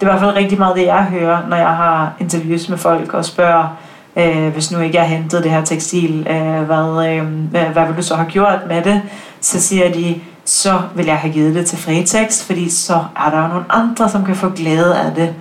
det 0.02 0.08
er 0.08 0.12
i 0.12 0.14
hvert 0.14 0.26
fald 0.26 0.36
rigtig 0.36 0.58
meget 0.58 0.76
det, 0.76 0.86
jeg 0.86 1.04
hører, 1.04 1.48
når 1.50 1.58
jeg 1.58 1.76
har 1.76 2.14
interviews 2.20 2.70
med 2.70 2.78
folk 2.78 3.14
og 3.14 3.26
spørger, 3.26 3.78
øh, 4.16 4.48
hvis 4.48 4.72
nu 4.72 4.80
ikke 4.80 4.96
jeg 4.98 5.08
har 5.08 5.16
hentet 5.16 5.44
det 5.44 5.52
her 5.52 5.66
tekstil, 5.66 6.28
øh, 6.30 6.62
hvad, 6.62 7.08
øh, 7.08 7.28
hvad 7.72 7.88
vil 7.88 7.98
du 7.98 8.02
så 8.02 8.16
have 8.16 8.30
gjort 8.30 8.60
med 8.68 8.82
det? 8.82 9.02
Så 9.42 9.62
siger 9.62 9.94
de, 9.94 10.22
så 10.52 10.82
vil 10.96 11.06
jeg 11.06 11.18
have 11.18 11.34
givet 11.34 11.56
det 11.56 11.66
til 11.66 11.78
Fretex, 11.78 12.44
fordi 12.44 12.70
så 12.70 12.94
er 12.94 13.30
der 13.30 13.42
jo 13.42 13.48
nogle 13.48 13.66
andre, 13.70 14.10
som 14.10 14.26
kan 14.26 14.36
få 14.36 14.50
glæde 14.50 14.98
af 15.00 15.14
det. 15.16 15.34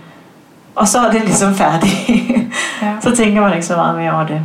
Og 0.75 0.89
så 0.89 0.99
er 0.99 1.11
det 1.11 1.25
ligesom 1.25 1.55
færdigt. 1.55 2.09
Ja. 2.83 2.95
så 3.05 3.17
tænker 3.17 3.41
man 3.41 3.55
ikke 3.55 3.67
så 3.67 3.77
meget 3.77 3.97
mere 3.99 4.13
over 4.13 4.27
det. 4.27 4.41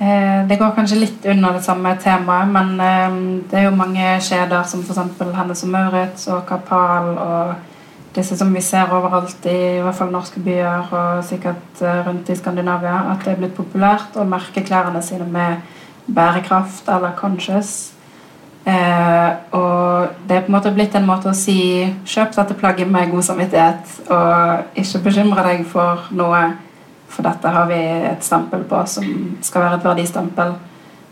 Eh, 0.00 0.48
det 0.48 0.58
går 0.58 0.70
kanskje 0.76 0.98
litt 0.98 1.26
under 1.28 1.52
det 1.52 1.64
samme 1.64 1.96
temaet, 2.00 2.48
men 2.48 2.80
eh, 2.80 3.18
det 3.50 3.58
er 3.58 3.66
jo 3.66 3.74
mange 3.76 4.20
kjeder 4.20 4.62
som 4.62 4.84
f.eks. 4.84 4.98
Hennes 5.36 5.62
og 5.62 5.68
Maurits 5.68 6.26
og 6.26 6.46
Kapal 6.46 7.18
og 7.18 7.54
disse 8.14 8.38
som 8.38 8.54
vi 8.54 8.60
ser 8.60 8.90
overalt 8.90 9.44
i, 9.44 9.58
i 9.76 9.82
hvert 9.82 9.94
fall 9.94 10.12
norske 10.12 10.40
byer 10.40 10.88
og 10.90 11.24
sikkert 11.24 11.82
eh, 11.82 12.06
rundt 12.06 12.28
i 12.28 12.36
Skandinavia, 12.36 13.00
at 13.12 13.24
det 13.24 13.34
er 13.34 13.42
blitt 13.42 13.58
populært 13.58 14.16
å 14.16 14.24
merke 14.24 14.62
klærne 14.64 15.02
sine 15.02 15.26
med 15.26 15.56
bærekraft 16.06 16.88
eller 16.88 17.12
conscious. 17.18 17.92
Eh, 18.64 19.30
og 19.56 20.08
det 20.28 20.36
er 20.36 20.42
på 20.44 20.50
en 20.50 20.56
måte 20.58 20.72
blitt 20.74 20.94
en 20.98 21.06
måte 21.08 21.30
å 21.30 21.36
si 21.36 21.60
kjøp 22.04 22.34
dette 22.36 22.56
plagget 22.60 22.90
med 22.90 23.12
god 23.12 23.24
samvittighet, 23.30 23.94
og 24.12 24.80
ikke 24.82 25.04
bekymre 25.06 25.44
deg 25.46 25.62
for 25.68 26.10
noe, 26.16 26.42
for 27.10 27.26
dette 27.26 27.52
har 27.54 27.70
vi 27.70 27.78
et 28.10 28.24
stempel 28.24 28.66
på 28.68 28.82
som 28.86 29.06
skal 29.42 29.64
være 29.64 29.80
et 29.80 29.86
verdistempel. 29.88 30.52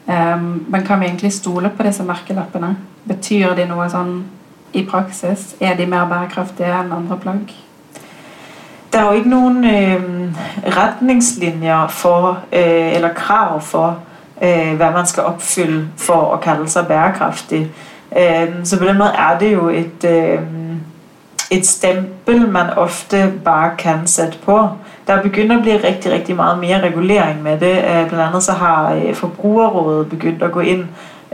Eh, 0.09 0.37
men 0.41 0.85
kan 0.87 1.01
vi 1.01 1.09
egentlig 1.09 1.33
stole 1.37 1.73
på 1.73 1.87
disse 1.89 2.05
merkelappene? 2.05 2.75
Betyr 3.09 3.57
de 3.57 3.65
noe 3.71 3.89
sånn 3.93 4.21
i 4.77 4.85
praksis? 4.85 5.55
Er 5.61 5.79
de 5.79 5.89
mer 5.89 6.05
bærekraftige 6.11 6.75
enn 6.83 6.93
andre 6.93 7.17
plagg? 7.23 7.57
Det 8.89 9.01
er 9.01 9.09
jo 9.09 9.21
ikke 9.21 9.33
noen 9.33 9.65
øh, 9.69 10.05
retningslinjer 10.77 11.89
for, 11.93 12.39
øh, 12.53 12.95
eller 12.97 13.17
krav 13.17 13.61
for, 13.61 13.99
øh, 14.43 14.77
hvad 14.77 14.91
man 14.91 15.07
skal 15.07 15.23
opfylde 15.23 15.89
for 15.97 16.35
at 16.35 16.41
kalde 16.41 16.69
sig 16.69 16.87
bærekraftig. 16.87 17.71
Øh, 18.19 18.49
så 18.65 18.79
på 18.79 18.85
den 18.85 18.99
måde 18.99 19.13
er 19.19 19.39
det 19.39 19.53
jo 19.53 19.69
et, 19.69 20.05
øh, 20.05 20.39
et 21.51 21.67
stempel, 21.67 22.49
man 22.49 22.71
ofte 22.71 23.33
bare 23.45 23.71
kan 23.79 24.07
sætte 24.07 24.39
på. 24.45 24.69
Der 25.07 25.23
begynder 25.23 25.57
at 25.57 25.63
blive 25.63 25.85
rigtig, 25.85 26.13
rigtig 26.13 26.37
meget 26.37 26.59
mere 26.59 26.83
regulering 26.83 27.43
med 27.43 27.61
det. 27.61 27.77
Øh, 27.79 28.09
blandt 28.09 28.15
andet 28.15 28.43
så 28.43 28.53
har 28.53 28.95
øh, 28.95 29.15
Forbrugerrådet 29.15 30.09
begyndt 30.09 30.43
at 30.43 30.53
gå 30.53 30.61
ind 30.61 30.85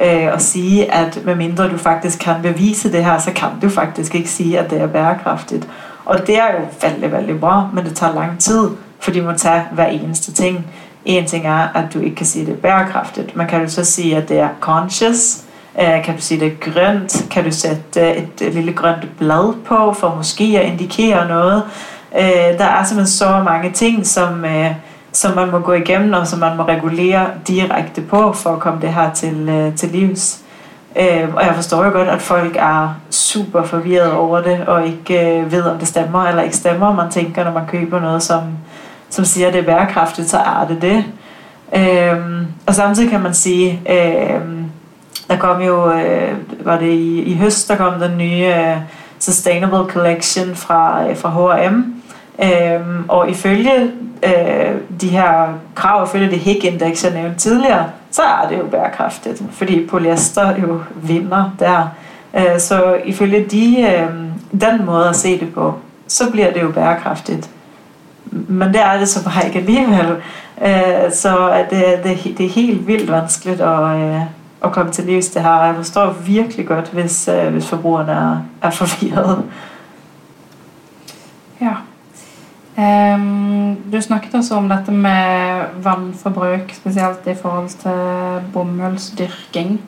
øh, 0.02 0.28
og 0.32 0.40
sige, 0.40 0.92
at 0.94 1.18
medmindre 1.24 1.68
du 1.68 1.76
faktisk 1.76 2.18
kan 2.18 2.34
bevise 2.42 2.92
det 2.92 3.04
her, 3.04 3.18
så 3.18 3.32
kan 3.32 3.48
du 3.62 3.68
faktisk 3.68 4.14
ikke 4.14 4.30
sige, 4.30 4.58
at 4.58 4.70
det 4.70 4.80
er 4.80 4.86
bærekraftigt. 4.86 5.68
Og 6.04 6.26
det 6.26 6.38
er 6.38 6.46
jo 6.52 6.88
veldig, 6.88 7.12
veldig 7.12 7.40
bra, 7.40 7.68
men 7.72 7.84
det 7.84 7.96
tager 7.96 8.14
lang 8.14 8.38
tid, 8.38 8.68
fordi 9.00 9.20
man 9.20 9.38
tager 9.38 9.62
hver 9.72 9.86
eneste 9.86 10.32
ting. 10.32 10.66
En 11.04 11.26
ting 11.26 11.46
er, 11.46 11.68
at 11.74 11.94
du 11.94 12.00
ikke 12.00 12.16
kan 12.16 12.26
sige, 12.26 12.42
at 12.42 12.46
det 12.46 12.54
er 12.54 12.60
bærekraftigt, 12.60 13.36
men 13.36 13.46
kan 13.46 13.64
du 13.64 13.70
så 13.70 13.84
sige, 13.84 14.16
at 14.16 14.28
det 14.28 14.38
er 14.38 14.48
conscious, 14.60 15.42
øh, 15.80 16.04
kan 16.04 16.16
du 16.16 16.20
sige, 16.20 16.44
at 16.44 16.52
det 16.52 16.52
er 16.52 16.72
grønt, 16.72 17.26
kan 17.30 17.44
du 17.44 17.50
sætte 17.50 18.00
øh, 18.00 18.16
et 18.16 18.42
øh, 18.42 18.54
lille 18.54 18.72
grønt 18.72 19.18
blad 19.18 19.54
på, 19.64 19.92
for 19.92 20.14
måske 20.16 20.60
at 20.62 20.72
indikere 20.72 21.28
noget. 21.28 21.62
Der 22.58 22.64
er 22.64 22.84
simpelthen 22.84 23.06
så 23.06 23.42
mange 23.44 23.70
ting, 23.70 24.06
som... 24.06 24.44
Som 25.12 25.36
man 25.36 25.50
må 25.50 25.58
gå 25.58 25.72
igennem, 25.72 26.12
og 26.12 26.26
som 26.26 26.38
man 26.38 26.56
må 26.56 26.62
regulere 26.62 27.26
direkte 27.48 28.00
på, 28.00 28.32
for 28.32 28.50
at 28.50 28.58
komme 28.58 28.80
det 28.80 28.94
her 28.94 29.12
til, 29.12 29.72
til 29.76 29.88
livs. 29.88 30.40
Øh, 30.96 31.34
og 31.34 31.44
jeg 31.44 31.54
forstår 31.54 31.84
jo 31.84 31.90
godt, 31.90 32.08
at 32.08 32.22
folk 32.22 32.56
er 32.56 32.94
super 33.10 33.62
forvirret 33.62 34.12
over 34.12 34.42
det, 34.42 34.60
og 34.66 34.86
ikke 34.86 35.38
øh, 35.38 35.52
ved, 35.52 35.62
om 35.62 35.78
det 35.78 35.88
stemmer 35.88 36.24
eller 36.26 36.42
ikke 36.42 36.56
stemmer. 36.56 36.94
Man 36.94 37.10
tænker, 37.10 37.44
når 37.44 37.52
man 37.52 37.66
køber 37.66 38.00
noget, 38.00 38.22
som, 38.22 38.42
som 39.10 39.24
siger, 39.24 39.46
at 39.46 39.52
det 39.52 39.60
er 39.60 39.64
bærekraftigt, 39.66 40.30
så 40.30 40.38
er 40.38 40.66
det 40.68 40.82
det. 40.82 41.04
Øhm, 41.76 42.46
og 42.66 42.74
samtidig 42.74 43.10
kan 43.10 43.20
man 43.20 43.34
sige, 43.34 43.82
øhm, 43.90 44.64
der 45.28 45.36
kom 45.36 45.62
jo, 45.62 45.92
øh, 45.92 46.32
var 46.60 46.78
det 46.78 46.90
i, 46.92 47.22
i 47.22 47.36
høst, 47.36 47.68
der 47.68 47.76
kom 47.76 48.00
den 48.00 48.18
nye 48.18 48.46
øh, 48.46 48.76
Sustainable 49.18 49.92
Collection 49.92 50.56
fra, 50.56 51.08
øh, 51.08 51.16
fra 51.16 51.30
H&M, 51.30 51.94
Øhm, 52.42 53.04
og 53.08 53.30
ifølge 53.30 53.92
øh, 54.22 55.00
de 55.00 55.08
her 55.08 55.58
krav, 55.74 56.04
ifølge 56.04 56.30
det 56.30 56.38
HIG-indeks, 56.38 57.04
jeg 57.04 57.14
nævnte 57.14 57.38
tidligere, 57.38 57.86
så 58.10 58.22
er 58.22 58.48
det 58.48 58.58
jo 58.58 58.64
bærekraftigt, 58.64 59.42
fordi 59.52 59.86
polyester 59.86 60.56
jo 60.62 60.80
vinder 60.94 61.50
der. 61.58 61.88
Øh, 62.36 62.60
så 62.60 62.96
ifølge 63.04 63.44
de, 63.50 63.80
øh, 63.80 64.08
den 64.60 64.86
måde 64.86 65.08
at 65.08 65.16
se 65.16 65.40
det 65.40 65.54
på, 65.54 65.74
så 66.08 66.30
bliver 66.30 66.52
det 66.52 66.62
jo 66.62 66.70
bærekraftigt. 66.70 67.50
Men 68.48 68.72
det 68.72 68.80
er 68.80 68.98
det 68.98 69.08
så 69.08 69.24
bare 69.24 69.46
ikke 69.46 69.58
alligevel. 69.58 70.16
Øh, 70.62 71.12
så 71.12 71.64
det, 71.70 71.84
det, 72.04 72.38
det 72.38 72.46
er 72.46 72.50
helt 72.50 72.86
vildt 72.86 73.10
vanskeligt 73.10 73.60
at, 73.60 73.96
øh, 73.96 74.20
at 74.64 74.72
komme 74.72 74.92
til 74.92 75.04
livs 75.04 75.28
det 75.28 75.42
her. 75.42 75.64
Jeg 75.64 75.74
forstår 75.76 76.10
virkelig 76.10 76.66
godt, 76.66 76.88
hvis, 76.88 77.28
øh, 77.28 77.52
hvis 77.52 77.68
forbrugerne 77.68 78.12
er, 78.12 78.36
er 78.62 78.70
forvirret. 78.70 79.44
Ja. 81.60 81.74
Um, 82.76 83.76
du 83.92 84.00
snakket 84.00 84.34
også 84.34 84.54
om 84.54 84.68
dette 84.68 84.92
med 84.92 85.60
vannforbruk, 85.82 86.72
spesielt 86.72 87.26
i 87.26 87.34
forhold 87.42 87.68
til 87.68 88.50
bomullsdyrking. 88.52 89.80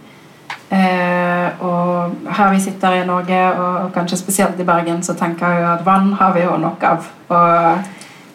Uh, 0.70 1.66
og 1.66 2.10
her 2.36 2.52
vi 2.52 2.60
sitter 2.60 2.92
i 2.92 3.06
Norge, 3.06 3.52
og, 3.52 3.76
og, 3.84 3.92
kanskje 3.92 4.18
spesielt 4.18 4.60
i 4.60 4.64
Bergen, 4.64 5.02
så 5.02 5.14
tenker 5.14 5.48
jeg 5.48 5.62
jo 5.62 5.72
at 5.72 5.86
vann 5.86 6.12
har 6.12 6.32
vi 6.34 6.40
jo 6.40 6.56
nok 6.56 6.82
av. 6.82 7.06
Og 7.28 7.78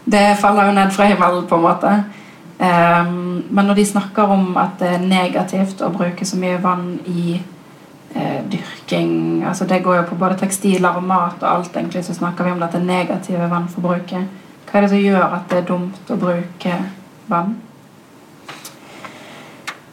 det 0.06 0.38
faller 0.42 0.66
jo 0.66 0.76
ned 0.76 0.92
fra 0.92 1.06
himmelen, 1.06 1.48
på 1.48 1.56
en 1.56 1.62
måte. 1.62 1.94
Um, 2.62 3.44
men 3.50 3.66
når 3.66 3.74
de 3.74 3.86
snakker 3.86 4.24
om 4.30 4.58
at 4.58 4.78
det 4.80 4.90
er 4.94 5.06
negativt 5.06 5.82
å 5.82 5.90
bruke 5.90 6.26
så 6.26 6.38
mye 6.38 6.60
vann 6.62 7.00
i 7.10 7.40
uh, 8.16 8.42
dyrking 8.52 9.42
altså 9.48 9.66
Det 9.66 9.80
går 9.84 9.96
jo 9.96 10.04
på 10.12 10.18
både 10.20 10.38
tekstiler 10.38 11.00
og 11.00 11.04
mat 11.04 11.42
og 11.42 11.50
alt, 11.50 11.76
egentlig, 11.76 12.04
så 12.06 12.14
snakker 12.14 12.46
vi 12.46 12.52
om 12.52 12.62
dette 12.62 12.84
negative 12.84 13.50
vannforbruket. 13.50 14.38
Hva 14.70 14.78
er 14.78 14.86
det 14.86 14.94
som 14.94 15.02
gjør 15.02 15.36
at 15.40 15.50
det 15.50 15.58
er 15.58 15.68
dumt 15.68 16.14
å 16.14 16.20
bruke 16.22 16.78
vann? 17.28 17.58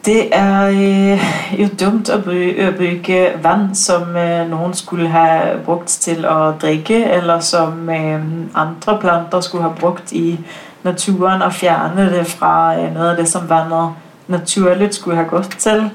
Det 0.05 0.28
er 0.32 0.68
øh, 0.68 1.61
jo 1.61 1.68
dumt 1.80 2.09
at 2.09 2.24
bruge 2.24 3.32
vand, 3.42 3.74
som 3.74 4.16
øh, 4.16 4.51
nogen 4.51 4.74
skulle 4.74 5.09
have 5.09 5.59
brugt 5.64 5.88
til 5.88 6.24
at 6.24 6.62
drikke, 6.62 7.05
eller 7.05 7.40
som 7.40 7.90
øh, 7.90 8.20
andre 8.55 8.99
planter 9.01 9.40
skulle 9.40 9.62
have 9.62 9.76
brugt 9.80 10.12
i 10.12 10.40
naturen 10.82 11.42
og 11.42 11.53
fjerne 11.53 12.18
det 12.18 12.26
fra 12.26 12.80
øh, 12.80 12.94
noget 12.94 13.11
af 13.11 13.16
det, 13.16 13.28
som 13.28 13.51
vandet 13.51 13.90
naturligt 14.28 14.94
skulle 14.94 15.16
have 15.16 15.28
gått 15.28 15.59
til. 15.59 15.90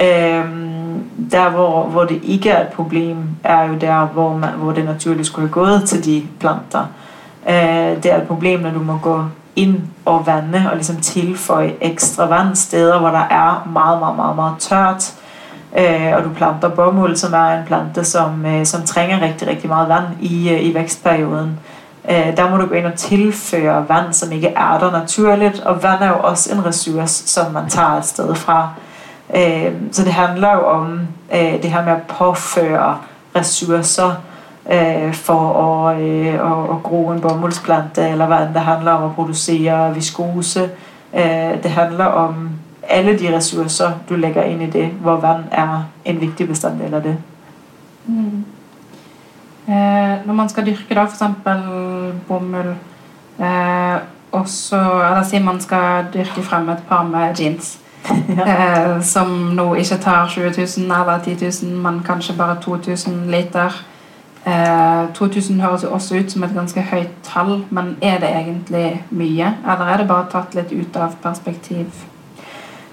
Øh, 0.00 0.44
der, 1.30 1.50
hvor, 1.50 1.84
hvor 1.84 2.04
det 2.04 2.20
ikke 2.22 2.50
er 2.50 2.60
et 2.60 2.72
problem, 2.72 3.16
er 3.44 3.64
jo 3.64 3.74
der, 3.74 4.06
hvor, 4.06 4.36
man, 4.36 4.50
hvor 4.50 4.72
det 4.72 4.84
naturligt 4.84 5.26
skulle 5.26 5.48
have 5.48 5.52
gået 5.52 5.84
til 5.84 6.04
de 6.04 6.22
planter. 6.40 6.86
Øh, 7.48 8.02
det 8.02 8.12
er 8.12 8.16
et 8.16 8.28
problem, 8.28 8.60
når 8.60 8.70
du 8.70 8.80
må 8.80 8.98
gå 9.02 9.24
ind 9.56 9.80
og 10.04 10.26
vande 10.26 10.68
og 10.70 10.74
ligesom 10.74 10.96
tilføje 10.96 11.74
ekstra 11.80 12.26
vand 12.26 12.56
steder, 12.56 12.98
hvor 12.98 13.08
der 13.08 13.26
er 13.30 13.68
meget, 13.72 14.00
meget, 14.00 14.16
meget, 14.16 14.36
meget 14.36 14.54
tørt. 14.58 15.14
Øh, 15.78 16.12
og 16.16 16.24
du 16.24 16.28
planter 16.36 16.68
bomuld, 16.68 17.16
som 17.16 17.32
er 17.32 17.58
en 17.58 17.66
plante, 17.66 18.04
som, 18.04 18.46
øh, 18.46 18.66
som 18.66 18.82
trænger 18.82 19.20
rigtig, 19.20 19.48
rigtig 19.48 19.68
meget 19.68 19.88
vand 19.88 20.04
i, 20.20 20.50
øh, 20.50 20.64
i 20.64 20.74
vækstperioden. 20.74 21.58
øh, 22.10 22.36
der 22.36 22.50
må 22.50 22.56
du 22.56 22.66
gå 22.66 22.74
ind 22.74 22.86
og 22.86 22.94
tilføre 22.94 23.88
vand, 23.88 24.12
som 24.12 24.32
ikke 24.32 24.48
er 24.48 24.78
der 24.78 24.90
naturligt, 24.92 25.60
og 25.60 25.82
vand 25.82 26.02
er 26.02 26.08
jo 26.08 26.18
også 26.20 26.52
en 26.52 26.66
ressource, 26.66 27.28
som 27.28 27.52
man 27.52 27.68
tager 27.68 27.90
et 27.98 28.04
sted 28.04 28.34
fra. 28.34 28.68
Øh, 29.36 29.72
så 29.92 30.04
det 30.04 30.12
handler 30.12 30.52
jo 30.52 30.66
om 30.66 31.00
øh, 31.34 31.62
det 31.62 31.70
her 31.70 31.84
med 31.84 31.92
at 31.92 32.02
påføre 32.02 32.98
ressourcer 33.36 34.14
øh, 34.72 35.14
for 35.14 35.62
at, 35.88 36.00
øh, 36.00 36.34
at, 36.34 36.70
at 36.76 36.82
gro 36.82 37.10
en 37.10 37.20
bomuldsplante, 37.20 38.08
eller 38.08 38.26
hvad 38.26 38.38
det 38.54 38.60
handler 38.60 38.92
om 38.92 39.04
at 39.04 39.14
producere 39.14 39.94
viskose. 39.94 40.70
Øh, 41.14 41.62
det 41.62 41.70
handler 41.70 42.04
om 42.04 42.50
alle 42.88 43.18
de 43.18 43.36
ressourcer, 43.36 43.90
du 44.08 44.14
lægger 44.14 44.42
ind 44.42 44.62
i 44.62 44.70
det, 44.70 44.86
hvor 44.86 45.16
vand 45.16 45.44
er 45.50 45.84
en 46.04 46.20
vigtig 46.20 46.48
bestanddel 46.48 46.94
af 46.94 47.02
det. 47.02 47.16
Mm. 48.06 48.44
Eh, 49.68 50.26
når 50.26 50.32
man 50.32 50.48
skal 50.48 50.66
dyrke 50.66 50.94
da 50.94 51.02
for 51.02 51.10
eksempel 51.10 51.62
bomull, 52.28 52.74
eh, 53.40 53.96
og 54.32 54.48
så, 54.48 54.80
eller 54.80 55.22
si 55.22 55.38
man 55.38 55.60
skal 55.60 56.04
dyrke 56.14 56.42
frem 56.42 56.68
et 56.68 56.82
par 56.88 57.02
med 57.02 57.34
jeans, 57.40 57.78
Ja. 58.36 58.96
eh, 58.96 59.02
som 59.02 59.26
nå 59.28 59.74
ikke 59.74 59.96
tar 59.96 60.26
20 60.28 60.44
000 60.44 60.54
eller 60.78 61.18
10 61.24 61.64
000, 61.66 61.76
men 61.82 62.02
kanskje 62.06 62.34
bare 62.38 62.56
2000 62.62 63.30
liter. 63.30 63.84
Eh, 64.46 65.14
2000 65.14 65.60
høres 65.60 65.82
jo 65.82 65.92
også 65.92 66.16
ut 66.16 66.32
som 66.32 66.42
et 66.44 66.50
ganske 66.54 66.80
høyt 66.80 67.08
tall, 67.22 67.64
men 67.70 67.96
er 68.02 68.18
det 68.18 68.28
egentlig 68.28 69.04
mye? 69.10 69.54
Eller 69.72 69.86
er 69.86 69.96
det 69.96 70.08
bare 70.08 70.26
tatt 70.32 70.54
litt 70.54 70.72
ut 70.72 70.96
av 70.96 71.14
perspektiv? 71.22 71.86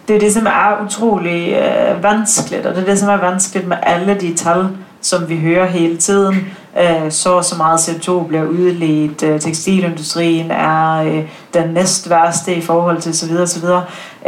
Det 0.08 0.16
er 0.16 0.20
det, 0.20 0.34
som 0.34 0.46
er 0.46 0.86
utrolig 0.86 1.54
øh, 1.54 2.04
vanskeligt, 2.04 2.66
og 2.66 2.76
det 2.76 2.82
er 2.82 2.86
det, 2.86 3.00
som 3.00 3.10
er 3.10 3.18
vanskeligt 3.18 3.68
med 3.68 3.78
alle 3.84 4.18
de 4.22 4.34
tal, 4.34 4.68
som 5.02 5.30
vi 5.30 5.38
hører 5.38 5.66
hele 5.66 5.98
tiden. 5.98 6.36
Øh, 6.80 7.12
så 7.12 7.32
og 7.32 7.46
så 7.46 7.58
meget 7.58 7.80
CO2 7.80 8.28
bliver 8.28 8.44
udledt, 8.44 9.24
øh, 9.24 9.40
tekstilindustrien 9.40 10.52
er 10.52 11.04
øh, 11.04 11.24
den 11.54 11.70
næst 11.70 12.10
værste 12.10 12.56
i 12.56 12.62
forhold 12.62 13.02
til 13.02 13.18
så 13.18 13.42
osv. 13.42 13.66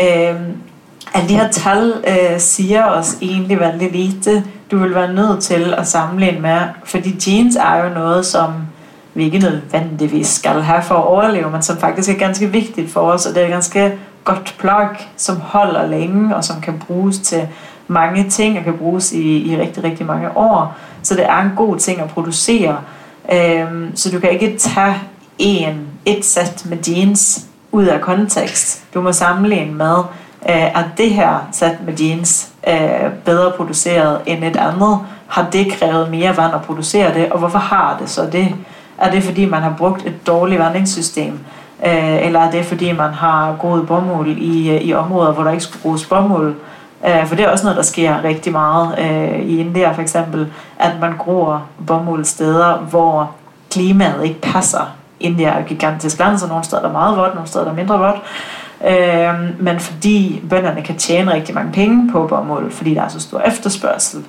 Øh, 0.02 0.36
alle 1.14 1.30
de 1.30 1.36
her 1.36 1.52
tal 1.52 1.94
øh, 2.08 2.40
siger 2.40 2.86
os 2.86 3.18
egentlig 3.22 3.60
vanvittigt 3.60 3.96
lite. 3.96 4.44
Du 4.72 4.78
vil 4.78 4.96
være 4.96 5.14
nødt 5.14 5.44
til 5.44 5.74
at 5.78 5.88
sammenligne 5.88 6.40
med, 6.40 6.60
fordi 6.86 7.32
jeans 7.32 7.56
er 7.56 7.84
jo 7.84 7.94
noget, 7.94 8.26
som 8.26 8.54
vi 9.14 9.24
ikke 9.24 9.40
nødvendigvis 9.40 10.28
skal 10.28 10.62
have 10.62 10.82
for 10.82 10.96
at 10.96 11.04
overleve, 11.04 11.52
men 11.52 11.62
som 11.62 11.78
faktisk 11.78 12.10
er 12.10 12.14
ganske 12.14 12.48
vigtigt 12.48 12.92
for 12.92 13.00
os, 13.00 13.26
og 13.26 13.36
det 13.36 13.42
er 13.42 13.46
et 13.46 13.52
ganske 13.52 13.94
godt 14.24 14.56
plug, 14.60 14.88
som 15.18 15.36
holder 15.40 15.88
længe, 15.88 16.36
og 16.36 16.44
som 16.44 16.62
kan 16.62 16.84
bruges 16.88 17.20
til 17.20 17.48
mange 17.88 18.30
ting, 18.30 18.58
og 18.58 18.64
kan 18.64 18.78
bruges 18.78 19.12
i, 19.12 19.52
i 19.52 19.58
rigtig, 19.58 19.84
rigtig 19.84 20.06
mange 20.06 20.38
år. 20.38 20.76
Så 21.04 21.16
det 21.16 21.26
er 21.26 21.42
en 21.42 21.52
god 21.56 21.78
ting 21.78 22.02
at 22.02 22.10
producere. 22.10 22.78
Øhm, 23.34 23.92
så 23.96 24.12
du 24.12 24.20
kan 24.20 24.32
ikke 24.32 24.58
tage 24.58 24.96
en, 25.38 25.88
et 26.06 26.26
sæt 26.26 26.66
med 26.70 26.78
jeans 26.88 27.46
ud 27.72 27.86
af 27.86 28.02
kontekst. 28.02 28.84
Du 28.94 29.02
må 29.02 29.12
sammenligne 29.12 29.74
med, 29.74 29.96
øh, 30.50 30.80
at 30.80 30.86
det 30.98 31.10
her 31.10 31.48
sat 31.52 31.78
med 31.86 31.94
jeans 32.00 32.52
øh, 32.68 33.12
bedre 33.26 33.52
produceret 33.52 34.22
end 34.26 34.44
et 34.44 34.58
andet? 34.58 35.00
Har 35.28 35.48
det 35.54 35.72
krævet 35.74 36.12
mere 36.12 36.38
vand 36.38 36.54
at 36.54 36.62
producere 36.62 37.14
det, 37.14 37.32
og 37.32 37.40
hvorfor 37.40 37.60
har 37.60 37.98
det 38.00 38.10
så 38.10 38.26
det? 38.32 38.56
Er 38.98 39.12
det 39.12 39.24
fordi 39.24 39.46
man 39.46 39.62
har 39.62 39.74
brugt 39.78 40.06
et 40.06 40.28
dårligt 40.28 40.60
vandingssystem? 40.60 41.40
Øh, 41.86 42.26
eller 42.26 42.40
er 42.40 42.52
det 42.52 42.66
fordi 42.66 42.92
man 42.92 43.14
har 43.14 43.56
groet 43.60 43.88
bomuld 43.88 44.38
i, 44.38 44.70
øh, 44.70 44.82
i 44.82 44.94
områder, 44.94 45.32
hvor 45.32 45.44
der 45.44 45.52
ikke 45.52 45.64
skulle 45.64 45.82
bruges 45.82 46.06
bomuld? 46.06 46.56
Øh, 47.08 47.26
for 47.28 47.36
det 47.36 47.46
er 47.46 47.50
også 47.50 47.64
noget, 47.64 47.78
der 47.78 47.84
sker 47.84 48.24
rigtig 48.24 48.52
meget 48.52 48.96
øh, 49.00 49.40
i 49.40 49.60
India 49.60 49.92
for 49.92 50.02
eksempel, 50.02 50.48
at 50.80 50.92
man 51.02 51.18
gror 51.18 51.64
bomuld 51.88 52.26
steder, 52.26 52.78
hvor 52.78 53.32
klimaet 53.72 54.26
ikke 54.26 54.42
passer. 54.42 54.92
India 55.20 55.48
er 55.48 55.60
et 55.60 55.66
gigantisk 55.66 56.20
land, 56.20 56.38
så 56.38 56.48
nogle 56.48 56.64
steder 56.64 56.82
er 56.82 56.86
der 56.86 56.92
meget 56.92 57.18
vådt, 57.18 57.34
nogle 57.34 57.50
steder 57.50 57.66
er 57.66 57.70
der 57.70 57.76
mindre 57.76 58.00
vådt. 58.00 58.22
Øh, 58.88 59.34
men 59.60 59.80
fordi 59.80 60.44
bønderne 60.50 60.82
kan 60.82 60.98
tjene 60.98 61.34
rigtig 61.34 61.56
mange 61.56 61.72
penge 61.72 62.12
på 62.12 62.28
bomuld, 62.28 62.72
fordi 62.72 62.94
der 62.94 63.02
er 63.02 63.08
så 63.08 63.20
stor 63.20 63.40
efterspørgsel, 63.40 64.26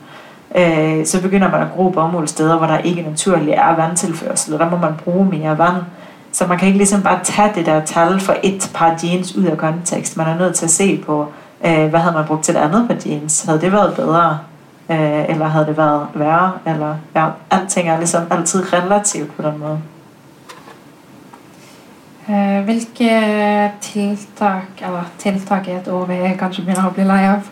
øh, 0.57 1.07
så 1.07 1.23
begynder 1.23 1.51
man 1.51 1.61
at 1.61 1.69
gro 1.77 1.89
bomuld 1.89 2.29
steder, 2.29 2.59
hvor 2.59 2.67
der 2.67 2.79
ikke 2.79 3.03
naturligt 3.03 3.57
er 3.59 3.77
vandtilførsel, 3.77 4.55
og 4.55 4.61
der 4.61 4.71
må 4.71 4.77
man 4.77 4.93
bruge 5.05 5.25
mere 5.25 5.59
vand. 5.59 5.77
Så 6.33 6.47
man 6.47 6.59
kan 6.59 6.67
ikke 6.67 6.79
ligesom 6.79 7.03
bare 7.03 7.19
tage 7.23 7.53
det 7.55 7.67
der 7.67 7.85
tal 7.85 8.21
for 8.21 8.37
et 8.43 8.71
par 8.75 8.99
jeans 9.05 9.37
ud 9.37 9.45
af 9.45 9.59
kontekst. 9.59 10.17
Man 10.17 10.27
er 10.27 10.39
nødt 10.39 10.55
til 10.55 10.65
at 10.65 10.71
se 10.71 11.03
på, 11.07 11.27
øh, 11.67 11.87
hvad 11.87 12.01
havde 12.01 12.15
man 12.15 12.25
brugt 12.25 12.45
til 12.45 12.57
et 12.57 12.59
andet 12.59 12.89
par 12.89 12.97
jeans? 13.07 13.45
Havde 13.45 13.61
det 13.61 13.73
været 13.73 13.95
bedre? 13.95 14.39
Øh, 14.91 15.29
eller 15.29 15.49
havde 15.49 15.67
det 15.67 15.77
været 15.77 16.07
værre? 16.15 16.53
Eller, 16.67 16.95
ja, 17.17 17.27
alting 17.51 17.89
er 17.89 17.97
ligesom 17.97 18.23
altid 18.31 18.73
relativt 18.73 19.37
på 19.37 19.43
den 19.43 19.59
måde. 19.59 19.79
Eh, 22.29 22.65
Hvilke 22.65 23.73
tiltak, 23.85 24.81
eller 24.81 25.05
tiltak 25.19 25.67
er 25.69 25.83
et 25.83 25.89
ord 25.93 26.09
vi 26.09 26.31
kanskje 26.41 26.63
begynner 26.65 26.89
å 26.89 26.95
bli 26.97 27.05
lei 27.05 27.21
av. 27.29 27.51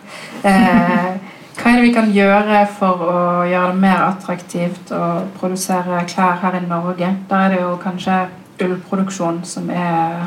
Eh, 0.49 1.11
hva 1.59 1.69
er 1.69 1.75
det 1.77 1.83
vi 1.83 1.91
kan 1.93 2.09
gjøre 2.09 2.63
for 2.79 3.03
å 3.05 3.19
gjøre 3.45 3.75
det 3.75 3.81
mer 3.83 4.01
attraktivt 4.07 4.89
å 4.97 5.03
produsere 5.37 6.01
klær 6.09 6.41
her 6.41 6.57
i 6.57 6.63
Norge? 6.65 7.11
Der 7.29 7.45
er 7.45 7.53
det 7.53 7.61
jo 7.61 7.75
kanskje 7.83 8.17
ullproduksjon 8.65 9.43
som 9.45 9.69
er 9.69 10.25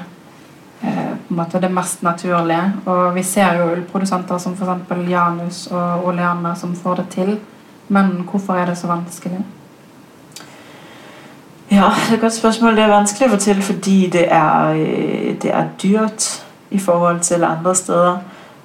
eh, 0.85 1.11
på 1.27 1.35
en 1.35 1.41
måte 1.43 1.59
det 1.59 1.73
mest 1.75 2.07
naturlige. 2.07 2.71
Og 2.87 3.19
vi 3.19 3.27
ser 3.27 3.59
jo 3.59 3.73
ullprodusenter 3.73 4.39
som 4.39 4.55
f.eks. 4.55 5.11
Janus 5.11 5.65
og 5.73 6.07
Oleana 6.13 6.55
som 6.55 6.79
får 6.79 7.03
det 7.03 7.09
til. 7.19 7.39
Men 7.89 8.21
hvorfor 8.31 8.63
er 8.63 8.71
det 8.71 8.79
så 8.79 8.87
vanskelig? 8.95 9.43
Ja, 11.71 11.77
det 11.77 12.11
er 12.11 12.15
et 12.15 12.21
godt 12.21 12.33
spørgsmål. 12.33 12.77
Det 12.77 12.83
er 12.83 12.89
vanskeligt 12.89 13.33
at 13.33 13.39
fortælle, 13.39 13.63
til, 13.63 13.75
fordi 13.75 14.11
det 14.11 14.33
er, 14.33 14.69
øh, 14.69 15.43
det 15.43 15.55
er 15.55 15.65
dyrt 15.83 16.47
i 16.71 16.79
forhold 16.79 17.21
til 17.21 17.45
andre 17.45 17.75
steder. 17.75 18.19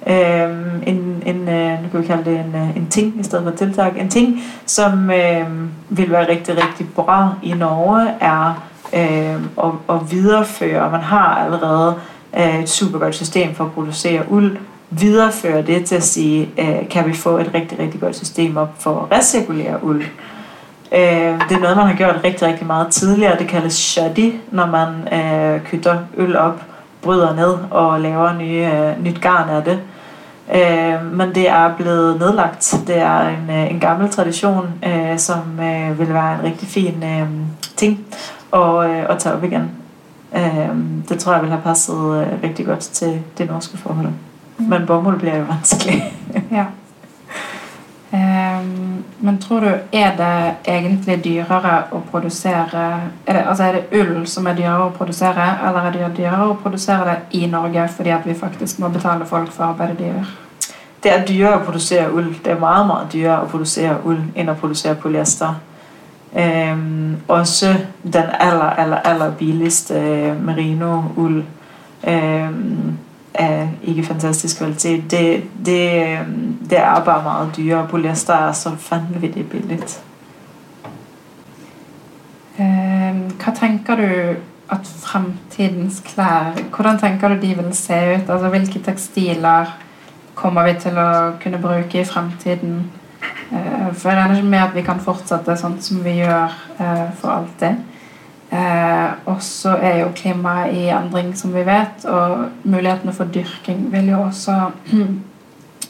Øhm, 0.06 0.82
en, 0.86 1.22
en, 1.26 1.48
øh, 1.48 1.82
nu 1.82 1.88
kan 1.88 2.00
vi 2.00 2.06
kalde 2.06 2.24
det 2.30 2.40
en, 2.40 2.54
øh, 2.54 2.76
en 2.76 2.86
ting 2.90 3.20
i 3.20 3.22
stedet 3.22 3.44
for 3.44 3.50
tiltak. 3.56 3.92
En 3.96 4.08
ting, 4.08 4.42
som 4.66 5.10
øh, 5.10 5.46
vil 5.88 6.10
være 6.10 6.28
rigtig, 6.28 6.56
rigtig 6.64 6.88
bra 6.94 7.34
i 7.42 7.52
Norge, 7.52 8.10
er 8.20 8.62
øh, 8.92 9.64
at, 9.64 9.94
at 9.96 10.10
videreføre. 10.10 10.90
Man 10.90 11.00
har 11.00 11.44
allerede 11.44 11.94
øh, 12.38 12.62
et 12.62 12.68
super 12.68 12.98
godt 12.98 13.14
system 13.14 13.54
for 13.54 13.64
at 13.64 13.72
producere 13.72 14.22
uld. 14.30 14.56
Videreføre 14.90 15.62
det 15.62 15.84
til 15.84 15.94
at 15.94 16.02
sige, 16.02 16.50
øh, 16.58 16.88
kan 16.90 17.06
vi 17.06 17.14
få 17.14 17.38
et 17.38 17.50
rigtig, 17.54 17.78
rigtig 17.78 18.00
godt 18.00 18.16
system 18.16 18.56
op 18.56 18.74
for 18.78 19.08
at 19.10 19.18
recirkulere 19.18 19.84
uld. 19.84 20.04
Øh, 20.94 21.40
det 21.48 21.56
er 21.56 21.60
noget, 21.60 21.76
man 21.76 21.86
har 21.86 21.94
gjort 21.94 22.20
rigtig, 22.24 22.48
rigtig 22.48 22.66
meget 22.66 22.88
tidligere. 22.88 23.38
Det 23.38 23.48
kaldes 23.48 23.74
shoddy, 23.74 24.32
når 24.50 24.66
man 24.66 25.18
øh, 25.20 25.60
kytter 25.60 25.98
øl 26.16 26.36
op, 26.36 26.62
bryder 27.02 27.34
ned 27.34 27.56
og 27.70 28.00
laver 28.00 28.32
nye, 28.32 28.70
øh, 28.74 29.04
nyt 29.04 29.20
garn 29.20 29.48
af 29.48 29.62
det. 29.62 29.80
Øh, 30.54 31.12
men 31.12 31.34
det 31.34 31.48
er 31.48 31.76
blevet 31.76 32.18
nedlagt. 32.18 32.74
Det 32.86 32.98
er 32.98 33.20
en, 33.20 33.50
øh, 33.50 33.70
en 33.70 33.80
gammel 33.80 34.10
tradition, 34.10 34.68
øh, 34.86 35.18
som 35.18 35.60
øh, 35.60 35.98
vil 35.98 36.14
være 36.14 36.34
en 36.34 36.44
rigtig 36.44 36.68
fin 36.68 37.02
øh, 37.04 37.28
ting 37.76 38.00
at, 38.52 38.90
øh, 38.90 39.04
at 39.08 39.18
tage 39.18 39.34
op 39.34 39.44
igen. 39.44 39.70
Øh, 40.36 40.68
det 41.08 41.18
tror 41.18 41.32
jeg 41.32 41.42
vil 41.42 41.50
have 41.50 41.62
passet 41.62 41.94
øh, 41.94 42.42
rigtig 42.42 42.66
godt 42.66 42.80
til 42.80 43.20
det 43.38 43.50
norske 43.50 43.78
forhold. 43.78 44.06
Mm. 44.58 44.64
Men 44.64 44.86
bomuld 44.86 45.18
bliver 45.18 45.36
jo 45.36 45.44
vanskeligt. 45.44 46.02
Ja. 46.50 46.64
Ehm, 48.12 49.04
men 49.18 49.38
tror 49.38 49.60
du 49.60 49.68
er 49.92 50.16
det 50.16 50.54
egentlig 50.68 51.16
dyrere 51.24 51.76
å 51.96 52.02
produsere 52.10 52.82
er 53.26 53.32
det, 53.32 53.44
altså 53.48 53.64
er 53.64 53.78
det 53.78 54.00
ull 54.02 54.26
som 54.28 54.46
er 54.46 54.58
dyrere 54.58 54.90
å 54.90 54.92
produsere, 54.92 55.46
eller 55.64 55.86
er 55.88 55.94
det 55.96 56.10
dyrere 56.18 56.50
å 56.50 56.58
produsere 56.60 57.06
det 57.08 57.38
i 57.40 57.46
Norge 57.48 57.86
fordi 57.96 58.12
at 58.12 58.26
vi 58.28 58.34
faktisk 58.36 58.82
må 58.82 58.90
betale 58.92 59.24
folk 59.24 59.48
for 59.52 59.70
arbeidet 59.70 59.98
de 59.98 60.10
gjør? 60.10 60.32
Det 61.02 61.12
er 61.12 61.24
dyrere 61.26 61.56
å 61.56 61.64
produsere 61.64 62.10
ull. 62.12 62.28
Det 62.44 62.52
er 62.52 62.60
meget, 62.60 62.86
meget 62.86 63.12
dyrere 63.14 63.46
å 63.46 63.48
produsere 63.50 63.96
ull 64.04 64.20
enn 64.36 64.52
å 64.52 64.58
produsere 64.60 65.00
polyester. 65.00 65.56
Øhm, 66.36 67.16
også 67.28 67.72
den 68.02 68.28
aller, 68.40 68.76
aller, 68.84 69.00
aller 69.04 69.32
billigste 69.38 69.96
eh, 69.96 70.36
merino-ull. 70.36 71.42
øhm, 72.04 72.98
er 73.34 73.68
ikke 73.82 74.02
fantastisk 74.02 74.58
kvalitet. 74.58 75.10
Det, 75.10 75.44
det, 75.66 76.08
øhm, 76.08 76.58
det 76.70 76.78
er 76.78 77.04
bare 77.04 77.22
meget 77.22 77.56
dyrere. 77.56 77.88
Polyester 77.88 78.34
er 78.34 78.52
så 78.52 78.70
vanvittigt 78.90 79.50
billigt. 79.50 80.02
Ehm, 82.58 83.30
hvad 83.44 83.56
tænker 83.60 83.96
du 83.96 84.36
at 84.70 84.86
fremtidens 84.98 86.02
klær 86.04 86.52
Hvordan 86.76 86.98
tænker 86.98 87.28
du 87.28 87.34
de 87.34 87.56
vil 87.56 87.74
se 87.74 87.94
ut? 87.94 88.30
Altså 88.30 88.48
Hvilke 88.48 88.78
tekstiler 88.78 89.78
kommer 90.34 90.72
vi 90.72 90.80
til 90.80 90.88
at 90.98 91.42
kunne 91.42 91.58
bruge 91.58 92.00
i 92.00 92.04
fremtiden? 92.04 92.90
Eh, 93.52 93.94
for 93.94 94.08
jeg 94.08 94.18
regner 94.18 94.36
ikke 94.36 94.48
med 94.48 94.58
at 94.58 94.74
vi 94.74 94.82
kan 94.82 95.00
fortsætte 95.00 95.56
sådan, 95.56 95.80
som 95.80 96.04
vi 96.04 96.10
gør 96.10 96.44
eh, 96.80 97.14
for 97.14 97.28
alltid. 97.28 97.76
Eh, 98.52 99.10
og 99.26 99.36
så 99.42 99.70
er 99.80 99.98
jo 99.98 100.08
klimaet 100.14 100.74
i 100.76 100.88
endring, 100.88 101.36
som 101.38 101.54
vi 101.54 101.66
vet, 101.66 102.04
og 102.04 102.48
mulighetene 102.64 103.12
for 103.12 103.24
dyrking 103.24 103.92
vil 103.92 104.08
jo 104.08 104.20
også 104.22 104.70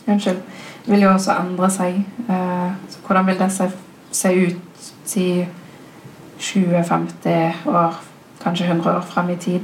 Unnskyld. 0.06 0.38
Vil 0.86 1.02
jo 1.02 1.12
også 1.12 1.32
endre 1.32 1.70
seg. 1.70 2.06
Eh, 2.28 2.70
så 2.88 2.98
hvordan 3.06 3.26
vil 3.26 3.38
det 3.38 3.52
se, 3.52 3.70
se 4.12 4.32
ut 4.46 5.16
i 5.16 5.46
20-50 6.40 7.68
år 7.68 8.00
kanskje 8.42 8.66
100 8.66 8.96
år 8.96 9.00
frem 9.00 9.30
i 9.30 9.36
tid? 9.36 9.60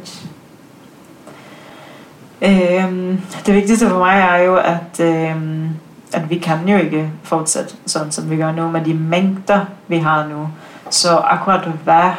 Øhm, 2.42 3.20
det 3.46 3.54
vigtigste 3.54 3.88
for 3.88 3.98
mig 3.98 4.20
er 4.20 4.36
jo, 4.36 4.56
at, 4.56 5.00
øhm, 5.00 5.68
at 6.12 6.30
vi 6.30 6.38
kan 6.38 6.68
jo 6.68 6.76
ikke 6.76 7.10
fortsætte 7.22 7.74
sådan, 7.86 8.12
som 8.12 8.30
vi 8.30 8.36
gør 8.36 8.52
nu, 8.52 8.70
med 8.70 8.84
de 8.84 8.94
mængder, 8.94 9.60
vi 9.88 9.96
har 9.96 10.26
nu. 10.26 10.48
Så 10.90 11.16
akkurat 11.16 11.68
hvad 11.84 12.10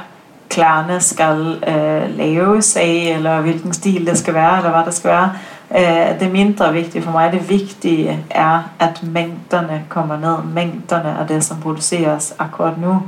klarne 0.50 1.00
skal 1.00 1.64
øh, 1.68 2.18
laves 2.18 2.76
af, 2.76 3.14
eller 3.16 3.41
hvilken 3.41 3.74
stil 3.74 4.08
det 4.08 4.18
skal 4.18 4.34
være, 4.34 4.58
eller 4.58 4.72
hvad 4.72 4.86
det 4.86 4.93
skal 4.93 5.10
være, 5.10 5.32
øh, 5.76 6.20
det 6.20 6.28
er 6.28 6.32
mindre 6.32 6.74
vigtigt 6.74 7.06
for 7.06 7.12
mig. 7.12 7.32
Det 7.32 7.50
vigtige 7.50 8.20
er, 8.30 8.70
at 8.80 9.04
mængderne 9.04 9.84
kommer 9.89 10.18
ned. 10.18 10.54
Mængderne 10.54 11.20
af 11.20 11.28
det, 11.28 11.43
som 11.43 11.58
produceres 11.62 12.36
akkurat 12.39 12.82
nu, 12.82 13.02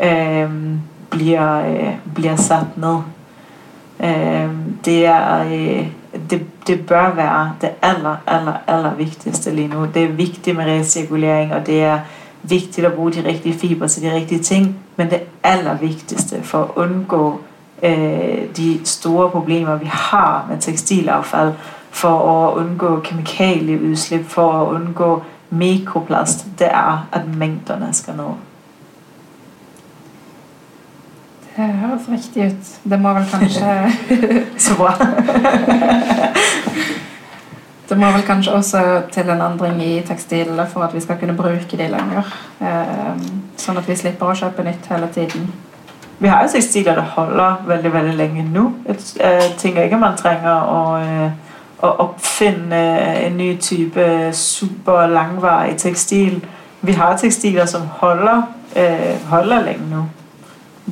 øh, 0.00 0.50
bliver, 1.10 1.68
øh, 1.68 1.94
bliver 2.14 2.36
sat 2.36 2.76
ned. 2.76 2.96
Øh, 4.00 4.50
det 4.84 5.06
er... 5.06 5.44
Øh, 5.44 5.86
det, 6.30 6.46
det 6.66 6.86
bør 6.86 7.14
være 7.14 7.52
det 7.60 7.70
aller, 7.82 8.16
aller, 8.26 8.52
aller 8.66 8.94
vigtigste 8.94 9.50
lige 9.50 9.68
nu. 9.68 9.86
Det 9.94 10.04
er 10.04 10.08
vigtigt 10.08 10.56
med 10.56 10.64
recirkulering, 10.64 11.54
og 11.54 11.66
det 11.66 11.84
er 11.84 11.98
vigtigt 12.48 12.86
at 12.86 12.92
bruge 12.92 13.12
de 13.12 13.28
rigtige 13.28 13.58
fiber 13.58 13.86
til 13.86 14.02
de 14.02 14.14
rigtige 14.14 14.42
ting, 14.42 14.76
men 14.96 15.10
det 15.10 15.22
allervigtigste 15.42 16.42
for 16.42 16.62
at 16.62 16.70
undgå 16.76 17.40
øh, 17.82 18.56
de 18.56 18.80
store 18.84 19.30
problemer, 19.30 19.76
vi 19.76 19.86
har 19.86 20.46
med 20.50 20.60
tekstilaffald, 20.60 21.52
for 21.90 22.46
at 22.46 22.54
undgå 22.54 23.00
kemikalieudslip, 23.00 24.26
for 24.26 24.52
at 24.52 24.74
undgå 24.74 25.22
mikroplast, 25.50 26.46
det 26.58 26.66
er, 26.66 27.08
at 27.12 27.36
mængderne 27.36 27.94
skal 27.94 28.16
ned. 28.16 28.24
Det 31.56 31.64
høres 31.64 32.02
riktig 32.12 32.46
ut. 32.46 32.90
Det 32.90 33.00
må 33.00 33.14
vel 33.14 33.26
kanskje 33.30 33.92
Så 34.64 34.76
bra. 34.76 34.94
Det 37.94 38.00
må 38.02 38.08
vel 38.10 38.24
kanskje 38.26 38.52
også 38.52 38.80
til 39.14 39.28
en 39.30 39.42
endring 39.44 39.76
i 39.82 40.00
tekstilene 40.02 40.64
for 40.66 40.82
at 40.82 40.94
vi 40.94 41.00
skal 41.00 41.18
kunne 41.20 41.36
bruke 41.38 41.76
de 41.78 41.84
lenger. 41.92 42.30
Eh, 42.58 43.20
sånn 43.62 43.78
at 43.78 43.86
vi 43.86 43.94
slipper 43.94 44.32
å 44.32 44.34
kjøpe 44.34 44.64
nytt 44.66 44.88
hele 44.90 45.06
tiden. 45.14 45.44
Vi 46.18 46.32
har 46.32 46.42
jo 46.42 46.50
tekstiler, 46.56 46.98
der 46.98 47.12
holder 47.14 47.62
veldig, 47.68 47.92
veldig 47.94 48.14
længe 48.18 48.42
nu. 48.48 48.64
Jeg 48.88 48.96
øh, 48.96 49.28
eh, 49.28 49.54
tænker 49.58 49.82
ikke, 49.82 49.94
at 49.94 50.00
man 50.00 50.16
trænger 50.16 50.50
at, 50.50 51.06
øh, 51.06 51.22
eh, 51.22 51.30
at 51.84 52.00
opfinde 52.08 52.82
en 53.26 53.36
ny 53.36 53.48
type 53.60 54.32
super 54.32 55.06
langvarig 55.06 55.76
tekstil. 55.76 56.44
Vi 56.82 56.92
har 56.92 57.16
tekstiler, 57.16 57.66
som 57.66 57.82
holder, 58.02 58.42
eh, 58.76 59.28
holder 59.30 59.64
længe 59.64 59.90
nu. 59.90 60.02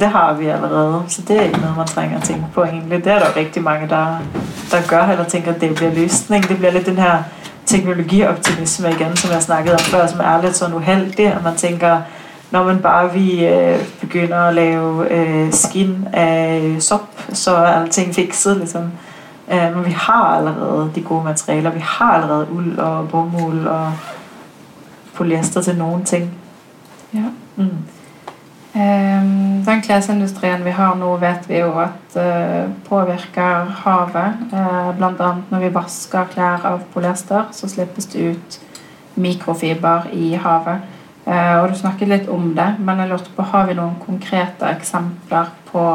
Det 0.01 0.09
har 0.09 0.33
vi 0.33 0.47
allerede, 0.47 1.03
så 1.09 1.23
det 1.29 1.39
er 1.39 1.43
ikke 1.43 1.61
noget, 1.61 1.77
man 1.77 1.87
trænger 1.87 2.19
at 2.19 2.25
tænke 2.25 2.45
på 2.55 2.63
egentlig. 2.63 3.05
Det 3.05 3.13
er 3.13 3.19
der 3.19 3.37
rigtig 3.37 3.63
mange, 3.63 3.89
der, 3.89 4.19
der 4.71 4.79
gør, 4.89 5.03
eller 5.03 5.25
tænker, 5.25 5.55
at 5.55 5.61
det 5.61 5.75
bliver 5.75 5.95
løsning. 5.95 6.49
Det 6.49 6.57
bliver 6.57 6.73
lidt 6.73 6.87
den 6.87 6.99
her 6.99 7.23
teknologioptimisme 7.67 8.91
igen, 8.91 9.17
som 9.17 9.31
jeg 9.31 9.43
snakkede 9.43 9.75
om 9.75 9.81
før, 9.81 10.07
som 10.07 10.21
er 10.21 10.43
lidt 10.43 10.57
sådan 10.57 10.75
uheldig, 10.75 11.27
at 11.27 11.45
man 11.45 11.57
tænker, 11.57 12.01
når 12.51 12.65
man 12.65 12.79
bare 12.79 13.13
vi 13.13 13.47
øh, 13.47 13.79
begynder 14.01 14.39
at 14.39 14.55
lave 14.55 15.13
øh, 15.13 15.53
skin 15.53 16.09
af 16.13 16.77
sop, 16.81 17.09
så 17.33 17.57
er 17.57 17.67
alting 17.67 18.15
fikset 18.15 18.57
ligesom. 18.57 18.83
Øh, 19.53 19.77
men 19.77 19.87
vi 19.87 19.91
har 19.91 20.37
allerede 20.37 20.91
de 20.95 21.03
gode 21.03 21.25
materialer. 21.25 21.71
Vi 21.71 21.81
har 21.81 22.13
allerede 22.13 22.47
uld 22.53 22.79
og 22.79 23.09
bomuld 23.09 23.67
og 23.67 23.93
polyester 25.15 25.63
til 25.63 25.77
nogle 25.77 26.05
ting. 26.05 26.31
Ja. 27.15 27.25
Mm. 27.57 27.69
Ehm, 28.75 29.65
den 29.65 29.83
klesindustrien 29.85 30.65
vi 30.65 30.71
har 30.71 30.95
nå, 30.97 31.17
vet 31.21 31.45
vi 31.49 31.59
jo 31.59 31.75
at 31.83 32.17
eh, 32.17 32.71
påvirker 32.89 33.69
havet. 33.85 34.47
Eh, 34.53 34.93
Blant 34.97 35.21
når 35.51 35.67
vi 35.67 35.75
vasker 35.75 36.31
klær 36.33 36.65
av 36.65 36.81
polyester, 36.95 37.51
så 37.53 37.69
slippes 37.69 38.09
det 38.15 38.33
ut 38.33 38.59
mikrofiber 39.21 40.09
i 40.13 40.33
havet. 40.41 40.89
Eh, 41.27 41.61
Og 41.61 41.69
du 41.69 41.75
snakket 41.75 42.09
litt 42.09 42.29
om 42.29 42.55
det, 42.57 42.75
men 42.79 42.99
jeg 42.99 43.13
lurte 43.13 43.37
på, 43.37 43.43
har 43.53 43.69
vi 43.69 43.77
noen 43.77 44.01
konkrete 44.07 44.73
eksempler 44.73 45.53
på 45.73 45.87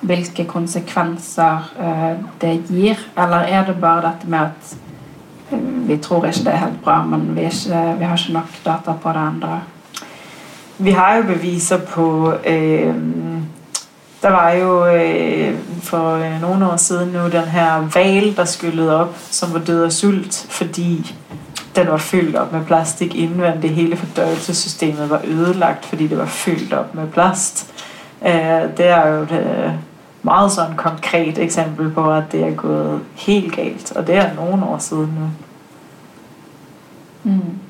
hvilke 0.00 0.46
konsekvenser 0.48 1.72
eh, 1.78 2.12
det 2.40 2.56
gir? 2.70 2.98
Eller 3.18 3.52
er 3.52 3.66
det 3.66 3.80
bare 3.80 4.08
dette 4.08 4.30
med 4.30 4.48
at 4.48 4.76
eh, 5.52 5.58
vi 5.88 5.96
tror 6.00 6.24
ikke 6.24 6.44
det 6.48 6.54
er 6.54 6.64
helt 6.64 6.84
bra, 6.84 7.02
men 7.04 7.34
vi, 7.36 7.50
ikke, 7.52 7.98
vi 7.98 8.04
har 8.04 8.16
ikke 8.16 8.38
nok 8.40 8.62
data 8.64 8.96
på 9.02 9.12
det 9.12 9.26
ennå? 9.32 9.58
Vi 10.78 10.90
har 10.90 11.16
jo 11.16 11.22
beviser 11.22 11.78
på, 11.78 12.32
øh, 12.46 12.94
der 14.22 14.30
var 14.30 14.50
jo 14.50 14.86
øh, 14.86 15.54
for 15.82 16.14
øh, 16.14 16.40
nogle 16.40 16.72
år 16.72 16.76
siden 16.76 17.08
nu 17.08 17.28
den 17.28 17.44
her 17.44 17.88
val, 17.94 18.36
der 18.36 18.44
skyllede 18.44 19.00
op, 19.00 19.16
som 19.30 19.52
var 19.52 19.58
død 19.58 19.84
af 19.84 19.92
sult, 19.92 20.46
fordi 20.48 21.14
den 21.76 21.86
var 21.86 21.96
fyldt 21.96 22.36
op 22.36 22.52
med 22.52 22.64
plastik 22.64 23.14
indvendigt. 23.14 23.74
Hele 23.74 23.96
fordøjelsessystemet 23.96 25.10
var 25.10 25.20
ødelagt, 25.24 25.84
fordi 25.84 26.06
det 26.06 26.18
var 26.18 26.26
fyldt 26.26 26.72
op 26.72 26.94
med 26.94 27.08
plast. 27.08 27.74
Øh, 28.26 28.76
det 28.76 28.86
er 28.86 29.08
jo 29.08 29.22
et 29.22 29.32
øh, 29.32 29.72
meget 30.22 30.52
sådan 30.52 30.76
konkret 30.76 31.38
eksempel 31.38 31.90
på, 31.90 32.12
at 32.12 32.24
det 32.32 32.44
er 32.44 32.54
gået 32.54 33.00
helt 33.14 33.56
galt, 33.56 33.92
og 33.96 34.06
det 34.06 34.14
er 34.14 34.34
nogle 34.34 34.64
år 34.64 34.78
siden 34.78 35.18
nu. 35.20 35.30
Mm. 37.30 37.67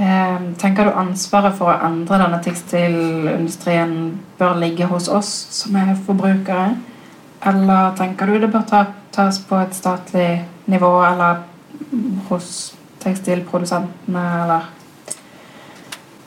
Ehm, 0.00 0.54
tenker 0.56 0.84
du 0.88 0.96
ansvaret 0.96 1.56
for 1.58 1.68
å 1.68 1.80
endre 1.84 2.16
denne 2.22 2.38
tekstilindustrien 2.40 3.90
bør 4.38 4.56
ligge 4.62 4.86
hos 4.88 5.10
oss 5.12 5.28
som 5.52 5.76
er 5.76 5.92
forbrukere? 6.06 6.70
Eller 7.44 7.92
tenker 7.98 8.26
du 8.26 8.38
det 8.40 8.52
bør 8.52 8.64
tas 9.12 9.40
på 9.44 9.58
et 9.60 9.76
statlig 9.76 10.28
nivå, 10.72 10.92
eller 11.04 11.42
hos 12.30 12.74
tekstilprodusentene, 13.00 14.26
eller 14.42 14.68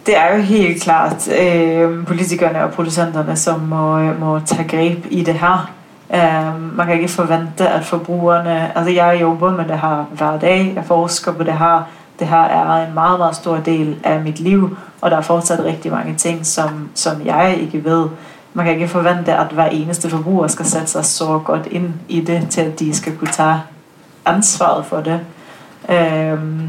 Det 0.05 0.17
er 0.17 0.36
jo 0.36 0.41
helt 0.43 0.82
klart 0.84 1.30
øh, 1.32 2.05
politikerne 2.05 2.63
og 2.63 2.71
producenterne, 2.71 3.36
som 3.36 3.59
må, 3.59 4.13
må 4.19 4.39
tage 4.39 4.67
greb 4.67 5.05
i 5.09 5.24
det 5.24 5.36
her. 5.39 5.71
Øh, 6.13 6.76
man 6.78 6.88
kan 6.88 6.95
ikke 6.95 7.07
forvente, 7.07 7.69
at 7.69 7.86
forbrugerne... 7.86 8.78
Altså, 8.78 8.91
jeg 8.91 9.21
jobber 9.21 9.51
med 9.51 9.65
det 9.65 9.80
her 9.80 10.05
hver 10.11 10.39
dag. 10.39 10.74
Jeg 10.76 10.86
forsker 10.86 11.32
på 11.32 11.43
det 11.43 11.53
her. 11.53 11.88
Det 12.24 12.32
her 12.32 12.43
er 12.43 12.88
en 12.88 12.93
meget, 12.93 13.19
meget 13.19 13.36
stor 13.36 13.57
del 13.57 13.97
af 14.03 14.21
mit 14.21 14.39
liv, 14.39 14.78
og 15.01 15.11
der 15.11 15.17
er 15.17 15.21
fortsat 15.21 15.59
rigtig 15.59 15.91
mange 15.91 16.15
ting, 16.15 16.45
som, 16.45 16.89
som 16.95 17.26
jeg 17.26 17.57
ikke 17.59 17.84
ved. 17.84 18.07
Man 18.53 18.65
kan 18.65 18.74
ikke 18.74 18.88
forvente, 18.88 19.34
at 19.34 19.47
hver 19.47 19.65
eneste 19.65 20.09
forbruger 20.09 20.47
skal 20.47 20.65
sætte 20.65 20.88
sig 20.88 21.05
så 21.05 21.39
godt 21.45 21.67
ind 21.67 21.93
i 22.09 22.21
det, 22.21 22.47
til 22.49 22.61
at 22.61 22.80
de 22.80 22.93
skal 22.93 23.17
kunne 23.17 23.32
tage 23.32 23.61
ansvaret 24.26 24.86
for 24.86 25.01
det. 25.01 25.19
Øhm, 25.89 26.61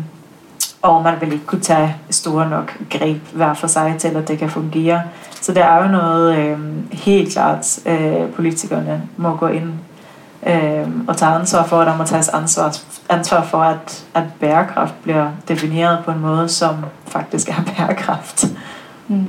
og 0.83 1.03
man 1.03 1.15
vil 1.21 1.33
ikke 1.33 1.47
kunne 1.47 1.61
tage 1.61 1.97
store 2.11 2.51
nok 2.51 2.79
greb 2.91 3.23
hver 3.33 3.55
for 3.55 3.67
sig 3.67 3.95
til, 3.99 4.09
at 4.09 4.29
det 4.29 4.39
kan 4.39 4.51
fungere. 4.51 5.03
Så 5.41 5.53
det 5.53 5.63
er 5.63 5.83
jo 5.83 5.89
noget 5.89 6.37
øh, 6.37 6.59
helt 6.93 7.33
klart, 7.33 7.79
øh, 7.87 8.31
politikerne 8.37 9.03
må 9.17 9.37
gå 9.37 9.47
ind 9.47 9.73
øh, 10.47 10.89
og 11.09 11.17
tager 11.17 11.33
ansvar 11.35 11.65
for, 11.67 11.81
at 11.81 11.87
der 11.87 11.97
må 11.97 12.05
tages 12.05 12.29
ansvar, 12.29 12.77
ansvar 13.09 13.43
for, 13.45 13.59
at, 13.63 14.05
at 14.15 14.25
bærekraft 14.41 14.95
bliver 15.03 15.27
defineret 15.49 15.99
på 16.05 16.11
en 16.11 16.21
måde, 16.21 16.49
som 16.49 16.75
faktisk 17.07 17.49
er 17.49 17.55
bærekraft. 17.77 18.45
mm. 19.09 19.27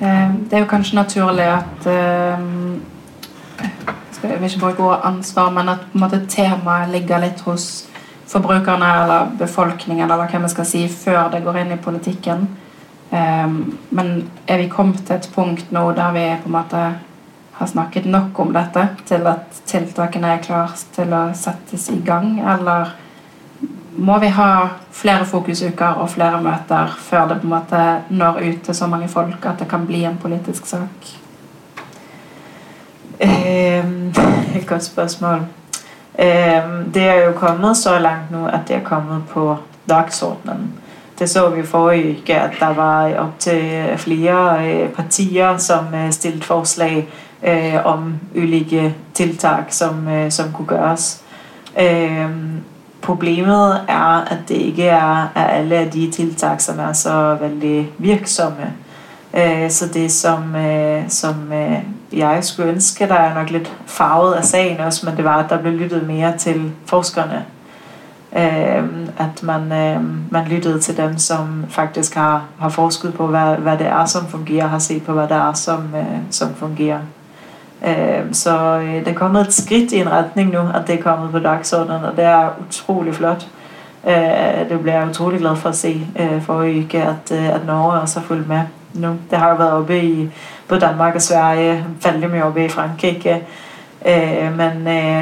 eh, 0.00 0.30
Det 0.50 0.52
er 0.52 0.58
jo 0.58 0.64
kanskje 0.66 0.94
naturlig 0.94 1.44
at 1.44 1.86
eh, 1.86 2.38
skal- 4.12 4.30
Jeg 4.30 4.40
vil 4.40 4.44
ikke 4.50 4.60
bruke 4.60 4.82
ordet 4.82 5.00
ansvar, 5.04 5.50
men 5.50 5.68
at 5.68 5.78
på 5.80 5.86
en 5.94 6.00
måte, 6.00 6.26
temaet 6.28 6.88
ligger 6.88 7.18
litt 7.18 7.40
hos 7.40 7.86
forbrukerne 8.28 9.02
eller 9.02 9.30
befolkningen, 9.38 10.10
eller 10.10 10.26
hva 10.26 10.38
vi 10.38 10.48
skal 10.48 10.66
si, 10.66 10.88
før 10.88 11.30
det 11.30 11.44
går 11.44 11.56
inn 11.56 11.72
i 11.72 11.76
politikken. 11.76 12.48
Eh, 13.12 13.48
men 13.90 14.30
er 14.48 14.56
vi 14.56 14.68
kommet 14.68 15.02
til 15.06 15.16
et 15.16 15.30
punkt 15.34 15.72
nå 15.72 15.92
der 15.92 16.12
vi 16.12 16.36
på 16.42 16.46
en 16.48 16.52
måte 16.52 16.82
har 17.60 17.66
snakket 17.66 18.06
nok 18.08 18.38
om 18.40 18.52
dette 18.56 18.86
til 19.04 19.26
at 19.28 19.62
tiltakene 19.68 20.32
er 20.32 20.44
klare 20.44 20.78
til 20.94 21.12
å 21.12 21.26
settes 21.36 21.90
i 21.92 21.98
gang, 22.04 22.38
eller 22.40 22.94
må 24.00 24.16
vi 24.22 24.30
ha 24.32 24.52
flere 24.96 25.26
fokusuker 25.28 26.00
og 26.00 26.08
flere 26.14 26.40
møter 26.40 26.94
før 27.04 27.28
det 27.28 27.40
på 27.42 27.48
en 27.48 27.52
måte 27.52 27.82
når 28.16 28.40
ut 28.46 28.62
til 28.64 28.78
så 28.78 28.88
mange 28.88 29.10
folk 29.12 29.44
at 29.44 29.60
det 29.60 29.68
kan 29.68 29.84
bli 29.86 30.06
en 30.08 30.16
politisk 30.22 30.72
sak? 30.72 31.10
Ehm, 33.20 34.08
et 34.56 34.66
godt 34.66 34.84
spørgsmål. 34.84 35.44
Ehm, 36.18 36.92
det 36.94 37.08
er 37.08 37.24
jo 37.26 37.32
kommet 37.36 37.76
så 37.76 37.98
langt 37.98 38.30
nu, 38.30 38.46
at 38.46 38.60
det 38.68 38.76
er 38.76 38.84
kommet 38.84 39.28
på 39.28 39.56
dagsordenen. 39.88 40.72
Det 41.18 41.30
så 41.30 41.48
vi 41.48 41.62
forrige 41.62 42.16
uke, 42.18 42.40
at 42.40 42.56
der 42.60 42.74
var 42.74 43.14
op 43.14 43.38
til 43.38 43.88
flere 43.96 44.72
øh, 44.72 44.88
partier, 44.90 45.56
som 45.56 45.94
øh, 45.94 46.12
stillede 46.12 46.42
forslag 46.42 47.08
øh, 47.42 47.86
om 47.86 48.14
ølige 48.34 48.94
tiltag, 49.14 49.64
som, 49.68 50.08
øh, 50.08 50.30
som 50.30 50.52
kunne 50.52 50.66
gøres. 50.66 51.22
Øh, 51.80 52.30
problemet 53.02 53.80
er, 53.88 54.24
at 54.32 54.38
det 54.48 54.54
ikke 54.54 54.84
er, 54.84 55.32
er 55.34 55.44
alle 55.44 55.76
af 55.76 55.90
de 55.90 56.10
tiltag, 56.10 56.60
som 56.60 56.78
er 56.78 56.92
så 56.92 57.36
veldig 57.40 57.90
virksomme. 57.98 58.72
Øh, 59.34 59.70
så 59.70 59.86
det 59.86 60.12
som, 60.12 60.56
øh, 60.56 61.02
som 61.08 61.52
øh, 61.52 61.78
jeg 62.12 62.44
skulle 62.44 62.72
ønske, 62.72 63.08
der 63.08 63.14
er 63.14 63.34
nok 63.34 63.50
lidt 63.50 63.72
farvet 63.86 64.34
af 64.34 64.44
sagen 64.44 64.80
også, 64.80 65.06
men 65.06 65.16
det 65.16 65.24
var, 65.24 65.36
at 65.36 65.50
der 65.50 65.58
blev 65.58 65.72
lyttet 65.72 66.06
mere 66.06 66.36
til 66.36 66.72
forskerne. 66.86 67.44
Øh, 68.36 68.84
at 69.18 69.42
man, 69.42 69.72
øh, 69.72 70.32
man 70.32 70.48
lyttede 70.48 70.80
til 70.80 70.96
dem, 70.96 71.18
som 71.18 71.64
faktisk 71.68 72.14
har, 72.14 72.44
har 72.58 72.68
forsket 72.68 73.14
på, 73.14 73.26
hvad, 73.26 73.56
hvad 73.56 73.78
det 73.78 73.86
er, 73.86 74.04
som 74.04 74.26
fungerer, 74.26 74.66
har 74.66 74.78
set 74.78 75.02
på, 75.02 75.12
hvad 75.12 75.28
det 75.28 75.36
er, 75.36 75.52
som, 75.52 75.94
øh, 75.94 76.18
som 76.30 76.54
fungerer. 76.54 77.00
Øhm, 77.86 78.34
så 78.34 78.78
øh, 78.78 78.94
det 78.94 79.08
er 79.08 79.14
kommet 79.14 79.46
et 79.46 79.52
skridt 79.52 79.92
i 79.92 79.96
en 79.96 80.10
retning 80.10 80.52
nu, 80.52 80.58
at 80.58 80.86
det 80.86 80.98
er 80.98 81.02
kommet 81.02 81.30
på 81.30 81.38
dagsordenen, 81.38 82.04
og 82.04 82.16
det 82.16 82.24
er 82.24 82.48
utrolig 82.68 83.14
flot. 83.14 83.46
Øh, 84.08 84.68
det 84.70 84.80
bliver 84.80 84.98
jeg 84.98 85.08
utrolig 85.08 85.40
glad 85.40 85.56
for 85.56 85.68
at 85.68 85.76
se 85.76 86.06
øh, 86.20 86.42
for 86.42 86.62
ikke, 86.62 87.02
at, 87.02 87.32
øh, 87.32 87.54
at 87.54 87.66
Norge 87.66 88.00
også 88.00 88.20
har 88.20 88.26
fulgt 88.26 88.48
med 88.48 88.60
nu. 88.94 89.16
Det 89.30 89.38
har 89.38 89.50
jo 89.50 89.56
været 89.56 89.72
oppe 89.72 90.02
i 90.02 90.30
både 90.68 90.80
Danmark 90.80 91.14
og 91.14 91.22
Sverige, 91.22 91.84
veldig 92.04 92.30
mye 92.30 92.44
oppe 92.44 92.64
i 92.64 92.68
Frankrike, 92.68 93.42
men 94.56 94.78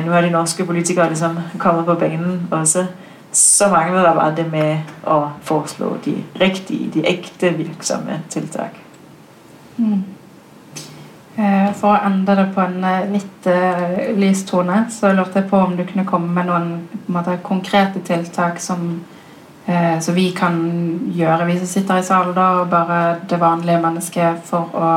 nu 0.07 0.13
er 0.13 0.21
de 0.21 0.31
norske 0.31 0.65
politikere 0.65 1.07
ligesom 1.07 1.39
kommet 1.59 1.87
på 1.87 1.95
banen 1.95 2.49
også. 2.51 2.87
Så 3.33 3.69
mangler 3.69 4.03
der 4.03 4.15
bare 4.15 4.37
det 4.37 4.53
med 4.53 4.79
at 5.07 5.23
foreslå 5.43 5.97
de 6.05 6.25
rigtige, 6.41 6.91
de 6.95 7.07
ægte 7.07 7.51
virksomme 7.51 8.23
tiltag. 8.29 8.71
Mm. 9.77 10.05
Eh, 11.39 11.68
for 11.78 11.95
å 11.95 11.99
endre 12.03 12.34
det 12.34 12.49
på 12.51 12.62
en 12.64 12.80
eh, 12.82 13.05
litt 13.12 13.47
uh, 13.47 14.09
lys 14.18 14.41
tone, 14.49 14.80
så 14.91 15.12
lurte 15.14 15.39
jeg 15.39 15.47
på 15.47 15.61
om 15.62 15.76
du 15.78 15.84
kunne 15.86 16.07
komme 16.09 16.32
med 16.34 16.49
noen 16.49 16.70
måte, 17.14 17.36
konkrete 17.47 18.01
tiltak 18.03 18.59
som, 18.59 18.89
uh, 19.68 20.01
som, 20.03 20.16
vi 20.16 20.32
kan 20.34 20.57
gjøre, 21.14 21.47
vi 21.47 21.61
som 21.61 21.70
sitter 21.70 22.01
i 22.01 22.07
salen, 22.09 22.34
da, 22.34 22.49
og 22.59 22.72
bare 22.72 22.99
det 23.30 23.39
vanlige 23.39 23.78
mennesket, 23.84 24.41
for 24.49 24.74
å 24.74 24.89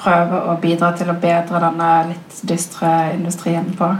prøve 0.00 0.40
å 0.48 0.54
bidra 0.62 0.94
til 0.96 1.12
å 1.12 1.18
bedre 1.20 1.60
denne 1.66 1.90
litt 2.14 2.40
dystre 2.48 2.94
industrien 3.12 3.68
på? 3.76 3.90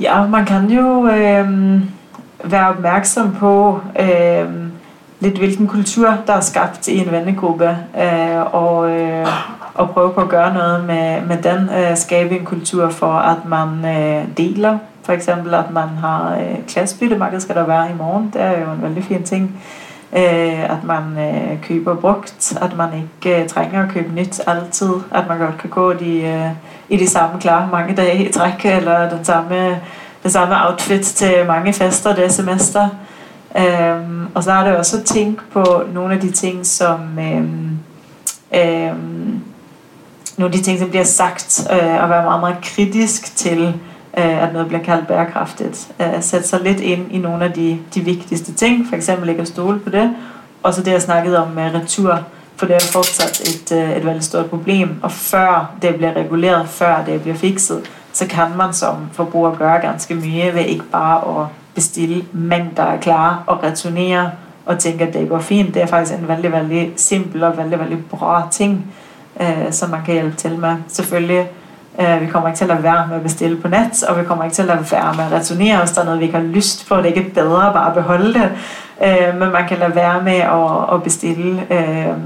Ja, 0.00 0.22
man 0.24 0.48
kan 0.48 0.70
jo 0.72 1.04
øh, 1.04 1.52
være 2.40 2.70
oppmerksom 2.70 3.36
på 3.36 3.52
øh, 4.00 4.56
litt 5.20 5.38
hvilken 5.40 5.68
kultur 5.68 6.08
der 6.26 6.40
er 6.40 6.48
skapt 6.48 6.88
i 6.88 6.96
en 7.04 7.12
vennegruppe. 7.12 7.76
Øh, 7.92 8.54
og 8.54 8.90
at 9.80 9.90
prøve 9.90 10.12
på 10.12 10.20
at 10.20 10.28
gøre 10.28 10.54
noget 10.54 10.84
med, 10.84 11.20
med 11.20 11.42
den, 11.42 11.68
øh, 11.68 11.96
skabe 11.96 12.38
en 12.38 12.44
kultur 12.44 12.90
for, 12.90 13.12
at 13.12 13.44
man 13.48 13.96
øh, 13.96 14.24
deler. 14.36 14.78
For 15.02 15.12
eksempel, 15.12 15.54
at 15.54 15.70
man 15.70 15.88
har 15.88 16.36
øh, 16.36 16.66
klassebyttemarked, 16.68 17.40
skal 17.40 17.54
der 17.54 17.66
være 17.66 17.90
i 17.90 17.94
morgen. 17.98 18.30
Det 18.32 18.42
er 18.42 18.60
jo 18.60 18.72
en 18.72 18.82
veldig 18.82 19.04
fin 19.04 19.22
ting. 19.22 19.62
Øh, 20.12 20.70
at 20.70 20.84
man 20.84 21.18
øh, 21.18 21.62
køber 21.62 21.94
brugt, 21.96 22.58
at 22.60 22.76
man 22.76 22.88
ikke 22.94 23.42
øh, 23.42 23.48
trænger 23.48 23.82
at 23.82 23.90
købe 23.90 24.14
nyt 24.14 24.40
altid, 24.46 24.92
at 25.14 25.28
man 25.28 25.38
godt 25.38 25.58
kan 25.58 25.70
gå 25.70 25.92
de, 25.92 26.22
øh, 26.22 26.50
i 26.88 26.96
de 26.96 27.08
samme 27.08 27.40
klare 27.40 27.68
mange 27.72 27.96
dage 27.96 28.28
i 28.28 28.32
træk, 28.32 28.64
eller 28.64 29.08
den 29.08 29.24
samme, 29.24 29.80
det 30.22 30.32
samme 30.32 30.66
outfit 30.68 31.02
til 31.02 31.34
mange 31.46 31.72
fester 31.72 32.14
det 32.14 32.32
semester. 32.32 32.88
Øh, 33.56 34.26
og 34.34 34.44
så 34.44 34.52
er 34.52 34.64
det 34.64 34.76
også 34.76 34.96
at 34.96 35.04
tænke 35.04 35.42
på 35.52 35.82
nogle 35.94 36.14
af 36.14 36.20
de 36.20 36.30
ting, 36.30 36.66
som 36.66 37.00
øh, 37.18 37.44
øh, 38.54 38.92
nogle 40.36 40.54
af 40.54 40.58
de 40.58 40.64
ting, 40.64 40.78
som 40.78 40.88
bliver 40.88 41.04
sagt, 41.04 41.68
øh, 41.72 42.02
og 42.02 42.10
være 42.10 42.24
meget, 42.24 42.40
meget 42.40 42.56
kritisk 42.62 43.36
til, 43.36 43.74
øh, 44.18 44.42
at 44.42 44.52
noget 44.52 44.68
bliver 44.68 44.82
kaldt 44.82 45.06
bærekraftigt. 45.08 45.88
Øh, 46.00 46.06
sætte 46.20 46.48
sig 46.48 46.60
lidt 46.60 46.80
ind 46.80 47.12
i 47.12 47.18
nogle 47.18 47.44
af 47.44 47.52
de, 47.52 47.78
de 47.94 48.00
vigtigste 48.00 48.52
ting, 48.52 48.86
for 48.88 48.96
eksempel 48.96 49.28
ikke 49.28 49.42
at 49.42 49.48
stole 49.48 49.78
på 49.78 49.90
det, 49.90 50.16
og 50.62 50.74
så 50.74 50.82
det, 50.82 50.92
jeg 50.92 51.02
snakkede 51.02 51.42
om 51.42 51.48
med 51.48 51.74
retur, 51.74 52.20
for 52.56 52.66
det 52.66 52.76
er 52.76 52.80
fortsat 52.92 53.40
et, 53.40 53.72
øh, 53.72 53.96
et 53.96 54.04
veldig 54.04 54.22
stort 54.22 54.46
problem, 54.46 54.90
og 55.02 55.12
før 55.12 55.74
det 55.82 55.94
bliver 55.94 56.12
reguleret, 56.16 56.68
før 56.68 57.04
det 57.04 57.20
bliver 57.20 57.36
fikset, 57.36 57.82
så 58.12 58.26
kan 58.26 58.46
man 58.56 58.72
som 58.72 58.96
forbruger 59.12 59.54
gøre 59.54 59.80
ganske 59.80 60.14
mye 60.14 60.54
ved 60.54 60.64
ikke 60.64 60.84
bare 60.92 61.40
at 61.40 61.46
bestille 61.74 62.24
mængder 62.32 62.84
af 62.84 63.00
klare 63.00 63.38
og 63.46 63.62
returnere 63.62 64.30
og 64.66 64.78
tænke, 64.78 65.04
at 65.04 65.14
det 65.14 65.28
går 65.28 65.38
fint. 65.38 65.74
Det 65.74 65.82
er 65.82 65.86
faktisk 65.86 66.18
en 66.18 66.28
veldig, 66.28 66.52
veldig 66.52 66.92
simpel 66.96 67.42
og 67.42 67.56
veldig, 67.56 67.80
veldig 67.80 68.04
bra 68.06 68.48
ting 68.50 68.94
øh, 69.40 69.72
som 69.72 69.90
man 69.90 70.00
kan 70.04 70.14
hjælpe 70.14 70.36
til 70.36 70.58
med. 70.58 70.76
Selvfølgelig, 70.88 71.48
øh, 72.00 72.20
vi 72.20 72.26
kommer 72.26 72.48
ikke 72.48 72.58
til 72.58 72.70
at 72.70 72.82
være 72.82 73.06
med 73.06 73.16
at 73.16 73.22
bestille 73.22 73.56
på 73.56 73.68
net, 73.68 74.02
og 74.08 74.18
vi 74.20 74.24
kommer 74.24 74.44
ikke 74.44 74.54
til 74.54 74.70
at 74.70 74.92
være 74.92 75.14
med 75.16 75.24
at 75.24 75.32
returnere, 75.32 75.78
hvis 75.78 75.90
der 75.90 76.00
er 76.00 76.04
noget, 76.04 76.20
vi 76.20 76.24
ikke 76.24 76.38
har 76.38 76.44
lyst 76.44 76.88
på. 76.88 76.96
Det 76.96 77.02
er 77.02 77.14
ikke 77.14 77.34
bedre 77.34 77.72
bare 77.72 77.88
at 77.88 77.94
beholde 77.94 78.34
det, 78.34 78.50
øh, 79.04 79.38
men 79.38 79.52
man 79.52 79.68
kan 79.68 79.78
lade 79.78 79.94
være 79.94 80.22
med 80.22 80.36
at, 80.36 80.94
at 80.94 81.02
bestille 81.02 81.66
øh, 81.70 82.16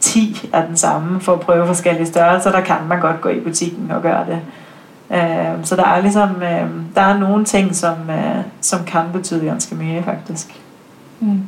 10 0.00 0.50
af 0.52 0.66
den 0.66 0.76
samme 0.76 1.20
for 1.20 1.32
at 1.32 1.40
prøve 1.40 1.66
forskellige 1.66 2.06
størrelser. 2.06 2.52
Der 2.52 2.60
kan 2.60 2.76
man 2.88 3.00
godt 3.00 3.20
gå 3.20 3.28
i 3.28 3.40
butikken 3.40 3.90
og 3.90 4.02
gøre 4.02 4.26
det. 4.26 4.40
Øh, 5.10 5.64
så 5.64 5.76
der 5.76 5.84
er 5.84 6.00
ligesom, 6.00 6.30
øh, 6.42 6.70
der 6.94 7.00
er 7.00 7.18
nogle 7.18 7.44
ting, 7.44 7.74
som, 7.76 8.10
øh, 8.10 8.42
som 8.60 8.84
kan 8.84 9.02
betyde 9.12 9.44
ganske 9.44 9.74
mere 9.74 10.02
faktisk. 10.02 10.60
Mm. 11.20 11.40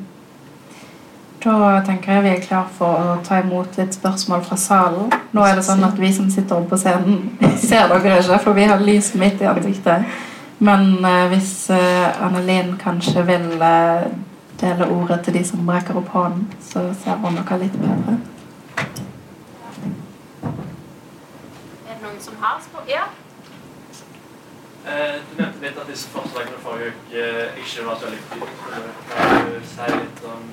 Da 1.45 1.81
tenker 1.85 2.13
jeg 2.13 2.23
vi 2.25 2.31
er 2.33 2.45
klar 2.45 2.69
for 2.79 2.97
å 2.97 3.17
ta 3.25 3.41
imot 3.43 3.77
litt 3.77 3.95
spørsmål 3.95 4.45
fra 4.47 4.57
salen. 4.57 5.11
Nå 5.37 5.43
er 5.45 5.59
det 5.59 5.67
sånn 5.67 5.85
at 5.85 5.99
vi 6.01 6.09
som 6.15 6.31
sitter 6.33 6.57
oppe 6.57 6.73
på 6.73 6.79
scenen, 6.81 7.37
ser 7.69 7.91
dere 7.93 8.21
ikke, 8.23 8.39
for 8.45 8.57
vi 8.57 8.65
har 8.71 8.81
lys 8.83 9.13
midt 9.21 9.45
i 9.45 9.51
ansiktet. 9.51 10.07
Men 10.59 11.05
uh, 11.05 11.27
hvis 11.29 11.69
uh, 11.69 12.25
Annelin 12.25 12.79
kanskje 12.81 13.27
vil 13.29 13.61
uh, 13.61 14.07
dele 14.61 14.89
ordet 14.89 15.21
til 15.27 15.37
de 15.37 15.45
som 15.45 15.67
brekker 15.69 15.99
opp 16.01 16.09
hånden, 16.15 16.49
så 16.65 16.87
ser 17.03 17.21
hun 17.21 17.37
dere 17.37 17.61
litt 17.61 17.77
bedre. 17.83 18.17
Er 21.85 21.93
det 21.93 22.01
noen 22.01 22.21
som 22.25 22.41
har 22.41 22.59
spørsmål? 22.65 22.89
Ja? 22.89 23.07
Du 24.87 25.41
nevnte 25.43 25.65
litt 25.67 25.79
at 25.83 25.89
disse 25.91 26.09
forslagene 26.15 26.61
forrige 26.63 26.93
uke 26.95 27.23
ikke 27.59 27.89
var 27.89 27.97
så 28.01 28.13
viktige. 28.13 28.53
Kan 29.11 29.49
du 29.51 29.57
si 29.67 29.89
litt 29.91 30.29
om 30.31 30.45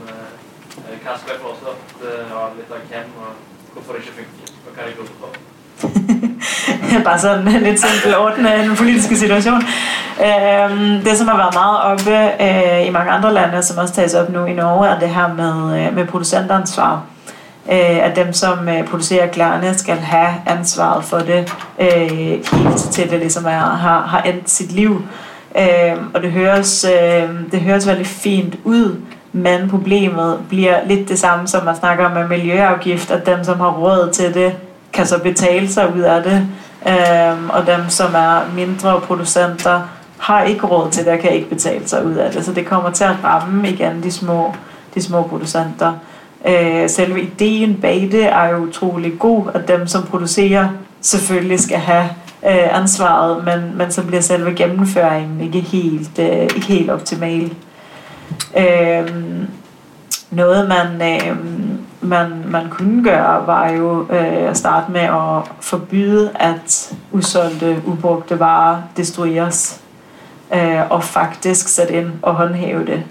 Eh, 0.78 0.98
hva 1.04 1.14
som 1.18 1.28
ble 1.28 1.36
foreslått 1.38 2.00
eh, 2.02 2.30
av 2.34 2.56
litt 2.58 2.72
av 2.74 2.86
hvem, 2.90 3.10
og 3.22 3.74
hvorfor 3.74 3.94
det 3.94 4.00
ikke 4.02 4.16
funker, 4.22 4.54
og 4.66 4.72
hva 4.74 4.88
de 4.88 4.94
går 4.98 5.08
på? 5.22 5.28
Bare 7.08 7.20
sådan 7.20 7.48
eh, 7.48 7.62
lidt 7.62 7.82
simpelt 7.82 8.18
ordne 8.18 8.56
den 8.64 8.76
politiske 8.76 9.18
situation. 9.18 9.62
Ehm, 10.24 11.04
det, 11.06 11.18
som 11.18 11.28
har 11.28 11.38
været 11.38 11.54
meget 11.54 11.80
oppe 11.92 12.86
i 12.88 12.90
mange 12.90 13.12
andre 13.12 13.34
lande, 13.34 13.64
som 13.64 13.78
også 13.78 13.94
tages 13.94 14.14
op 14.14 14.30
nu 14.30 14.46
i 14.46 14.54
Norge, 14.54 14.88
er 14.88 15.00
det 15.00 15.10
her 15.10 15.34
med, 15.34 15.92
med 15.92 16.08
producentansvar. 16.08 17.04
At 17.68 18.16
dem, 18.16 18.34
som 18.34 18.70
producerer 18.90 19.28
klærne, 19.28 19.78
skal 19.78 19.98
have 19.98 20.34
ansvaret 20.46 21.04
for 21.04 21.18
det 21.18 21.54
helt 21.80 22.78
til 22.92 23.10
det 23.10 23.20
ligesom 23.20 23.46
er, 23.46 23.60
har, 23.60 24.02
har 24.02 24.22
endt 24.22 24.50
sit 24.50 24.72
liv. 24.72 25.02
Ehm, 25.56 26.12
og 26.14 26.22
det 26.22 26.32
høres, 26.32 26.86
det 27.52 27.62
høres 27.62 27.88
veldig 27.88 28.08
fint 28.08 28.56
ud, 28.64 28.96
men 29.34 29.70
problemet 29.70 30.40
bliver 30.50 30.78
lidt 30.88 31.10
det 31.10 31.20
samme, 31.20 31.48
som 31.48 31.66
man 31.66 31.76
snakker 31.76 32.06
om 32.06 32.12
med 32.12 32.28
miljøafgift, 32.28 33.12
at 33.12 33.26
dem, 33.26 33.44
som 33.44 33.60
har 33.60 33.72
råd 33.72 34.10
til 34.14 34.34
det, 34.34 34.56
kan 34.94 35.06
så 35.06 35.20
betale 35.20 35.70
sig 35.70 35.96
ud 35.96 36.02
af 36.02 36.24
det. 36.24 36.48
Øhm, 36.88 37.50
og 37.50 37.68
dem, 37.68 37.90
som 37.90 38.16
er 38.16 38.54
mindre 38.56 39.02
producenter, 39.02 39.82
har 40.18 40.44
ikke 40.44 40.68
råd 40.68 40.92
til 40.92 41.06
det, 41.06 41.14
og 41.14 41.20
kan 41.20 41.32
ikke 41.32 41.50
betale 41.50 41.88
sig 41.88 42.06
ud 42.06 42.14
af 42.14 42.32
det. 42.32 42.46
Så 42.46 42.54
det 42.54 42.66
kommer 42.66 42.90
til 42.90 43.04
at 43.04 43.16
ramme 43.24 43.70
igen 43.70 44.04
de 44.04 44.12
små, 44.12 44.54
de 44.96 45.02
små 45.02 45.24
producenter. 45.24 45.94
Øh, 46.48 46.90
selve 46.90 47.22
ideen 47.22 47.76
bag 47.82 48.10
det 48.12 48.26
er 48.26 48.50
jo 48.50 48.58
utrolig 48.58 49.20
god, 49.20 49.44
at 49.54 49.68
dem, 49.68 49.88
som 49.88 50.04
producerer, 50.04 50.70
selvfølgelig 51.02 51.60
skal 51.60 51.78
have 51.78 52.10
øh, 52.46 52.78
ansvaret, 52.78 53.46
men, 53.46 53.78
men 53.78 53.92
så 53.92 54.04
bliver 54.04 54.22
selve 54.22 54.54
gennemføringen 54.54 55.42
ikke 55.42 55.60
helt, 55.60 56.20
øh, 56.20 56.42
ikke 56.42 56.66
helt 56.66 56.90
optimal. 56.90 57.54
Øh, 58.58 59.10
noget 60.32 60.70
man, 60.70 61.02
øh, 61.02 61.38
man, 62.02 62.44
man 62.46 62.70
kunne 62.70 63.04
gøre 63.04 63.48
var 63.48 63.70
jo 63.70 64.02
øh, 64.02 64.50
at 64.50 64.58
starte 64.58 64.92
med 64.92 65.02
at 65.02 65.52
forbyde, 65.60 66.32
at 66.36 66.94
usolgte, 67.12 67.82
ubrugte 67.86 68.40
varer 68.40 68.82
destrueres, 68.98 69.82
øh, 70.54 70.92
og 70.92 71.04
faktisk 71.04 71.68
sætte 71.68 71.94
ind 71.94 72.12
og 72.22 72.36
håndhæve 72.36 72.86
det. 72.86 73.04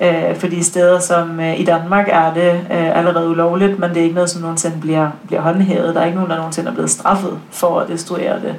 Øh, 0.00 0.36
fordi 0.36 0.62
steder 0.62 1.00
som 1.00 1.40
øh, 1.40 1.60
i 1.60 1.64
Danmark 1.64 2.08
er 2.10 2.34
det 2.34 2.52
øh, 2.52 2.98
allerede 2.98 3.28
ulovligt, 3.28 3.78
men 3.78 3.90
det 3.90 3.98
er 3.98 4.02
ikke 4.02 4.14
noget, 4.14 4.30
som 4.30 4.42
nogensinde 4.42 4.76
bliver, 4.80 5.10
bliver 5.26 5.42
håndhævet. 5.42 5.94
Der 5.94 6.00
er 6.00 6.04
ikke 6.04 6.16
nogen, 6.16 6.30
der 6.30 6.36
nogensinde 6.36 6.70
er 6.70 6.74
blevet 6.74 6.90
straffet 6.90 7.38
for 7.50 7.80
at 7.80 7.88
destruere 7.88 8.40
det. 8.40 8.54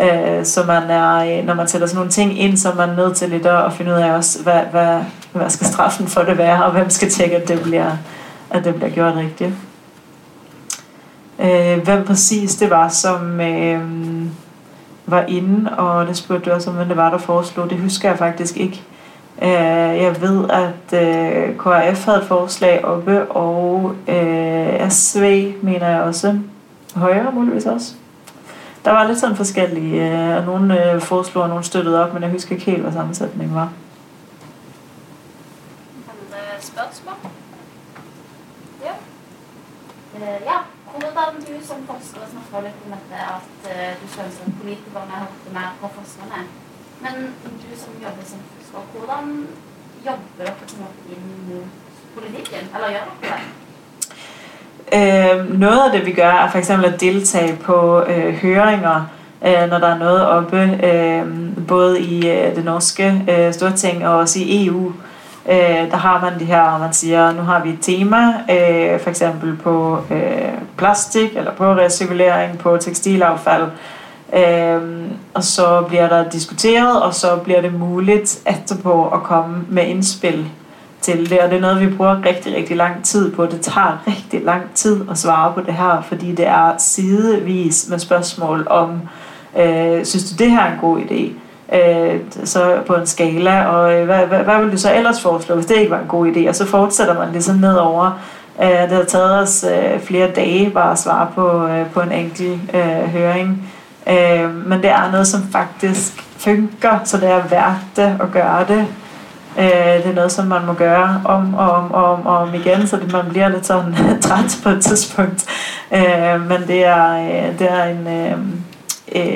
Øh, 0.00 0.44
så 0.44 0.64
man 0.66 0.82
er, 0.82 1.38
øh, 1.38 1.46
når 1.46 1.54
man 1.54 1.68
sætter 1.68 1.86
sådan 1.86 1.96
nogle 1.96 2.10
ting 2.10 2.40
ind, 2.40 2.56
så 2.56 2.70
er 2.70 2.74
man 2.74 2.96
nødt 2.96 3.16
til 3.16 3.28
lidt 3.28 3.46
at 3.46 3.72
finde 3.72 3.92
ud 3.92 3.96
af 3.96 4.16
også, 4.16 4.42
hvad, 4.42 4.60
hvad, 4.70 5.00
hvad 5.32 5.50
skal 5.50 5.66
straffen 5.66 6.06
for 6.06 6.22
det 6.22 6.38
være, 6.38 6.64
og 6.64 6.72
hvem 6.72 6.90
skal 6.90 7.10
tjekke, 7.10 7.36
at 7.36 7.48
det 7.48 7.60
bliver, 7.62 7.90
at 8.50 8.64
det 8.64 8.74
bliver 8.74 8.90
gjort 8.90 9.14
rigtigt. 9.16 9.52
Øh, 11.38 11.84
hvem 11.84 12.04
præcis 12.04 12.56
det 12.56 12.70
var, 12.70 12.88
som 12.88 13.40
øh, 13.40 13.80
var 15.06 15.24
inde, 15.28 15.70
og 15.78 16.06
det 16.06 16.16
spurgte 16.16 16.50
du 16.50 16.54
også 16.54 16.70
om, 16.70 16.76
hvem 16.76 16.88
det 16.88 16.96
var, 16.96 17.10
der 17.10 17.18
foreslog. 17.18 17.70
Det 17.70 17.78
husker 17.78 18.08
jeg 18.08 18.18
faktisk 18.18 18.56
ikke. 18.56 18.82
Øh, 19.42 19.48
jeg 20.02 20.16
ved, 20.20 20.50
at 20.50 21.02
øh, 21.02 21.56
KRF 21.56 22.04
havde 22.04 22.18
et 22.18 22.24
forslag 22.24 22.84
oppe, 22.84 23.24
og 23.24 23.94
øh, 24.08 24.90
SV 24.90 25.52
mener 25.62 25.88
jeg 25.88 26.00
også. 26.00 26.38
højre 26.94 27.32
muligvis 27.32 27.66
også. 27.66 27.94
Der 28.84 28.90
var 28.90 29.06
lidt 29.06 29.18
sådan 29.20 29.36
forskellige, 29.36 30.10
øh, 30.10 30.36
og 30.36 30.44
nogle 30.44 30.92
øh, 30.92 31.00
foreslog, 31.00 31.42
og 31.42 31.48
nogle 31.48 31.64
støttede 31.64 32.04
op, 32.04 32.14
men 32.14 32.22
jeg 32.22 32.30
husker 32.30 32.52
ikke 32.52 32.70
helt, 32.70 32.82
hvad 32.82 32.92
sammensætningen 32.92 33.54
var. 33.54 33.72
Spørgsmål? 36.60 37.14
Ja. 38.84 38.92
Eh, 40.16 40.40
Ja, 40.50 40.58
hvordan 41.00 41.34
du 41.46 41.66
som 41.66 41.76
forsker 41.86 42.20
snakker 42.32 42.60
litt 42.66 42.82
om 42.86 42.92
dette 42.92 43.18
at 43.36 43.98
du 44.00 44.06
selv 44.14 44.30
som 44.36 44.52
politikerne 44.60 45.14
hørt 45.22 45.52
mer 45.56 45.70
på 45.80 45.88
forskerne. 45.96 46.40
Men 47.04 47.14
du 47.62 47.68
som 47.82 47.92
jobber 48.04 48.24
som 48.24 48.38
forsker, 48.50 48.98
hvordan 48.98 49.46
jobber 50.06 50.28
dere 50.38 50.54
på 50.60 50.64
en 50.74 50.80
måte 50.82 51.16
inn 51.16 51.26
mot 51.48 51.70
politikken? 52.14 52.64
Eller 52.74 52.88
gjør 52.94 53.06
dere 53.22 53.38
det? 53.40 53.61
Øh, 54.94 55.60
noget 55.60 55.80
af 55.86 55.92
det, 55.92 56.06
vi 56.06 56.12
gør, 56.12 56.30
er 56.30 56.50
for 56.50 56.58
eksempel 56.58 56.86
at 56.86 57.00
deltage 57.00 57.56
på 57.56 58.02
øh, 58.08 58.34
høringer, 58.34 59.06
øh, 59.46 59.70
når 59.70 59.78
der 59.78 59.86
er 59.86 59.98
noget 59.98 60.26
oppe, 60.26 60.78
øh, 60.86 61.26
både 61.68 62.00
i 62.00 62.28
øh, 62.28 62.56
det 62.56 62.64
norske 62.64 63.24
øh, 63.30 63.52
storting 63.52 64.06
og 64.06 64.16
også 64.16 64.38
i 64.38 64.66
EU. 64.66 64.92
Øh, 65.48 65.90
der 65.90 65.96
har 65.96 66.20
man 66.20 66.38
det 66.38 66.46
her, 66.46 66.78
man 66.78 66.92
siger, 66.92 67.32
nu 67.32 67.42
har 67.42 67.62
vi 67.62 67.70
et 67.70 67.78
tema, 67.80 68.26
øh, 68.26 69.00
for 69.00 69.10
eksempel 69.10 69.56
på 69.56 69.98
øh, 70.10 70.52
plastik, 70.76 71.36
eller 71.36 71.52
på 71.52 71.64
recirkulering, 71.64 72.58
på 72.58 72.76
tekstilaffald. 72.76 73.64
Øh, 74.36 74.80
og 75.34 75.44
så 75.44 75.84
bliver 75.88 76.08
der 76.08 76.30
diskuteret, 76.30 77.02
og 77.02 77.14
så 77.14 77.36
bliver 77.36 77.60
det 77.60 77.74
muligt 77.74 78.40
efterpå 78.54 79.08
at 79.08 79.22
komme 79.22 79.64
med 79.68 79.86
indspil 79.86 80.46
til 81.02 81.30
det, 81.30 81.38
og 81.38 81.50
det 81.50 81.56
er 81.56 81.60
noget, 81.60 81.80
vi 81.80 81.96
bruger 81.96 82.26
rigtig, 82.26 82.56
rigtig 82.56 82.76
lang 82.76 83.04
tid 83.04 83.32
på. 83.32 83.46
Det 83.46 83.60
tager 83.60 84.02
rigtig 84.06 84.44
lang 84.44 84.62
tid 84.74 85.00
at 85.10 85.18
svare 85.18 85.52
på 85.52 85.60
det 85.60 85.74
her, 85.74 86.04
fordi 86.08 86.32
det 86.32 86.46
er 86.46 86.72
sidevis 86.78 87.86
med 87.90 87.98
spørgsmål 87.98 88.66
om, 88.70 89.00
øh, 89.58 90.04
synes 90.04 90.30
du 90.30 90.44
det 90.44 90.50
her 90.50 90.60
er 90.60 90.72
en 90.72 90.78
god 90.80 90.98
idé? 91.00 91.32
Øh, 91.76 92.20
så 92.44 92.76
på 92.86 92.94
en 92.94 93.06
skala, 93.06 93.64
og 93.64 93.94
øh, 93.94 94.04
hvad, 94.04 94.26
hvad, 94.26 94.38
hvad 94.38 94.62
vil 94.62 94.72
du 94.72 94.78
så 94.78 94.94
ellers 94.94 95.20
foreslå, 95.20 95.54
hvis 95.54 95.66
det 95.66 95.76
ikke 95.76 95.90
var 95.90 95.98
en 95.98 96.08
god 96.08 96.26
idé? 96.26 96.48
Og 96.48 96.54
så 96.54 96.66
fortsætter 96.66 97.18
man 97.18 97.32
ligesom 97.32 97.56
nedover. 97.56 98.20
Øh, 98.62 98.68
det 98.68 98.90
har 98.90 99.04
taget 99.04 99.40
os 99.40 99.64
øh, 99.64 100.00
flere 100.00 100.30
dage 100.30 100.70
bare 100.70 100.92
at 100.92 100.98
svare 100.98 101.28
på, 101.34 101.66
øh, 101.66 101.90
på 101.90 102.00
en 102.00 102.12
enkelt 102.12 102.60
øh, 102.74 103.08
høring. 103.08 103.70
Øh, 104.08 104.66
men 104.66 104.82
det 104.82 104.90
er 104.90 105.10
noget, 105.12 105.26
som 105.26 105.42
faktisk 105.52 106.24
funker, 106.36 106.98
så 107.04 107.16
det 107.16 107.28
er 107.30 107.42
værd 107.50 107.76
det 107.96 108.16
at 108.20 108.32
gøre 108.32 108.64
det. 108.68 108.86
Øh, 109.58 109.64
det 109.64 110.06
er 110.06 110.12
noget, 110.14 110.32
som 110.32 110.46
man 110.46 110.66
må 110.66 110.72
gøre 110.72 111.22
om 111.24 111.54
og 111.54 111.70
om 111.70 111.92
og 111.92 112.04
om, 112.12 112.26
og 112.26 112.36
om 112.38 112.54
igen, 112.54 112.86
så 112.86 112.96
det, 112.96 113.12
man 113.12 113.28
bliver 113.28 113.48
lidt 113.48 113.66
sådan 113.66 113.94
træt 114.22 114.58
på 114.62 114.68
et 114.68 114.84
tidspunkt. 114.84 115.46
Øh, 115.92 116.40
men 116.48 116.62
det 116.66 116.84
er, 116.84 117.12
øh, 117.12 117.58
det 117.58 117.70
er 117.70 117.84
en, 117.84 118.06
øh, 118.06 118.38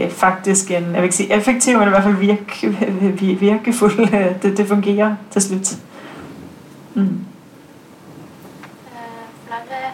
øh, 0.05 0.11
faktisk 0.11 0.71
en, 0.71 0.85
jeg 0.85 0.95
vil 0.95 1.03
ikke 1.03 1.15
sige 1.17 1.33
effektiv, 1.33 1.79
men 1.79 1.89
i 1.89 1.91
hvert 1.91 2.03
fald 2.03 2.17
virke, 2.17 2.77
virkefuld. 3.41 4.09
Det, 4.43 4.57
det 4.59 4.69
fungerer 4.69 5.17
til 5.31 5.43
slut. 5.43 5.69
Mm. 6.95 7.03
Eh, 7.03 7.09
Flere 9.47 9.91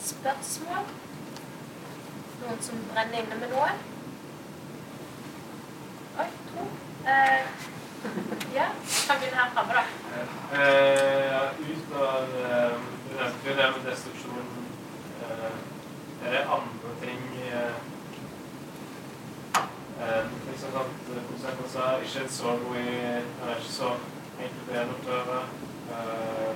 spørsmål? 0.00 0.84
Noen 2.46 2.58
som 2.60 2.74
brenner 2.94 3.36
med 3.40 3.48
noe? 3.48 3.68
Oi, 6.18 6.24
to. 6.54 6.60
Eh, 7.06 7.46
Ja, 8.54 8.64
kan 9.18 9.28
här 9.34 9.50
framme, 9.54 9.72
då? 9.74 9.82
Eh, 10.56 11.50
ut 11.70 11.96
av 11.96 12.22
eh, 12.22 12.72
Du 13.08 13.16
nevnte 13.16 13.48
jo 13.48 13.54
det 13.56 13.70
med 13.70 13.92
destruktion. 13.92 14.46
Eh, 15.22 16.26
är 16.26 16.32
det 16.32 16.44
andra 16.44 16.90
ting 17.00 17.22
eh, 17.52 17.74
eh, 20.00 20.24
liksom 20.50 20.70
sånn 20.72 20.90
konsekvenser? 21.30 21.68
sa 21.72 21.98
ikke 22.04 22.24
er 22.24 22.28
så 22.28 22.56
god 22.62 22.76
i 22.76 22.94
Han 23.40 23.50
er 23.50 23.58
ikke 23.58 23.72
så 23.72 23.90
enkelt 24.40 24.70
å 24.70 24.76
gjennomføre. 24.78 25.38
Eh, 25.90 26.52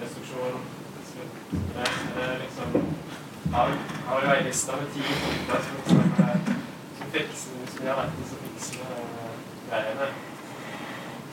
destruksjon 0.00 0.60
det, 1.74 1.86
er 2.22 2.28
det 2.28 2.38
liksom 2.44 2.68
Har 3.52 3.72
har 4.06 4.20
jo 4.24 4.30
ei 4.34 4.44
liste 4.46 4.72
med 4.72 4.92
ti 4.94 5.02
punkter 5.22 5.64
som, 5.66 5.76
som, 5.88 6.12
eh, 6.24 6.52
som 6.98 7.10
fikser 7.12 7.58
Hvis 7.64 7.80
vi 7.80 7.86
gjør 7.86 8.02
dette, 8.02 8.28
så 8.30 8.36
fikser 8.44 8.84
vi. 8.84 8.99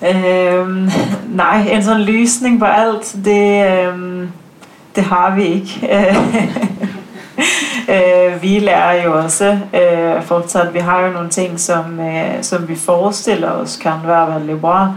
Øhm, 0.01 0.89
nej, 1.43 1.67
en 1.71 1.83
sådan 1.83 2.01
løsning 2.01 2.59
på 2.59 2.65
alt, 2.65 3.15
det, 3.25 3.67
øhm, 3.71 4.29
det 4.95 5.03
har 5.03 5.35
vi 5.35 5.43
ikke. 5.43 5.89
øh, 7.93 8.41
vi 8.41 8.59
lærer 8.59 9.03
jo 9.03 9.17
også 9.17 9.59
øh, 9.73 10.23
fortsat, 10.23 10.73
vi 10.73 10.79
har 10.79 11.05
jo 11.05 11.11
nogle 11.11 11.29
ting, 11.29 11.59
som, 11.59 11.99
øh, 11.99 12.33
som 12.41 12.67
vi 12.67 12.75
forestiller 12.75 13.51
os 13.51 13.75
kan 13.75 13.93
være 14.05 14.39
veldig 14.39 14.61
bra. 14.61 14.93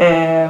Øh, 0.00 0.48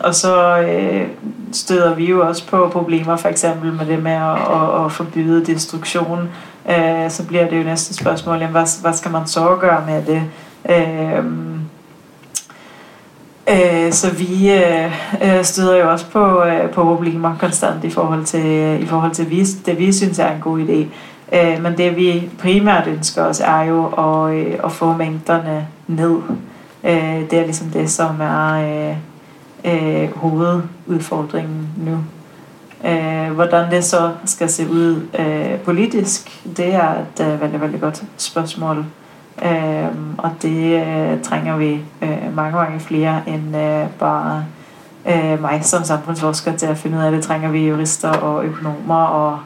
og 0.00 0.14
så 0.14 0.58
øh, 0.58 1.06
støder 1.52 1.94
vi 1.94 2.04
jo 2.04 2.28
også 2.28 2.46
på 2.46 2.68
problemer, 2.72 3.16
for 3.16 3.28
eksempel 3.28 3.72
med 3.72 3.86
det 3.86 4.02
med 4.02 4.12
at, 4.12 4.32
at, 4.32 4.84
at 4.84 4.92
forbyde 4.92 5.46
destruktion. 5.46 6.28
Øh, 6.70 7.10
så 7.10 7.26
bliver 7.26 7.48
det 7.48 7.58
jo 7.58 7.62
næste 7.62 7.94
spørgsmål, 7.94 8.36
jamen, 8.38 8.50
hvad, 8.50 8.80
hvad 8.82 8.92
skal 8.92 9.10
man 9.10 9.26
så 9.26 9.56
gøre 9.60 9.82
med 9.86 10.02
det? 10.02 10.22
Øh, 10.70 11.24
Øh, 13.50 13.92
så 13.92 14.10
vi 14.10 14.52
øh, 14.52 14.92
øh, 15.22 15.44
støder 15.44 15.76
jo 15.76 15.90
også 15.90 16.06
på, 16.10 16.44
øh, 16.44 16.70
på 16.70 16.84
problemer 16.84 17.36
konstant 17.40 17.84
i 17.84 17.90
forhold 17.90 18.24
til, 18.24 18.82
i 18.82 18.86
forhold 18.86 19.12
til 19.12 19.30
vi, 19.30 19.44
det, 19.44 19.78
vi 19.78 19.92
synes 19.92 20.18
er 20.18 20.34
en 20.34 20.40
god 20.40 20.60
idé. 20.60 20.86
Øh, 21.36 21.62
men 21.62 21.78
det 21.78 21.96
vi 21.96 22.30
primært 22.38 22.86
ønsker 22.86 23.24
os 23.24 23.40
er 23.40 23.62
jo 23.62 23.86
at, 23.86 24.34
øh, 24.34 24.58
at 24.64 24.72
få 24.72 24.92
mængderne 24.92 25.66
ned. 25.86 26.16
Øh, 26.84 27.30
det 27.30 27.32
er 27.32 27.44
ligesom 27.44 27.66
det, 27.66 27.90
som 27.90 28.20
er 28.20 28.52
øh, 28.54 28.96
øh, 29.64 30.16
hovedudfordringen 30.16 31.68
nu. 31.76 31.98
Øh, 32.84 33.32
hvordan 33.32 33.70
det 33.70 33.84
så 33.84 34.10
skal 34.24 34.48
se 34.48 34.68
ud 34.70 35.02
øh, 35.18 35.58
politisk, 35.64 36.42
det 36.56 36.74
er 36.74 36.90
et 36.90 37.26
øh, 37.26 37.40
veldig, 37.40 37.60
veldig 37.60 37.80
godt 37.80 38.02
spørgsmål. 38.16 38.84
Øhm, 39.42 40.14
og 40.18 40.30
det 40.42 40.86
øh, 40.86 41.22
trænger 41.22 41.56
vi 41.56 41.84
øh, 42.02 42.36
mange, 42.36 42.56
mange 42.56 42.80
flere 42.80 43.22
end 43.26 43.56
øh, 43.56 43.86
bare 43.98 44.44
øh, 45.08 45.40
mig 45.40 45.64
som 45.64 45.84
samfundsforsker 45.84 46.56
til 46.56 46.66
at 46.66 46.78
finde 46.78 46.98
ud 46.98 47.02
af. 47.02 47.12
Det 47.12 47.24
trænger 47.24 47.50
vi 47.50 47.68
jurister 47.68 48.10
og 48.10 48.44
økonomer 48.44 49.04
og 49.04 49.38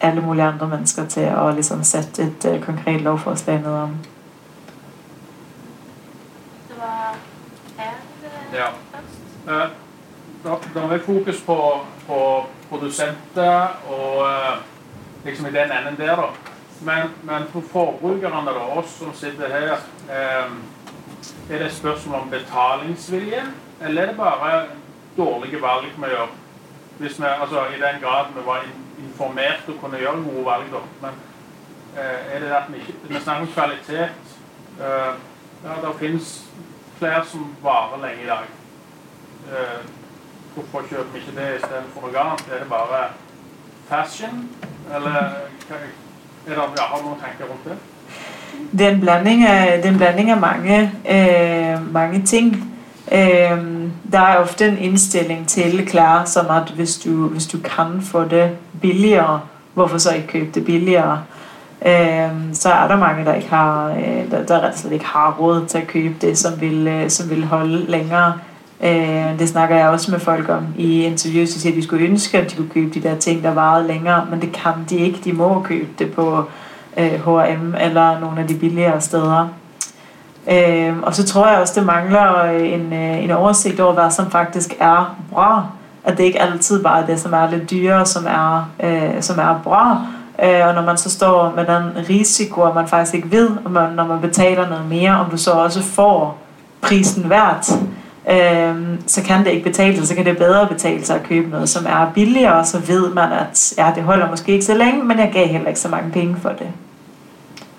alle 0.00 0.20
mulige 0.20 0.44
andre 0.44 0.68
mennesker 0.68 1.06
til 1.06 1.20
at 1.20 1.54
ligesom 1.54 1.82
sætte 1.84 2.22
et 2.22 2.44
øh, 2.54 2.60
konkret 2.60 3.00
lovforslag 3.00 3.60
ned 3.60 3.72
om. 3.72 3.90
Det 6.68 6.76
var 6.78 7.14
Ja. 8.54 8.66
Eh, 9.54 9.70
Da, 10.44 10.50
da 10.74 10.80
har 10.80 10.94
vi 10.94 10.98
fokus 11.04 11.40
på, 11.46 11.80
på 12.06 12.46
produsenter 12.70 13.52
og 13.88 14.28
eh, 14.30 14.58
liksom 15.24 15.46
i 15.46 15.48
den 15.48 15.70
enden 15.72 16.06
der, 16.06 16.16
da. 16.16 16.22
Men, 16.82 17.10
men 17.22 17.44
for 17.52 17.60
forbrukerne, 17.72 18.50
og 18.50 18.78
oss 18.78 18.94
som 18.98 19.10
sitter 19.14 19.48
her, 19.52 19.72
eh, 20.08 20.52
er 21.50 21.58
det 21.58 21.66
et 21.66 21.74
spørsmål 21.76 22.20
om 22.22 22.30
betalingsvilje, 22.30 23.42
eller 23.82 24.02
er 24.02 24.06
det 24.06 24.16
bare 24.16 24.62
dårlige 25.16 25.60
valg 25.62 25.90
vi 25.96 26.08
gjør? 26.14 26.30
Hvis 26.98 27.18
vi, 27.20 27.26
altså 27.26 27.64
I 27.66 27.80
den 27.80 28.00
grad 28.02 28.26
vi 28.36 28.46
var 28.46 28.62
in- 28.64 29.04
informert 29.08 29.68
og 29.68 29.74
kunne 29.80 29.98
gjøre 29.98 30.22
gode 30.24 30.44
valg, 30.46 30.64
da. 30.72 30.80
Men 31.02 31.20
eh, 31.96 32.34
er 32.34 32.40
det 32.40 32.50
at 32.52 32.72
vi 32.72 32.76
ikke 32.78 32.94
Vi 33.08 33.20
snakker 33.20 33.42
om 33.42 33.52
kvalitet. 33.52 34.10
Eh, 34.80 35.14
ja, 35.64 35.76
det 35.88 35.94
finnes 35.98 36.44
klær 36.98 37.22
som 37.24 37.56
varer 37.62 38.00
lenge 38.06 38.22
i 38.24 38.26
dag. 38.26 38.44
Eh, 39.52 39.80
hvorfor 40.54 40.88
kjøper 40.88 41.12
vi 41.12 41.18
ikke 41.18 41.36
det 41.40 41.56
istedenfor 41.56 42.00
noe 42.08 42.18
annet? 42.24 42.46
Er 42.52 42.58
det 42.64 42.68
bare 42.68 43.04
fashion? 43.88 44.48
Eller 44.94 45.32
eller 46.46 46.62
om 46.62 46.70
jeg 46.76 46.84
har 46.84 47.02
nogle 47.02 47.16
tanker 47.20 47.44
rundt 47.44 47.64
det? 47.64 47.76
Det 48.78 48.86
er 48.86 48.90
en 48.90 49.00
blanding 49.00 49.46
af, 49.46 49.76
det 49.78 49.86
er 49.88 49.92
en 49.92 49.98
blanding 49.98 50.30
af 50.30 50.40
mange, 50.40 50.92
øh, 51.10 51.92
mange 51.92 52.22
ting. 52.22 52.74
Øh, 53.12 53.58
der 54.12 54.20
er 54.20 54.36
ofte 54.36 54.68
en 54.68 54.78
indstilling 54.78 55.48
til 55.48 55.86
klar, 55.86 56.24
som 56.24 56.46
at 56.50 56.70
hvis 56.70 56.98
du, 56.98 57.28
hvis 57.28 57.46
du 57.46 57.58
kan 57.58 58.02
få 58.02 58.24
det 58.24 58.50
billigere, 58.80 59.40
hvorfor 59.74 59.98
så 59.98 60.14
ikke 60.14 60.26
købe 60.26 60.50
det 60.54 60.64
billigere? 60.64 61.22
Øh, 61.86 62.30
så 62.52 62.68
er 62.68 62.88
der 62.88 62.96
mange, 62.96 63.24
der 63.24 63.34
ikke 63.34 63.48
har, 63.48 63.90
øh, 63.90 64.30
der, 64.30 64.46
der 64.46 64.60
rett 64.60 64.92
ikke 64.92 65.04
har 65.04 65.36
råd 65.40 65.66
til 65.66 65.78
at 65.78 65.86
købe 65.86 66.14
det, 66.20 66.38
som 66.38 66.60
vil, 66.60 66.86
øh, 66.86 67.10
som 67.10 67.30
vil 67.30 67.44
holde 67.44 67.90
længere. 67.90 68.32
Øh, 68.82 69.38
det 69.38 69.48
snakker 69.48 69.76
jeg 69.76 69.88
også 69.88 70.10
med 70.10 70.20
folk 70.20 70.48
om 70.48 70.66
i 70.76 71.04
interviews, 71.04 71.48
de 71.50 71.60
siger, 71.60 71.72
at 71.72 71.76
de 71.76 71.82
skulle 71.82 72.06
ønske, 72.06 72.38
at 72.38 72.50
de 72.50 72.56
kunne 72.56 72.68
købe 72.68 72.94
de 72.94 73.08
der 73.08 73.14
ting, 73.14 73.42
der 73.42 73.54
varede 73.54 73.86
længere, 73.86 74.26
men 74.30 74.40
det 74.40 74.52
kan 74.52 74.72
de 74.90 74.96
ikke. 74.96 75.20
De 75.24 75.32
må 75.32 75.62
købe 75.62 75.88
det 75.98 76.12
på 76.12 76.44
øh, 76.96 77.12
H&M 77.12 77.74
eller 77.80 78.20
nogle 78.20 78.40
af 78.40 78.46
de 78.48 78.54
billigere 78.54 79.00
steder. 79.00 79.48
Øh, 80.50 80.96
og 81.02 81.14
så 81.14 81.26
tror 81.26 81.48
jeg 81.48 81.58
også, 81.58 81.80
det 81.80 81.86
mangler 81.86 82.44
øh, 82.44 82.72
en, 82.72 82.92
øh, 82.92 83.24
en 83.24 83.30
oversigt 83.30 83.80
over, 83.80 83.92
hvad 83.92 84.10
som 84.10 84.30
faktisk 84.30 84.76
er 84.80 85.16
bra. 85.32 85.66
At 86.04 86.18
det 86.18 86.24
ikke 86.24 86.42
altid 86.42 86.82
bare 86.82 87.02
er 87.02 87.06
det, 87.06 87.20
som 87.20 87.32
er 87.32 87.50
lidt 87.50 87.70
dyrere, 87.70 88.06
som 88.06 88.26
er, 88.26 88.70
øh, 88.82 89.22
som 89.22 89.38
er 89.38 89.60
bra. 89.64 90.06
Øh, 90.42 90.66
og 90.66 90.74
når 90.74 90.82
man 90.82 90.96
så 90.96 91.10
står 91.10 91.52
med 91.56 91.66
den 91.66 92.08
risiko, 92.08 92.62
at 92.62 92.74
man 92.74 92.88
faktisk 92.88 93.14
ikke 93.14 93.30
ved, 93.30 93.50
om 93.64 93.70
man, 93.70 93.92
når 93.92 94.06
man 94.06 94.20
betaler 94.20 94.68
noget 94.68 94.88
mere, 94.88 95.10
om 95.10 95.30
du 95.30 95.36
så 95.36 95.50
også 95.50 95.82
får 95.82 96.38
prisen 96.80 97.30
værd, 97.30 97.66
øh, 98.28 98.98
så 99.06 99.22
kan 99.22 99.44
det 99.44 99.50
ikke 99.50 99.64
betale 99.64 99.96
sig, 99.96 100.06
så 100.08 100.14
kan 100.14 100.24
det 100.24 100.38
bedre 100.38 100.68
betale 100.68 101.04
sig 101.04 101.16
at 101.16 101.22
købe 101.22 101.50
noget, 101.50 101.68
som 101.68 101.86
er 101.86 102.12
billigere, 102.14 102.58
og 102.58 102.66
så 102.66 102.78
ved 102.78 103.14
man, 103.14 103.32
at 103.32 103.74
ja, 103.78 103.92
det 103.94 104.02
holder 104.02 104.30
måske 104.30 104.52
ikke 104.52 104.64
så 104.64 104.74
længe, 104.74 105.04
men 105.04 105.18
jeg 105.18 105.30
gav 105.32 105.46
heller 105.46 105.68
ikke 105.68 105.80
så 105.80 105.88
mange 105.88 106.10
penge 106.10 106.36
for 106.36 106.48
det. 106.48 106.72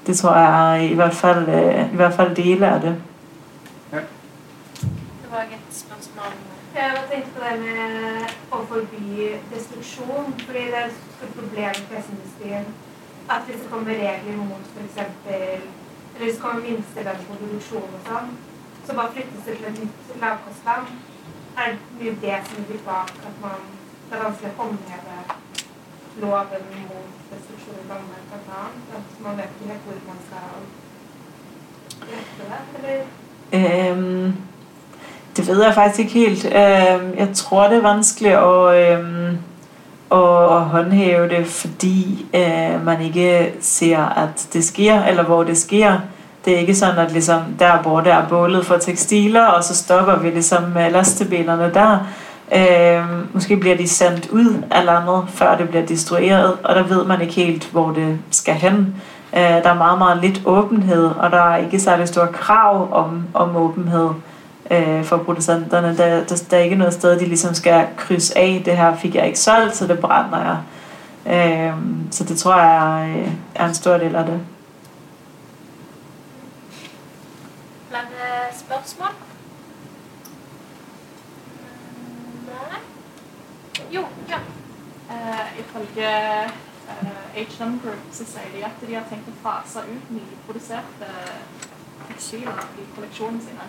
Det 0.08 0.18
tror 0.18 0.36
jeg 0.36 0.92
i 0.92 0.96
hvert 0.96 1.14
fald, 1.14 1.50
øh, 1.50 1.94
i 1.94 1.96
hvert 1.96 2.14
fald 2.14 2.36
dele 2.36 2.68
af 2.68 2.82
det. 2.82 2.96
Det 3.92 5.32
var 5.32 5.42
et 5.42 5.58
spørsmål. 5.72 6.34
Jeg 6.76 6.84
har 6.84 7.04
tenkt 7.12 7.30
på 7.36 7.42
det 7.50 7.60
med 7.60 8.26
å 8.52 8.58
forby 8.70 9.28
destruksjon, 9.54 10.34
fordi 10.46 10.62
det 10.72 10.78
er 10.82 10.86
et 10.86 10.98
stort 11.16 11.34
problem 11.40 11.72
i 11.82 11.86
klesindustrien. 11.90 12.66
At 13.30 13.42
hvis 13.46 13.60
det 13.62 13.70
kommer 13.72 13.92
regler 13.92 14.38
mot 14.38 14.66
f.eks. 14.76 14.98
Eller 15.28 16.24
hvis 16.26 16.34
det 16.34 16.42
kommer 16.42 16.62
minstelønn 16.62 17.28
på 17.28 17.38
produksjon 17.42 17.98
og 17.98 18.08
sånn, 18.08 18.32
så 18.86 18.96
bare 18.98 19.14
flyttes 19.14 19.46
det 19.46 19.58
til 19.58 19.66
et 19.70 19.80
nytt 19.84 20.22
lavkostland. 20.22 20.86
Er 21.58 21.66
det 21.72 21.80
mye 22.00 22.16
det 22.26 22.38
som 22.48 22.66
ligger 22.68 22.86
bak 22.86 23.12
at 23.30 23.36
man 23.46 23.62
Det 24.10 24.18
er 24.18 24.24
vanskelig 24.24 24.52
å 24.52 24.58
håndheve 24.62 25.18
loven 26.22 26.64
mot 26.90 27.12
destruksjon 27.32 27.78
i 27.80 27.90
Danmark, 27.92 28.24
blant 28.30 28.50
annet. 28.60 28.90
At 28.98 29.06
man 29.24 29.38
vet 29.38 29.54
ikke 29.56 29.70
helt 29.72 29.86
hvor 29.88 30.00
man 30.08 30.20
skal 30.28 30.46
rette 32.12 32.42
det, 32.48 32.60
eller? 32.80 33.06
Øhm, 33.54 34.36
det 35.38 35.48
ved 35.48 35.64
jeg 35.64 35.74
faktisk 35.74 36.00
ikke 36.00 36.14
helt. 36.14 36.46
Øhm, 36.46 37.18
jeg 37.18 37.30
tror, 37.36 37.68
det 37.68 37.78
er 37.78 37.82
vanskeligt 37.82 38.36
at, 38.36 39.00
øhm, 39.00 39.38
at, 40.12 40.56
at 40.58 40.62
håndhæve 40.62 41.30
det, 41.30 41.48
fordi 41.48 42.26
øh, 42.36 42.86
man 42.86 43.02
ikke 43.02 43.54
ser, 43.60 44.00
at 44.00 44.50
det 44.54 44.64
sker, 44.64 45.04
eller 45.04 45.24
hvor 45.24 45.44
det 45.44 45.58
sker. 45.58 46.00
Det 46.46 46.54
er 46.54 46.58
ikke 46.58 46.76
sådan, 46.76 46.98
at 46.98 47.12
ligesom, 47.12 47.42
der 47.60 47.82
hvor 47.82 48.02
der 48.02 48.14
er 48.14 48.28
bålet 48.28 48.66
for 48.66 48.78
tekstiler, 48.78 49.46
og 49.46 49.64
så 49.64 49.76
stopper 49.76 50.16
vi 50.16 50.30
ligesom 50.30 50.64
med 50.64 50.92
lastebilerne 50.92 51.74
der. 51.74 52.00
Øh, 52.56 53.34
måske 53.34 53.58
bliver 53.58 53.78
de 53.78 53.88
sendt 53.88 54.30
ud 54.30 54.64
af 54.72 54.86
landet, 54.86 55.24
før 55.30 55.58
det 55.58 55.70
bliver 55.70 55.86
destrueret, 55.86 56.58
og 56.64 56.76
der 56.76 56.84
ved 56.84 57.06
man 57.06 57.22
ikke 57.22 57.34
helt, 57.34 57.70
hvor 57.72 57.92
det 57.92 58.20
skal 58.32 58.54
hen. 58.54 58.96
Øh, 59.34 59.42
der 59.42 59.70
er 59.70 59.74
meget, 59.74 59.98
meget 59.98 60.22
lidt 60.22 60.42
åbenhed, 60.46 61.06
og 61.06 61.32
der 61.32 61.42
er 61.42 61.58
ikke 61.58 61.80
særlig 61.80 62.08
store 62.08 62.28
krav 62.28 62.94
om, 62.94 63.24
om 63.34 63.56
åbenhed 63.56 64.10
øh, 64.72 65.04
for 65.04 65.18
producenterne. 65.18 65.98
Der, 65.98 66.24
der, 66.24 66.44
der 66.52 66.58
er 66.58 66.62
ikke 66.62 66.76
noget 66.76 66.94
sted, 66.94 67.20
de 67.20 67.26
ligesom 67.26 67.54
skal 67.54 67.86
krydse 67.98 68.38
af, 68.38 68.62
det 68.66 68.78
her 68.78 68.96
fik 68.96 69.16
jeg 69.16 69.28
ikke 69.28 69.40
solgt, 69.40 69.76
så 69.76 69.88
det 69.88 70.00
brænder 70.00 70.38
jeg. 70.38 70.58
Øh, 71.28 71.74
så 72.12 72.24
det 72.24 72.38
tror 72.38 72.56
jeg 72.56 72.76
er, 72.76 73.26
er 73.56 73.68
en 73.68 73.74
stor 73.74 73.98
del 73.98 74.16
af 74.16 74.26
det. 74.26 74.40
Flere 77.90 78.04
spørsmål? 78.72 79.14
Nei? 82.48 82.80
Jo, 83.92 84.04
ja. 84.30 84.38
Uh, 85.10 85.60
ifølge 85.60 86.10
uh, 86.88 87.08
H&M 87.36 87.82
Group 87.84 88.04
så 88.12 88.26
sier 88.26 88.48
de 88.56 88.64
at 88.64 88.88
de 88.88 88.96
har 88.96 89.04
tenkt 89.10 89.28
å 89.28 89.36
fase 89.44 89.84
ut 89.84 90.14
nyproduserte 90.16 91.10
tekstiler 92.08 92.64
i 92.80 92.88
kolleksjonen 92.96 93.44
sine. 93.44 93.68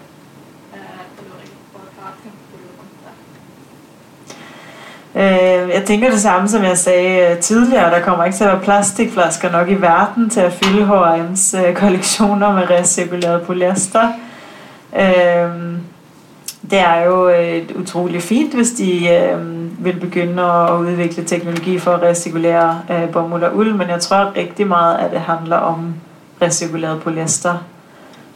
Eh, 0.72 0.78
uh, 0.78 1.02
da 1.16 1.26
lurer 1.26 1.44
jeg 1.48 1.60
på 1.74 1.82
hva 1.82 2.14
tenker 2.22 2.62
du 2.62 2.70
rundt 2.78 2.98
det? 3.06 3.18
Jeg 5.74 5.84
tænker 5.86 6.10
det 6.10 6.20
samme, 6.20 6.48
som 6.48 6.64
jeg 6.64 6.78
sagde 6.78 7.40
tidligere. 7.40 7.90
Der 7.90 8.04
kommer 8.04 8.24
ikke 8.24 8.36
til 8.36 8.44
at 8.44 8.52
være 8.52 8.64
plastikflasker 8.64 9.50
nok 9.50 9.68
i 9.68 9.80
verden 9.80 10.30
til 10.30 10.40
at 10.40 10.52
fylde 10.52 10.86
H&M's 10.86 11.72
kollektioner 11.80 12.52
med 12.52 12.70
recirkuleret 12.70 13.46
polyester. 13.46 14.12
Øh, 14.96 15.78
det 16.70 16.78
er 16.80 17.04
jo 17.04 17.28
øh, 17.28 17.62
utrolig 17.76 18.22
fint, 18.22 18.54
hvis 18.54 18.70
de 18.70 19.08
øh, 19.08 19.84
vil 19.84 20.00
begynde 20.00 20.42
at 20.42 20.78
udvikle 20.80 21.24
teknologi 21.24 21.78
for 21.78 21.90
at 21.90 22.02
recirkulere 22.02 22.80
øh, 22.90 23.10
bomuld 23.12 23.42
og 23.42 23.56
uld, 23.56 23.74
men 23.74 23.88
jeg 23.88 24.00
tror 24.00 24.36
rigtig 24.36 24.66
meget, 24.66 24.98
at 24.98 25.10
det 25.10 25.20
handler 25.20 25.56
om 25.56 25.94
recirkuleret 26.42 27.00
polyester. 27.02 27.54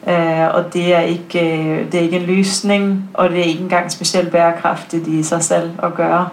Øh, 0.09 0.55
og 0.55 0.73
det 0.73 0.95
er, 0.95 1.01
ikke, 1.01 1.59
øh, 1.59 1.93
det 1.93 1.95
er 1.95 2.03
ikke 2.03 2.17
en 2.17 2.27
løsning, 2.27 3.11
og 3.15 3.31
det 3.31 3.39
er 3.39 3.45
ikke 3.45 3.63
engang 3.63 3.93
specielt 3.93 4.31
bærekraftigt 4.31 5.07
i 5.07 5.23
sig 5.23 5.43
selv 5.43 5.71
at 5.83 5.95
gøre. 5.95 6.29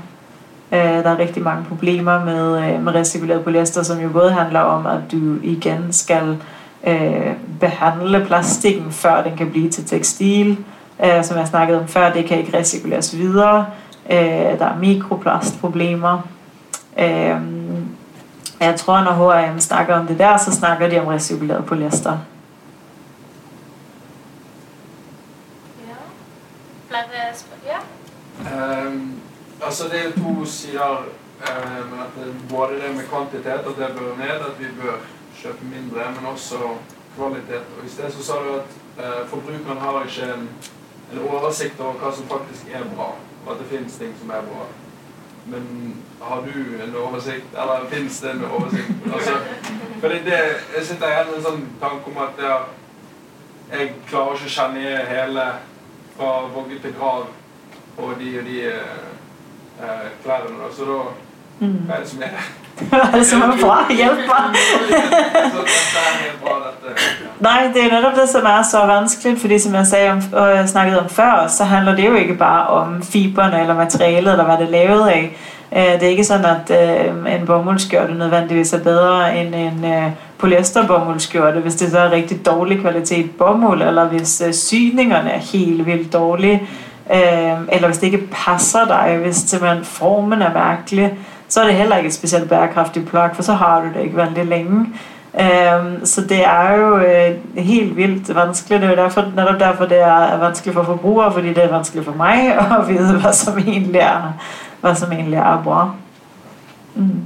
Øh, 0.71 0.80
der 0.80 1.09
er 1.09 1.19
rigtig 1.19 1.43
mange 1.43 1.65
problemer 1.65 2.26
med, 2.26 2.63
øh, 2.63 2.84
med 2.84 2.95
recirkuleret 2.95 3.43
polyester, 3.43 3.84
som 3.84 3.99
jo 3.99 4.09
både 4.09 4.32
handler 4.32 4.59
om, 4.59 4.86
at 4.86 5.01
du 5.11 5.36
igen 5.43 5.88
skal 5.91 6.30
øh, 6.30 6.36
behandle 7.60 8.26
plastikken, 8.26 8.92
før 8.92 9.24
den 9.24 9.38
kan 9.38 9.52
blive 9.52 9.70
til 9.70 9.86
tekstil. 9.86 10.66
Øh, 11.04 11.24
som 11.24 11.38
jeg 11.38 11.48
snakkede 11.48 11.80
om 11.80 11.88
før, 11.88 12.14
det 12.14 12.26
kan 12.26 12.38
ikke 12.38 12.58
recirkuleres 12.58 13.18
videre. 13.18 13.66
Øh, 14.12 14.60
der 14.60 14.66
er 14.66 14.78
mikroplastproblemer. 14.78 16.28
Øh, 17.00 17.38
jeg 18.60 18.76
tror, 18.78 19.02
når 19.02 19.12
H&M 19.12 19.60
snakker 19.60 19.96
om 19.96 20.08
det 20.08 20.20
der, 20.20 20.38
så 20.38 20.52
snakker 20.52 20.90
de 20.90 21.00
om 21.00 21.08
recirkuleret 21.08 21.66
polyester. 21.66 22.18
Ehm, 28.40 29.12
altså 29.66 29.84
det 29.84 30.00
er 30.08 30.12
to 30.24 30.46
sider, 30.46 31.06
eh, 31.42 31.92
men 31.92 32.00
at 32.00 32.26
det, 32.26 32.36
både 32.50 32.70
det 32.70 32.96
med 32.96 33.04
kvantitet, 33.04 33.52
at 33.52 33.66
det 33.66 33.76
bør 33.76 34.16
ned, 34.18 34.30
at 34.30 34.60
vi 34.60 34.66
bør 34.82 34.96
kjøpe 35.44 35.66
mindre, 35.72 36.06
men 36.16 36.30
også 36.32 36.60
kvalitet. 37.18 37.68
Og 37.78 37.86
i 37.86 37.91
sted 37.91 38.12
så 38.16 38.24
sa 38.24 38.39
du 38.44 38.54
at 38.60 38.78
eh, 39.00 39.20
forbrukeren 39.32 39.82
har 39.84 40.00
ikke 40.08 40.30
en, 40.34 40.48
en 41.14 41.26
oversikt 41.30 41.82
over 41.84 42.00
hva 42.02 42.14
som 42.16 42.30
faktisk 42.32 42.72
er 42.74 42.88
bra, 42.96 43.10
og 43.46 43.52
at 43.54 43.60
det 43.62 43.70
finnes 43.74 44.00
ting 44.00 44.16
som 44.22 44.32
er 44.34 44.48
bra. 44.48 44.66
Men 45.52 45.66
har 46.22 46.46
du 46.46 46.54
en 46.86 46.96
oversikt, 46.96 47.52
eller 47.60 47.89
finnes 47.91 48.20
det 48.24 48.32
en 48.32 48.46
oversikt? 48.48 48.94
Altså, 49.14 49.34
fordi 50.00 50.22
det, 50.30 50.39
jeg 50.78 50.86
sitter 50.88 51.12
igjen 51.12 51.30
med 51.32 51.38
en 51.41 51.46
sånn 51.50 51.66
tanke 51.82 52.12
om 52.14 52.22
at 52.24 52.39
ja, 52.44 52.58
jeg 53.74 53.94
klarer 54.08 54.38
ikke 54.39 54.50
å 54.52 54.56
kjenne 54.58 54.96
hele 55.10 55.46
fra 56.18 56.32
vogge 56.54 56.80
til 56.84 56.96
grav 56.98 57.28
på 57.98 58.10
de 58.20 58.32
og 58.39 58.48
de 58.48 58.58
eh, 58.72 59.04
eh, 59.84 60.10
klærne. 60.24 60.72
Så 60.74 60.88
da 60.89 61.04
Mm. 61.62 61.76
hva 61.88 61.96
er 61.96 62.00
det 62.02 62.10
som 62.10 62.22
er 62.26 62.32
det, 62.34 62.44
som 63.24 63.41
er 63.41 63.57
bra? 63.61 63.93
Hjælp 63.93 64.19
mig! 64.28 64.55
Så 65.65 66.38
bra, 66.43 66.51
Nej, 67.39 67.69
det 67.74 67.84
er 67.84 67.91
netop 67.91 68.15
det, 68.21 68.30
som 68.30 68.45
er 68.45 68.61
så 68.71 68.86
vanskeligt, 68.86 69.41
fordi 69.41 69.59
som 69.59 69.76
jeg 69.76 69.88
sagde 69.88 70.11
om, 70.11 70.21
og 70.34 70.49
jeg 70.49 70.69
snakkede 70.69 70.99
om 70.99 71.09
før, 71.09 71.47
så 71.47 71.63
handler 71.63 71.95
det 71.95 72.05
jo 72.05 72.13
ikke 72.13 72.34
bare 72.34 72.67
om 72.67 73.03
fiberne 73.03 73.61
eller 73.61 73.76
materialet, 73.76 74.32
eller 74.32 74.45
hvad 74.45 74.57
det 74.57 74.65
er 74.65 74.71
lavet 74.71 75.07
af. 75.07 75.38
Øh, 75.76 75.99
det 75.99 76.03
er 76.03 76.07
ikke 76.07 76.24
sådan, 76.24 76.45
at 76.45 76.99
øh, 76.99 77.34
en 77.36 77.45
bomuldskjorte 77.45 78.13
nødvendigvis 78.13 78.74
er 78.74 78.83
bedre 78.83 79.37
end 79.37 79.55
en 79.55 79.86
øh, 79.86 80.09
polyesterbomuldskjorte, 80.37 81.59
hvis 81.59 81.75
det 81.75 81.91
så 81.91 82.00
er 82.00 82.12
rigtig 82.12 82.45
dårlig 82.45 82.79
kvalitet 82.79 83.32
bomuld, 83.32 83.82
eller 83.82 84.05
hvis 84.05 84.43
syningerne 84.51 85.29
er 85.29 85.39
helt 85.39 85.86
vildt 85.86 86.13
dårlige, 86.13 86.62
eller 87.71 87.86
hvis 87.86 87.97
det 87.97 88.08
ikke 88.08 88.28
passer 88.32 88.86
dig, 88.86 89.20
hvis 89.21 89.36
simpelthen 89.36 89.86
formen 89.86 90.41
er 90.41 90.54
mærkelig, 90.54 91.13
så 91.54 91.62
er 91.62 91.66
det 91.66 91.75
heller 91.75 91.97
ikke 91.97 92.08
et 92.08 92.13
specielt 92.13 92.50
bærekraftigt 92.50 93.09
plug, 93.09 93.30
for 93.34 93.43
så 93.43 93.54
har 93.54 93.82
du 93.82 93.88
det 93.88 94.01
ikke 94.04 94.17
vældig 94.17 94.46
længe. 94.46 94.80
Øhm, 95.39 96.05
så 96.05 96.21
det 96.21 96.46
er 96.46 96.74
jo 96.74 96.97
øh, 96.97 97.38
helt 97.58 97.97
vildt 97.97 98.36
vanskeligt. 98.36 98.82
Det 98.82 98.88
er 98.88 98.96
jo 98.96 99.04
derfor, 99.04 99.32
netop 99.36 99.59
derfor, 99.59 99.86
det 99.86 100.00
er, 100.00 100.38
vanskeligt 100.38 100.74
for 100.74 100.84
forbrugere, 100.84 101.34
fordi 101.34 101.47
det 101.47 101.63
er 101.63 101.67
vanskeligt 101.67 102.05
for 102.05 102.13
mig 102.13 102.58
at 102.80 102.88
vide, 102.88 103.20
hvad 103.20 103.34
som 103.34 103.58
egentlig 103.58 104.00
er, 104.00 104.34
hvad 104.82 104.96
som 104.96 105.12
egentlig 105.12 105.38
er 105.38 105.63
bra. 105.63 105.92
Mm. 106.96 107.25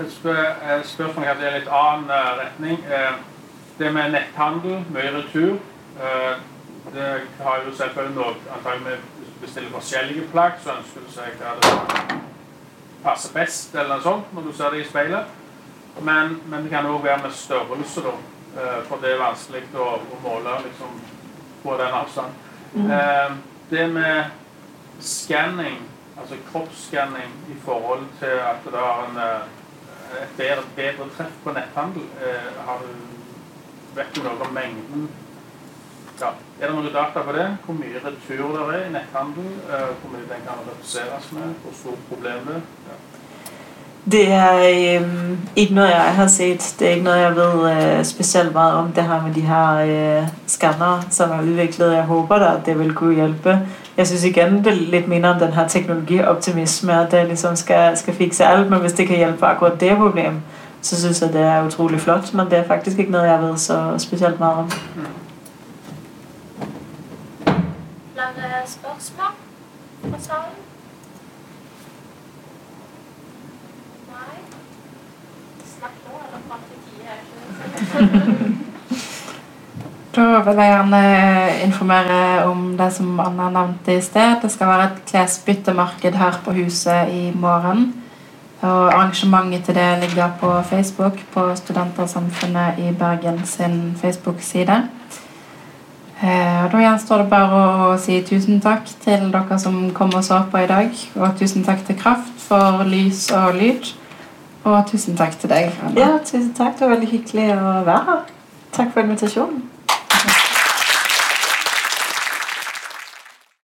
Et 0.00 0.12
spør, 0.12 0.42
et 0.80 0.86
spørsmål 0.86 1.24
her, 1.24 1.34
det 1.34 1.46
er 1.48 1.58
litt 1.58 1.68
annen 1.68 2.10
eh, 2.10 2.30
retning. 2.42 2.78
Eh, 2.78 3.12
Det 3.78 3.92
med 3.94 4.10
netthandel, 4.10 4.80
mye 4.90 5.10
retur, 5.16 5.52
eh, 6.02 6.32
det 6.94 7.10
har 7.42 7.60
jo 7.66 7.76
selvfølgelig 7.76 8.16
noe 8.16 8.32
Antagelig 8.56 8.84
med 8.84 8.96
bestiller 9.40 9.70
forskjellige 9.70 10.28
så 10.62 10.74
ønsker 10.78 11.00
du 11.06 11.12
seg 11.12 11.38
der 11.38 11.60
det 11.62 12.18
passer 13.02 13.34
best, 13.34 13.74
eller 13.74 13.96
noe 13.96 14.02
sånt, 14.02 14.32
når 14.34 14.42
du 14.48 14.52
ser 14.52 14.74
det 14.74 14.80
i 14.82 14.88
speilet. 14.88 15.26
Men, 16.02 16.40
men 16.46 16.64
det 16.64 16.70
kan 16.70 16.86
òg 16.86 17.02
være 17.04 17.22
med 17.22 17.34
størrelse, 17.34 18.02
da. 18.02 18.14
Eh, 18.58 18.80
For 18.88 19.02
det 19.02 19.12
er 19.12 19.22
vanskelig 19.22 19.62
å, 19.74 19.86
å 19.98 20.18
måle 20.22 20.56
liksom, 20.64 20.98
på 21.62 21.76
den 21.78 21.94
avstanden. 22.00 22.90
Eh, 22.90 23.38
Det 23.68 23.84
med 23.92 24.30
skanning, 25.04 25.82
altså 26.16 26.38
kroppsskanning 26.50 27.34
i 27.52 27.56
forhold 27.64 28.06
til 28.18 28.38
at 28.40 28.64
det 28.64 28.80
har 28.80 29.02
en, 29.04 29.18
eh, 29.20 30.22
et 30.22 30.36
bedre, 30.38 30.64
bedre 30.76 31.08
treff 31.16 31.34
på 31.44 31.52
netthandel, 31.52 32.06
har 32.64 32.80
du, 32.80 32.94
vet 33.94 34.14
du 34.14 34.22
noe 34.24 34.46
om 34.46 34.54
mengden? 34.56 35.08
Ja. 36.20 36.26
Er 36.60 36.66
det 36.66 36.74
noe 36.76 36.90
data 36.94 37.20
på 37.26 37.32
det? 37.36 37.46
Hvor 37.64 37.74
mye 37.74 38.00
retur 38.04 38.48
det 38.58 38.76
er 38.80 38.86
i 38.88 38.92
netthandel? 38.92 39.46
Eh, 39.70 39.90
Hvor 40.00 40.10
mye 40.14 40.24
den 40.32 40.40
kan 40.46 40.56
reduseres 40.70 41.32
med? 41.32 41.42
Hvor 41.62 41.72
stort 41.80 42.00
problem 42.08 42.38
det 42.48 42.56
er? 42.56 42.60
Ja. 42.88 42.96
Det 44.12 44.32
er 44.32 44.52
øhm, 45.00 45.38
ikke 45.56 45.74
noget, 45.74 45.88
jeg 45.90 46.14
har 46.14 46.26
set. 46.26 46.74
Det 46.78 46.86
er 46.88 46.92
ikke 46.92 47.04
noget, 47.04 47.20
jeg 47.20 47.36
ved 47.36 47.70
øh, 47.98 48.04
specielt 48.04 48.52
meget 48.52 48.74
om. 48.74 48.92
Det 48.92 49.02
her 49.04 49.22
med 49.26 49.34
de 49.34 49.40
her 49.40 49.68
øh, 50.20 50.28
scanner, 50.46 51.06
som 51.10 51.30
er 51.30 51.42
udviklet. 51.42 51.92
Jeg 51.92 52.02
håber 52.02 52.38
da, 52.38 52.44
at 52.44 52.66
det 52.66 52.78
vil 52.78 52.94
kunne 52.94 53.14
hjælpe. 53.14 53.58
Jeg 53.96 54.06
synes 54.06 54.24
igen, 54.24 54.64
det 54.64 54.66
er 54.66 54.76
lidt 54.76 55.08
minder 55.08 55.30
om 55.34 55.38
den 55.40 55.52
her 55.52 55.68
teknologioptimisme, 55.68 57.00
at 57.00 57.10
det 57.10 57.26
ligesom 57.26 57.56
skal, 57.56 57.96
skal 57.96 58.14
fikse 58.14 58.44
alt, 58.44 58.70
men 58.70 58.80
hvis 58.80 58.92
det 58.92 59.06
kan 59.08 59.16
hjælpe 59.16 59.46
akkurat 59.46 59.80
det 59.80 59.96
problem, 59.96 60.40
så 60.82 61.00
synes 61.00 61.22
jeg, 61.22 61.32
det 61.32 61.40
er 61.40 61.66
utrolig 61.66 62.00
flot, 62.00 62.34
men 62.34 62.46
det 62.46 62.58
er 62.58 62.64
faktisk 62.66 62.98
ikke 62.98 63.10
noget, 63.10 63.28
jeg 63.28 63.40
ved 63.42 63.56
så 63.56 63.94
specielt 63.98 64.38
meget 64.38 64.56
om 64.56 64.70
noen 68.18 68.66
spørsmål 68.66 69.36
fra 70.02 70.20
salen? 70.22 70.56
Nei? 74.08 74.38
Snakk 75.74 76.00
nå, 76.06 76.22
eller 76.24 76.42
fram 76.48 76.64
til 76.70 76.78
tida 76.88 77.14
er 77.14 77.20
ikke 77.22 78.56
Da 80.18 80.40
vil 80.42 80.58
jeg 80.58 80.72
gjerne 80.72 81.00
eh, 81.06 81.60
informere 81.62 82.46
om 82.48 82.62
det 82.78 82.88
som 82.96 83.20
Anna 83.22 83.52
nevnte 83.54 83.94
i 83.94 84.02
sted. 84.02 84.40
Det 84.42 84.50
skal 84.50 84.70
være 84.72 84.86
et 84.88 85.02
klesbyttemarked 85.06 86.16
her 86.18 86.40
på 86.42 86.56
huset 86.56 87.12
i 87.14 87.28
morgen. 87.36 87.92
Og 88.58 88.88
arrangementet 88.88 89.68
til 89.68 89.76
det 89.78 90.00
ligger 90.02 90.32
på 90.40 90.50
Facebook 90.66 91.20
på 91.34 91.44
Studentersamfunnet 91.60 92.80
i 92.82 92.90
Bergen 92.98 93.44
sin 93.46 93.94
Facebook-side. 94.00 94.80
Eh, 96.22 96.64
og 96.64 96.72
Da 96.72 96.78
gjenstår 96.82 97.22
det 97.22 97.30
bare 97.30 97.58
å 97.62 97.98
si 98.02 98.18
tusen 98.26 98.58
takk 98.60 98.88
til 99.04 99.28
dere 99.30 99.58
som 99.62 99.76
kom 99.94 100.10
og 100.18 100.24
så 100.26 100.40
på 100.50 100.64
i 100.64 100.66
dag. 100.66 100.90
Og 101.16 101.38
tusen 101.38 101.64
takk 101.64 101.84
til 101.86 101.98
Kraft 102.00 102.34
for 102.48 102.82
lys 102.84 103.28
og 103.30 103.54
lyd. 103.54 103.92
Og 104.64 104.86
tusen 104.90 105.16
takk 105.16 105.38
til 105.38 105.50
deg, 105.50 105.70
Anna. 105.84 106.00
Ja, 106.00 106.18
tusen 106.18 106.52
takk. 106.58 106.74
Det 106.78 106.86
var 106.86 106.96
veldig 106.96 107.10
hyggelig 107.12 107.48
å 107.54 107.74
være 107.86 108.04
her. 108.10 108.24
Takk 108.72 108.92
for 108.92 109.06
invitasjonen. 109.06 109.62